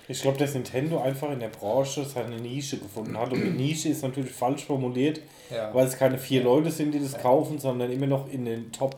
[0.08, 3.32] Ich glaube, dass Nintendo einfach in der Branche seine Nische gefunden hat.
[3.32, 5.72] Und die Nische ist natürlich falsch formuliert, Ja.
[5.72, 8.96] weil es keine vier Leute sind, die das kaufen, sondern immer noch in den Top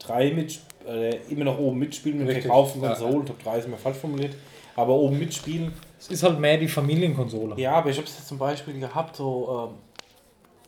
[0.00, 0.58] 3 mit,
[0.88, 2.94] äh, immer noch oben mitspielen mit Richtig, verkauften ja.
[2.94, 3.26] Konsolen.
[3.26, 4.34] Top 3 ist immer falsch formuliert.
[4.74, 5.72] Aber oben mitspielen.
[5.98, 7.60] Es ist halt mehr die Familienkonsole.
[7.60, 9.70] Ja, aber ich habe es jetzt zum Beispiel gehabt, so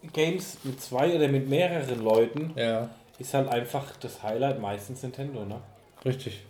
[0.02, 2.88] ähm, Games mit zwei oder mit mehreren Leuten Ja,
[3.18, 5.60] ist halt einfach das Highlight meistens Nintendo, ne?
[6.04, 6.42] richtig.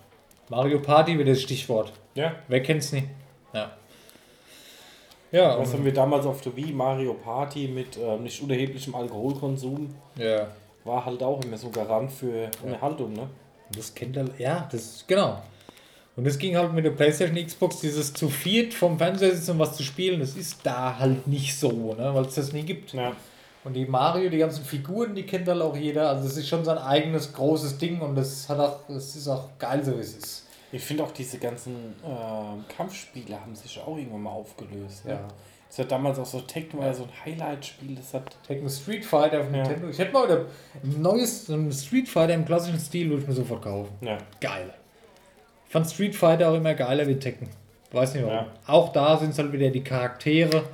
[0.51, 1.93] Mario Party wird das Stichwort.
[2.15, 2.35] Ja.
[2.49, 3.09] Wer kennt's nicht?
[3.53, 3.71] Ja.
[5.31, 8.95] Ja, Was haben und, wir damals auf der Wii Mario Party mit ähm, nicht unerheblichem
[8.95, 10.49] Alkoholkonsum ja.
[10.85, 13.29] war halt auch immer so Garant für Unterhaltung, ne?
[13.77, 15.43] Das kennt er, ja, das genau.
[16.19, 19.61] Und das ging halt mit der PlayStation Xbox, dieses zu viert vom Fernseher sitzen und
[19.61, 22.93] was zu spielen, das ist da halt nicht so, ne, weil es das nie gibt.
[22.93, 23.13] Ja.
[23.63, 26.09] Und die Mario, die ganzen Figuren, die kennt halt auch jeder.
[26.09, 29.49] Also es ist schon sein eigenes großes Ding und das hat auch, das ist auch
[29.61, 30.47] geil, so wie es ist.
[30.73, 35.05] Ich finde auch diese ganzen ähm, Kampfspiele haben sich auch irgendwann mal aufgelöst.
[35.05, 35.13] Ne?
[35.13, 35.29] Ja.
[35.69, 38.37] Das hat damals auch so Tekken war ja so ein Highlight-Spiel, das hat.
[38.45, 39.63] Tekken Street Fighter auf Ja.
[39.63, 39.89] Nintendo.
[39.89, 40.47] Ich hätte mal wieder
[40.83, 43.93] ein neues ein Street Fighter im klassischen Stil, würde ich mir sofort kaufen.
[44.01, 44.19] Ja.
[44.41, 44.75] Geil.
[45.69, 47.49] Ich fand Street Fighter auch immer geiler wie Tekken.
[47.93, 48.47] Weiß nicht warum.
[48.47, 48.53] Ja.
[48.67, 50.65] Auch da sind es halt wieder die Charaktere,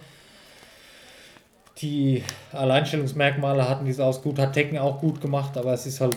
[1.79, 2.23] die
[2.53, 6.17] Alleinstellungsmerkmale hatten, die es aus gut hat Tekken auch gut gemacht, aber es ist halt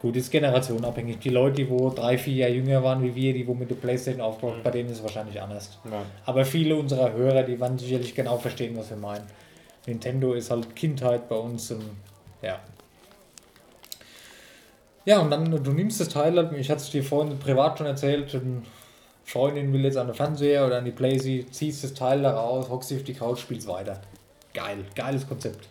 [0.00, 1.18] gut, ist generationabhängig.
[1.20, 3.76] Die Leute, die wo drei, vier Jahre jünger waren wie wir, die wo mit der
[3.76, 5.78] Playstation aufgebaut, bei denen ist es wahrscheinlich anders.
[5.90, 6.02] ja.
[6.26, 9.24] Aber viele unserer Hörer, die werden sicherlich genau verstehen, was wir meinen.
[9.86, 11.84] Nintendo ist halt Kindheit bei uns und
[12.42, 12.58] ja.
[15.04, 17.86] Ja, und dann, du nimmst das Teil halt, ich hatte es dir vorhin privat schon
[17.86, 18.62] erzählt, eine
[19.24, 22.68] Freundin will jetzt an den Fernseher oder an die Playsee, ziehst das Teil da raus,
[22.68, 24.00] hockst dich auf die Couch, spielst weiter.
[24.52, 25.68] Geil, geiles Konzept.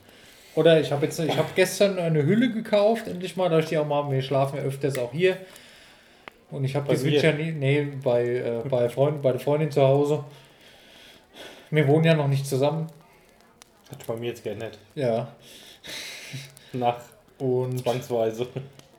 [0.56, 3.78] Oder ich habe jetzt, ich habe gestern eine Hülle gekauft, endlich mal, da ich die
[3.78, 5.38] auch mal, wir schlafen ja öfters auch hier.
[6.52, 9.72] Und ich habe die Switch ja nie, nee, bei, äh, bei, Freund, bei der Freundin
[9.72, 10.24] zu Hause.
[11.72, 12.88] Wir wohnen ja noch nicht zusammen.
[13.90, 14.78] Hat bei mir jetzt geändert.
[14.94, 15.30] Ja.
[16.74, 17.00] Nach
[17.40, 18.48] Und zwangsweise.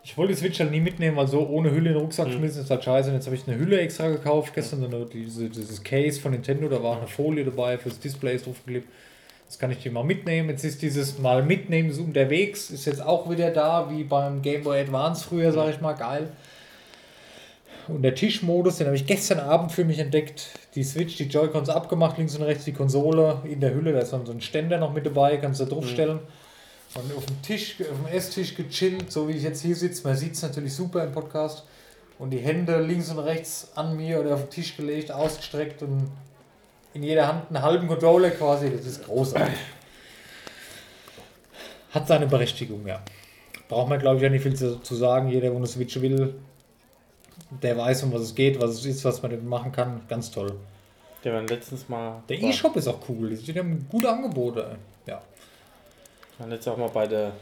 [0.04, 2.32] Ich wollte die Switch halt nie mitnehmen, weil so ohne Hülle in den Rucksack Mhm.
[2.32, 3.08] schmissen ist halt scheiße.
[3.08, 4.52] Und jetzt habe ich eine Hülle extra gekauft.
[4.54, 8.34] Gestern eine, diese, dieses Case von Nintendo, da war auch eine Folie dabei fürs Display
[8.36, 8.86] ist draufgeklebt.
[9.46, 10.48] Das kann ich dir mal mitnehmen.
[10.50, 14.62] Jetzt ist dieses Mal mitnehmen so unterwegs, ist jetzt auch wieder da, wie beim Game
[14.62, 16.28] Boy Advance früher, sage ich mal, geil.
[17.88, 20.48] Und der Tischmodus, den habe ich gestern Abend für mich entdeckt.
[20.74, 23.92] Die Switch, die Joy-Cons abgemacht, links und rechts die Konsole in der Hülle.
[23.92, 26.20] Da ist dann so ein Ständer noch mit dabei, kannst du draufstellen.
[26.94, 30.06] Und auf dem Tisch, auf dem Esstisch gechillt, so wie ich jetzt hier sitze.
[30.06, 31.64] Man sieht es natürlich super im Podcast.
[32.18, 36.08] Und die Hände links und rechts an mir oder auf den Tisch gelegt, ausgestreckt und
[36.94, 38.70] in jeder Hand einen halben Controller quasi.
[38.70, 39.58] Das ist großartig.
[41.90, 43.02] Hat seine Berechtigung, ja.
[43.68, 45.28] Braucht man, glaube ich, ja nicht viel zu, zu sagen.
[45.28, 46.36] Jeder, der eine Switch will,
[47.62, 50.02] der weiß, um was es geht, was es ist, was man damit machen kann.
[50.08, 50.54] Ganz toll.
[51.24, 52.22] Der war letztens mal.
[52.28, 53.34] Der E-Shop ist auch cool.
[53.34, 54.70] Die haben gute Angebote.
[54.70, 54.76] ey.
[56.38, 56.44] Ja.
[56.44, 57.32] war letztens auch mal bei der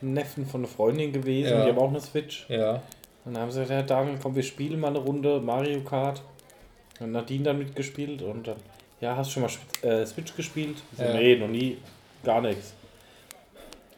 [0.00, 1.50] Neffen von einer Freundin gewesen.
[1.50, 1.64] Ja.
[1.64, 2.46] Die haben auch eine Switch.
[2.48, 2.82] Ja.
[3.24, 6.22] Und dann haben sie gesagt, ja, Daniel, komm, wir spielen mal eine Runde Mario Kart.
[7.00, 8.56] Und Nadine dann mitgespielt und dann,
[9.00, 10.76] ja, hast du schon mal äh, Switch gespielt?
[10.92, 11.12] Ich so, Ja.
[11.12, 11.76] Nee, noch nie,
[12.24, 12.72] gar nichts.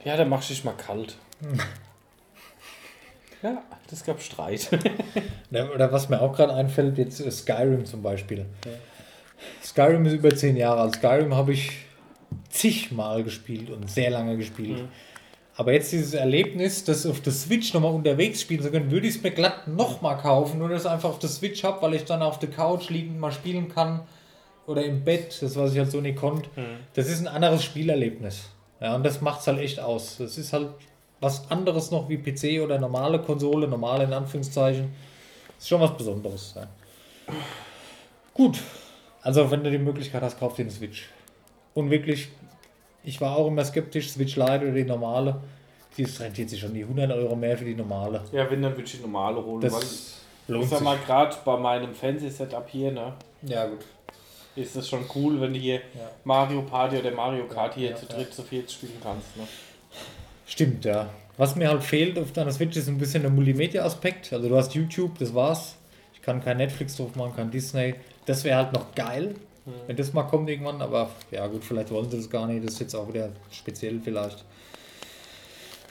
[0.03, 1.15] Ja, dann machst du dich mal kalt.
[3.41, 4.69] ja, das gab Streit.
[5.51, 8.45] Oder, was mir auch gerade einfällt, jetzt ist Skyrim zum Beispiel.
[9.63, 10.95] Skyrim ist über zehn Jahre alt.
[10.95, 11.71] Skyrim habe ich
[12.49, 14.83] zigmal gespielt und sehr lange gespielt.
[15.55, 19.15] Aber jetzt dieses Erlebnis, das auf der Switch nochmal unterwegs spielen zu können, würde ich
[19.15, 22.05] es mir glatt nochmal kaufen, nur dass ich einfach auf der Switch habe, weil ich
[22.05, 24.01] dann auf der Couch liegend mal spielen kann
[24.67, 26.49] oder im Bett, das was ich halt so nicht konnte.
[26.93, 28.49] Das ist ein anderes Spielerlebnis.
[28.79, 30.17] Ja, und das macht es halt echt aus.
[30.17, 30.69] Das ist halt
[31.19, 34.89] was anderes noch wie PC oder normale Konsole, normale in Anführungszeichen.
[35.57, 36.53] Ist schon was Besonderes.
[36.55, 36.67] Ja.
[38.33, 38.59] Gut.
[39.21, 41.09] Also, wenn du die Möglichkeit hast, kauf dir eine Switch.
[41.73, 42.29] Und wirklich,
[43.03, 45.41] ich war auch immer skeptisch, Switch Lite oder die normale.
[45.97, 48.21] Die rentiert sich schon die 100 Euro mehr für die normale.
[48.31, 49.61] ja, wenn, dann würde ich die normale holen.
[49.63, 49.83] weil Das
[50.47, 50.85] ich lohnt sag sich.
[50.85, 53.79] mal, gerade bei meinem Fernsehsetup hier, ne, Ja, gut.
[54.55, 56.09] ist das schon cool, wenn du hier Ja.
[56.23, 59.35] Mario Party oder Mario Kart hier Ja, zu dritt, zu viert spielen kannst.
[59.35, 59.43] Ne?
[60.45, 61.09] Stimmt, ja.
[61.37, 64.31] Was mir halt fehlt auf deiner Switch ist ein bisschen der Multimedia-Aspekt.
[64.33, 65.75] Also du hast YouTube, das war's.
[66.13, 67.95] Ich kann kein Netflix drauf machen, kein Disney.
[68.25, 69.35] Das wäre halt noch geil,
[69.87, 70.81] wenn das mal kommt irgendwann.
[70.81, 72.65] Aber ja gut, vielleicht wollen sie das gar nicht.
[72.65, 74.43] Das ist jetzt auch wieder speziell vielleicht.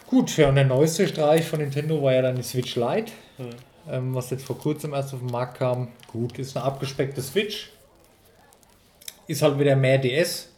[0.07, 3.13] Gut, ja, und der neueste Streich von Nintendo war ja dann die Switch Lite,
[3.91, 5.89] ähm, was jetzt vor kurzem erst auf den Markt kam.
[6.11, 7.71] Gut, ist eine abgespeckte Switch.
[9.27, 10.49] Ist halt wieder mehr DS.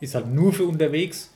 [0.00, 1.30] Ist halt nur für unterwegs.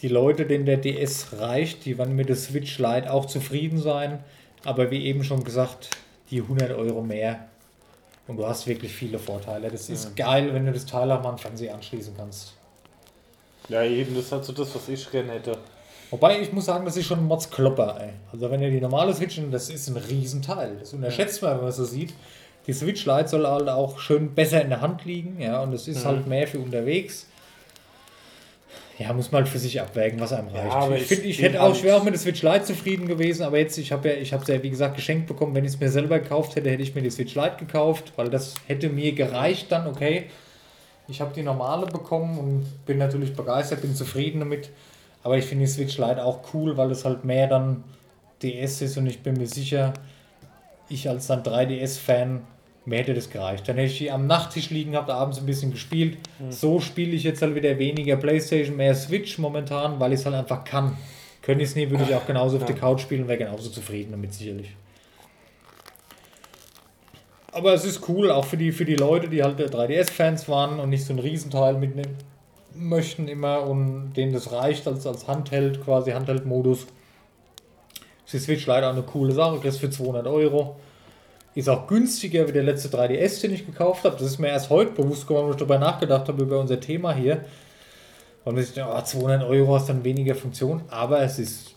[0.00, 4.20] Die Leute, denen der DS reicht, die werden mit der Switch Lite auch zufrieden sein.
[4.64, 5.90] Aber wie eben schon gesagt,
[6.30, 7.49] die 100 Euro mehr.
[8.30, 9.68] Und du hast wirklich viele Vorteile.
[9.68, 12.52] Das ist geil, wenn du das Teil auch mal an den Fernseher anschließen kannst.
[13.68, 15.58] Ja, eben, das ist halt so das, was ich gerne hätte.
[16.10, 18.00] Wobei ich muss sagen, das ist schon ein Mods-Klopper.
[18.00, 18.10] ey.
[18.32, 20.76] Also wenn ihr die normale Switch, und das ist ein Riesenteil.
[20.78, 22.14] Das unterschätzt man, wenn man so sieht.
[22.68, 25.40] Die Switch Lite soll halt auch schön besser in der Hand liegen.
[25.40, 27.26] Ja, und es ist halt mehr für unterwegs.
[29.00, 30.76] Ja, muss man halt für sich abwägen, was einem Ja, reicht.
[30.76, 33.44] aber ich finde, ich hätte auch, ich wäre auch mit der Switch Lite zufrieden gewesen,
[33.44, 35.54] aber jetzt, ich habe ja, ich habe ja, wie gesagt, geschenkt bekommen.
[35.54, 38.28] Wenn ich es mir selber gekauft hätte, hätte ich mir die Switch Lite gekauft, weil
[38.28, 40.26] das hätte mir gereicht dann, okay.
[41.08, 44.68] Ich habe die normale bekommen und bin natürlich begeistert, bin zufrieden damit.
[45.22, 47.82] Aber ich finde die Switch Lite auch cool, weil es halt mehr dann
[48.42, 49.94] DS ist und ich bin mir sicher,
[50.90, 52.42] ich als dann 3DS-Fan,
[52.90, 53.66] mir hätte das gereicht.
[53.68, 56.18] Dann hätte ich die am Nachttisch liegen, habe abends ein bisschen gespielt.
[56.50, 60.34] So spiele ich jetzt halt wieder weniger Playstation, mehr Switch momentan, weil ich es halt
[60.34, 60.96] einfach kann.
[61.42, 63.70] Könnte ich es nie, würde ich auch genauso auf der Couch spielen und wäre genauso
[63.70, 64.74] zufrieden damit sicherlich.
[67.52, 70.90] Aber es ist cool, auch für die, für die Leute, die halt 3DS-Fans waren und
[70.90, 72.16] nicht so ein Riesenteil mitnehmen
[72.74, 76.86] möchten immer und denen das reicht als, als Handheld, quasi Handheld-Modus.
[78.24, 80.76] Ist die Switch leider auch eine coole Sache, kriegst für 200 Euro.
[81.54, 84.16] Ist auch günstiger wie der letzte 3DS, den ich gekauft habe.
[84.16, 87.12] Das ist mir erst heute bewusst geworden, wo ich darüber nachgedacht habe, über unser Thema
[87.12, 87.44] hier.
[88.44, 91.74] Und ich dachte, oh, 200 Euro hast dann weniger Funktion, aber es ist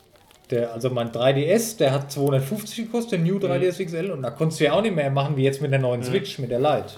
[0.49, 4.59] der, also mein 3DS, der hat 250 gekostet, der New 3DS XL, und da konntest
[4.59, 6.93] du ja auch nicht mehr machen wie jetzt mit der neuen Switch, mit der Lite.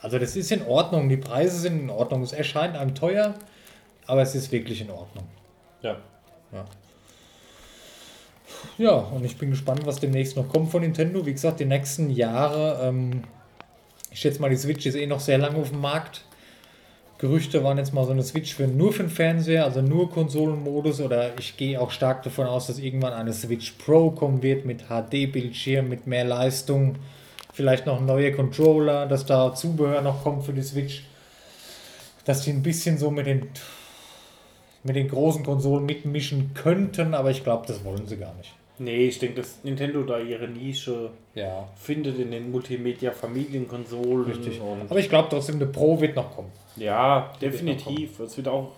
[0.00, 2.22] Also das ist in Ordnung, die Preise sind in Ordnung.
[2.22, 3.34] Es erscheint einem teuer,
[4.06, 5.24] aber es ist wirklich in Ordnung.
[5.82, 5.96] Ja.
[6.52, 6.64] Ja,
[8.98, 11.24] und ich bin gespannt, was demnächst noch kommt von Nintendo.
[11.26, 13.22] Wie gesagt, die nächsten Jahre, ähm,
[14.10, 16.24] ich schätze mal, die Switch ist eh noch sehr lange auf dem Markt.
[17.18, 21.02] Gerüchte waren jetzt mal so eine Switch für nur für den Fernseher, also nur Konsolenmodus.
[21.02, 24.84] Oder ich gehe auch stark davon aus, dass irgendwann eine Switch Pro kommen wird mit
[24.88, 26.96] HD-Bildschirm, mit mehr Leistung.
[27.52, 31.04] Vielleicht noch neue Controller, dass da Zubehör noch kommt für die Switch.
[32.24, 33.48] Dass die ein bisschen so mit den,
[34.82, 38.54] mit den großen Konsolen mitmischen könnten, aber ich glaube, das wollen sie gar nicht.
[38.78, 44.24] Nee, ich denke, dass Nintendo da ihre Nische Ja, findet in den Multimedia-Familienkonsolen.
[44.24, 44.60] richtig.
[44.88, 46.50] Aber ich glaube trotzdem, eine Pro wird noch kommen.
[46.76, 48.20] ja, wird noch definitiv.
[48.20, 48.72] Es wird auch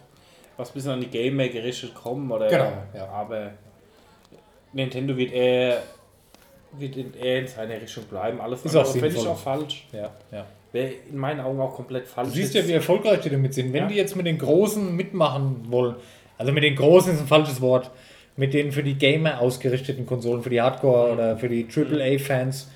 [0.56, 2.30] was ein bisschen an die Gamer gerichtet kommen.
[2.30, 3.06] Oder, Genau, ja.
[3.08, 3.52] Aber
[4.72, 5.82] Nintendo wird eher,
[6.72, 8.40] wird in, eher in seiner Richtung bleiben.
[8.40, 9.86] Alles Ist andere auch fände ich auch falsch.
[9.92, 10.46] Ja, ja.
[10.72, 12.28] Wäre in meinen Augen auch komplett falsch.
[12.30, 13.72] Du siehst ja, wie erfolgreich die damit sind.
[13.72, 13.88] Wenn Ja.
[13.88, 15.96] die jetzt mit den Großen mitmachen wollen,
[16.38, 17.90] also mit den Großen ist ein falsches Wort,
[18.36, 22.68] mit den für die Gamer ausgerichteten Konsolen, für die Hardcore- oder für die AAA-Fans,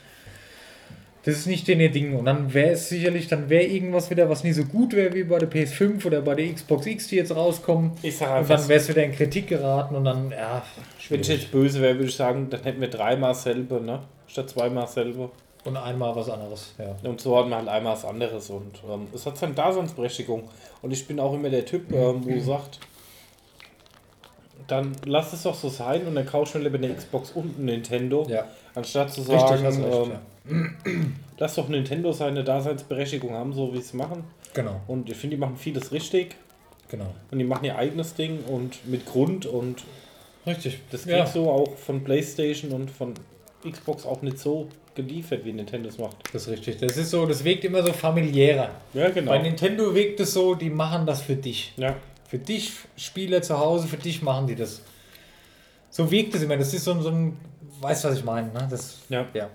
[1.25, 2.15] das ist nicht denen ihr Ding.
[2.15, 5.25] Und dann wäre es sicherlich, dann wäre irgendwas wieder, was nie so gut wäre wie
[5.25, 7.93] bei der PS5 oder bei der Xbox X, die jetzt rauskommen.
[8.03, 10.63] ich sag Und einfach, dann wäre es wieder in Kritik geraten und dann, ja,
[11.09, 14.01] wenn ich jetzt böse wäre, würde ich sagen, dann hätten wir dreimal selbe, ne?
[14.29, 15.31] statt zweimal selber.
[15.67, 16.97] Und einmal was anderes, ja.
[17.09, 20.49] Und so hat man halt einmal was anderes und ähm, es hat seine Daseinsberechtigung.
[20.83, 22.79] Und ich bin auch immer der Typ, ähm, wo sagt,
[24.69, 27.65] dann lass es doch so sein und dann kauf schnell lieber eine Xbox und ein
[27.67, 28.27] Nintendo.
[28.29, 28.45] Ja.
[28.75, 33.79] Anstatt zu Richtig, sagen, hast recht, ähm, lass doch Nintendo seine Daseinsberechtigung haben, so wie
[33.79, 34.25] sie es machen.
[34.55, 36.37] Genau, Und ich finde, die machen vieles richtig
[36.89, 37.13] genau.
[37.31, 39.85] und die machen ihr eigenes Ding und mit Grund und
[40.47, 40.81] Richtig.
[40.91, 41.19] das ja.
[41.19, 43.15] kriegst du auch von PlayStation und von
[43.71, 46.17] Xbox auch nicht so geliefert, wie Nintendo es macht.
[46.33, 46.79] Das ist richtig.
[46.79, 48.71] Das ist so, das wirkt immer so familiärer.
[48.95, 49.31] Ja, genau.
[49.33, 51.73] Bei Nintendo wirkt es so, die machen das für dich.
[51.77, 51.97] Ja,
[52.29, 54.83] Für dich, Spieler zu Hause, für dich machen die das.
[55.91, 56.57] So wirkt es immer.
[56.57, 57.37] Das ist so, ein- so ein,
[57.81, 58.67] weißt was ich meine, ne?
[58.71, 59.25] Das, ja.
[59.35, 59.49] ja.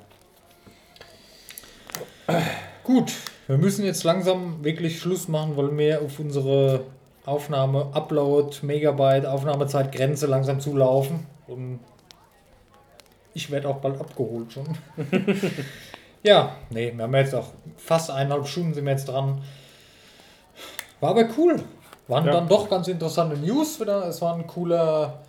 [2.84, 3.12] Gut,
[3.48, 6.86] wir müssen jetzt langsam wirklich Schluss machen, weil wir auf unsere
[7.26, 11.26] Aufnahme, Upload, Megabyte, Aufnahmezeitgrenze langsam zulaufen.
[11.48, 11.80] Und
[13.34, 14.66] ich werde auch bald abgeholt schon.
[16.24, 17.48] ja, nee, wir haben jetzt auch
[17.78, 19.42] fast eineinhalb Stunden sind wir jetzt dran.
[21.00, 21.56] War aber cool.
[22.08, 22.34] Waren Ja.
[22.34, 24.08] dann doch ganz interessante News wieder.
[24.08, 25.20] Es war ein cooler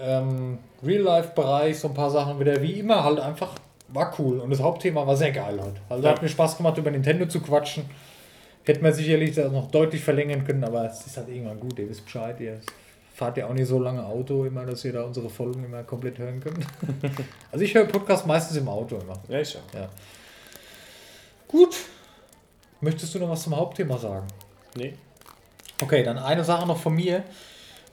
[0.00, 3.52] ähm, Real-Life-Bereich, so ein paar Sachen wieder wie immer halt einfach.
[3.88, 4.40] War cool.
[4.40, 5.74] Und das Hauptthema war sehr geil halt.
[5.88, 6.10] Also Ja.
[6.12, 7.84] hat mir Spaß gemacht, über Nintendo zu quatschen.
[8.64, 11.90] Hätten wir sicherlich das noch deutlich verlängern können, aber es ist halt irgendwann gut, ihr
[11.90, 12.60] wisst Bescheid, ihr
[13.22, 16.18] fahrt ja auch nicht so lange Auto immer, dass ihr da unsere Folgen immer komplett
[16.18, 16.66] hören könnt.
[17.52, 19.14] also ich höre Podcast meistens im Auto immer.
[19.28, 19.88] Ja, ich auch.
[21.46, 21.76] Gut.
[22.80, 24.26] Möchtest du noch was zum Hauptthema sagen?
[24.74, 24.94] Nee.
[25.80, 27.22] Okay, dann eine Sache noch von mir.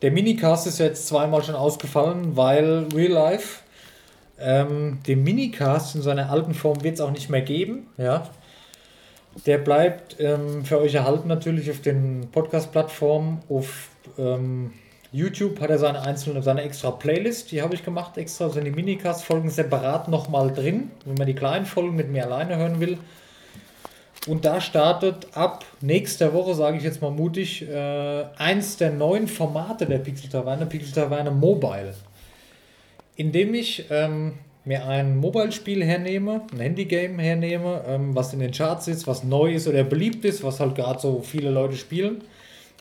[0.02, 3.60] Der Minicast ist jetzt zweimal schon ausgefallen, weil Real Life
[4.40, 7.86] ähm, den Minicast in seiner alten Form wird es auch nicht mehr geben.
[7.98, 8.28] Ja.
[9.46, 13.44] Der bleibt ähm, für euch erhalten natürlich auf den Podcast-Plattformen.
[13.48, 14.74] Auf ähm,
[15.11, 18.72] YouTube hat er seine einzelne, seine extra Playlist, die habe ich gemacht, extra sind die
[18.72, 22.98] Minicast-Folgen separat nochmal drin, wenn man die kleinen Folgen mit mir alleine hören will.
[24.27, 29.27] Und da startet ab nächster Woche, sage ich jetzt mal mutig, äh, eins der neuen
[29.27, 31.95] Formate der Pixel Taverne, Pixel Taverne Mobile.
[33.15, 34.34] Indem ich ähm,
[34.65, 39.53] mir ein Mobile-Spiel hernehme, ein Handy-Game hernehme, ähm, was in den Charts ist, was neu
[39.53, 42.22] ist oder beliebt ist, was halt gerade so viele Leute spielen.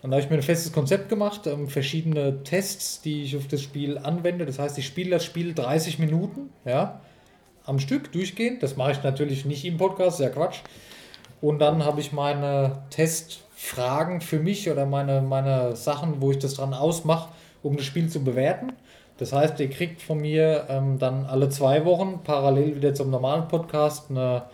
[0.03, 3.49] Und da habe ich mir ein festes Konzept gemacht, ähm, verschiedene Tests, die ich auf
[3.49, 4.47] das Spiel anwende.
[4.47, 7.01] Das heißt, ich spiele das Spiel 30 Minuten, ja,
[7.65, 8.63] am Stück durchgehend.
[8.63, 10.61] Das mache ich natürlich nicht im Podcast, ist ja Quatsch.
[11.41, 16.55] Und dann habe ich meine Testfragen für mich oder meine, meine Sachen, wo ich das
[16.55, 17.31] dran ausmache,
[17.63, 18.73] um das Spiel zu bewerten.
[19.19, 23.49] Das heißt, ihr kriegt von mir ähm, dann alle zwei Wochen parallel wieder zum normalen
[23.49, 24.45] Podcast eine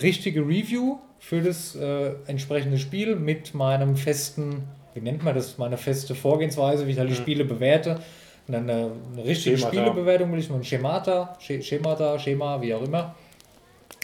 [0.00, 5.78] richtige Review für das äh, entsprechende Spiel mit meinem festen, wie nennt man das, meine
[5.78, 7.98] feste Vorgehensweise, wie ich halt die Spiele bewerte.
[8.46, 9.74] Und dann eine, eine richtige Schemata.
[9.76, 13.14] Spielebewertung will ich mit Schemata, Sch- Schemata, Schema, wie auch immer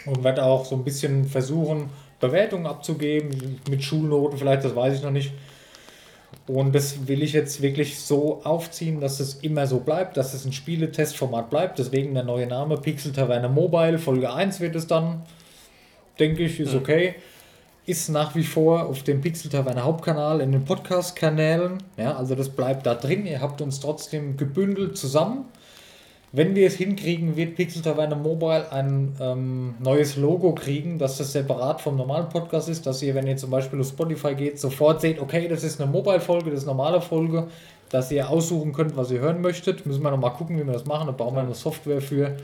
[0.06, 1.90] und werde auch so ein bisschen versuchen,
[2.20, 5.32] Bewertungen abzugeben, mit Schulnoten vielleicht, das weiß ich noch nicht.
[6.46, 10.46] Und das will ich jetzt wirklich so aufziehen, dass es immer so bleibt, dass es
[10.46, 11.78] ein Spieletestformat bleibt.
[11.78, 15.22] Deswegen der neue Name Pixel Taverne Mobile, Folge 1 wird es dann,
[16.18, 17.14] denke ich, ist okay.
[17.86, 21.82] Ist nach wie vor auf dem Pixel Taverne Hauptkanal in den Podcast-Kanälen.
[21.96, 23.26] Ja, also das bleibt da drin.
[23.26, 25.46] Ihr habt uns trotzdem gebündelt zusammen.
[26.32, 31.32] Wenn wir es hinkriegen, wird Pixel Taverne Mobile ein ähm, neues Logo kriegen, dass das
[31.32, 35.00] separat vom normalen Podcast ist, dass ihr, wenn ihr zum Beispiel auf Spotify geht, sofort
[35.00, 37.48] seht, okay, das ist eine Mobile-Folge, das ist eine normale Folge,
[37.88, 39.84] dass ihr aussuchen könnt, was ihr hören möchtet.
[39.86, 41.06] Müssen wir noch mal gucken, wie wir das machen.
[41.06, 42.36] Da brauchen wir eine Software für.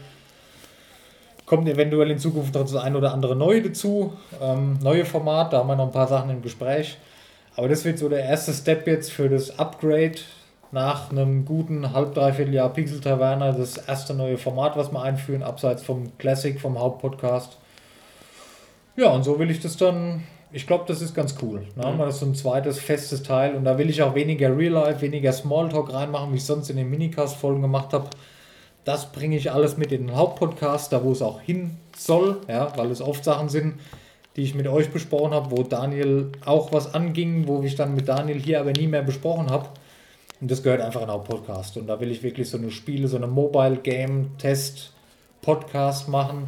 [1.46, 4.12] Kommt eventuell in Zukunft noch das ein oder andere neue dazu.
[4.42, 6.98] Ähm, neue Format, da haben wir noch ein paar Sachen im Gespräch.
[7.54, 10.18] Aber das wird so der erste Step jetzt für das Upgrade
[10.72, 13.54] nach einem guten halb, dreiviertel Jahr Pixel Taverne.
[13.56, 17.56] Das erste neue Format, was wir einführen, abseits vom Classic, vom Hauptpodcast.
[18.96, 20.24] Ja, und so will ich das dann.
[20.52, 21.66] Ich glaube, das ist ganz cool.
[21.76, 24.72] Haben wir das so ein zweites festes Teil und da will ich auch weniger Real
[24.72, 28.08] Life, weniger Smalltalk reinmachen, wie ich sonst in den Minicast-Folgen gemacht habe.
[28.86, 32.72] Das bringe ich alles mit in den Hauptpodcast, da wo es auch hin soll, ja,
[32.76, 33.80] weil es oft Sachen sind,
[34.36, 38.06] die ich mit euch besprochen habe, wo Daniel auch was anging, wo ich dann mit
[38.06, 39.70] Daniel hier aber nie mehr besprochen habe.
[40.40, 41.78] Und das gehört einfach in den Hauptpodcast.
[41.78, 44.92] Und da will ich wirklich so eine Spiele, so eine Mobile Game Test
[45.42, 46.44] Podcast machen.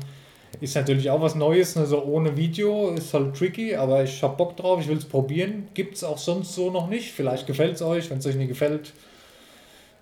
[0.61, 1.87] Ist natürlich auch was Neues, ne?
[1.87, 5.67] so ohne Video, ist halt tricky, aber ich habe Bock drauf, ich will es probieren.
[5.75, 7.11] Gibt es auch sonst so noch nicht.
[7.11, 8.93] Vielleicht gefällt es euch, wenn es euch nicht gefällt.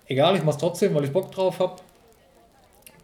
[0.05, 1.77] Egal, ich mache es trotzdem, weil ich Bock drauf habe.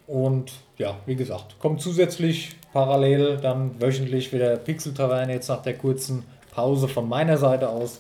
[0.08, 5.78] Und ja, wie gesagt, kommt zusätzlich parallel dann wöchentlich wieder Pixel Taverne jetzt nach der
[5.78, 8.00] kurzen Pause von meiner Seite aus.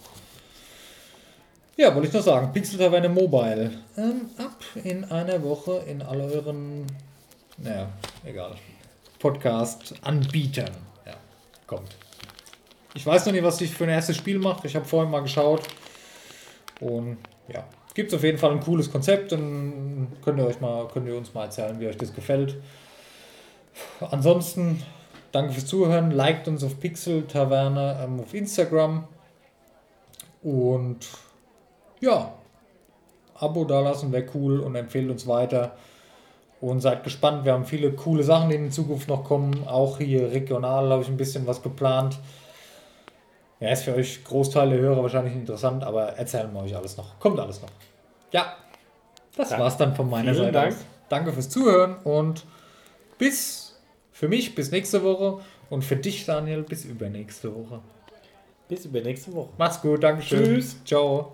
[1.75, 3.71] Ja, wollte ich noch sagen, Pixel Taverne Mobile.
[3.97, 6.85] Ähm, ab in einer Woche in all euren,
[7.57, 7.87] naja,
[8.23, 8.55] egal.
[9.19, 10.71] Podcast-Anbietern.
[11.05, 11.13] Ja,
[11.65, 11.95] kommt.
[12.93, 14.67] Ich weiß noch nicht, was ich für ein erstes Spiel mache.
[14.67, 15.61] Ich habe vorhin mal geschaut.
[16.79, 17.17] Und
[17.47, 17.63] ja,
[17.93, 19.31] gibt auf jeden Fall ein cooles Konzept.
[19.31, 22.57] Dann könnt ihr euch mal, könnt ihr uns mal erzählen, wie euch das gefällt.
[23.99, 24.81] Ansonsten,
[25.31, 26.11] danke fürs Zuhören.
[26.11, 29.05] Liked uns auf Pixel Taverne ähm, auf Instagram.
[30.41, 31.07] Und
[32.01, 32.33] ja,
[33.35, 35.75] Abo dalassen wäre cool und empfehlt uns weiter.
[36.61, 39.67] Und seid gespannt, wir haben viele coole Sachen, die in Zukunft noch kommen.
[39.67, 42.19] Auch hier regional habe ich ein bisschen was geplant.
[43.63, 47.17] Ja, ist für euch Großteil der Hörer wahrscheinlich interessant, aber erzählen wir euch alles noch.
[47.19, 47.69] Kommt alles noch.
[48.33, 48.57] Ja,
[49.37, 50.73] das Dank- war's dann von meiner Vielen Seite Dank.
[50.73, 50.79] aus.
[51.07, 52.43] Danke fürs Zuhören und
[53.17, 53.79] bis
[54.11, 57.79] für mich bis nächste Woche und für dich, Daniel, bis übernächste Woche.
[58.67, 59.49] Bis übernächste Woche.
[59.57, 60.43] Macht's gut, Dankeschön.
[60.43, 60.83] Tschüss.
[60.83, 61.31] Ciao.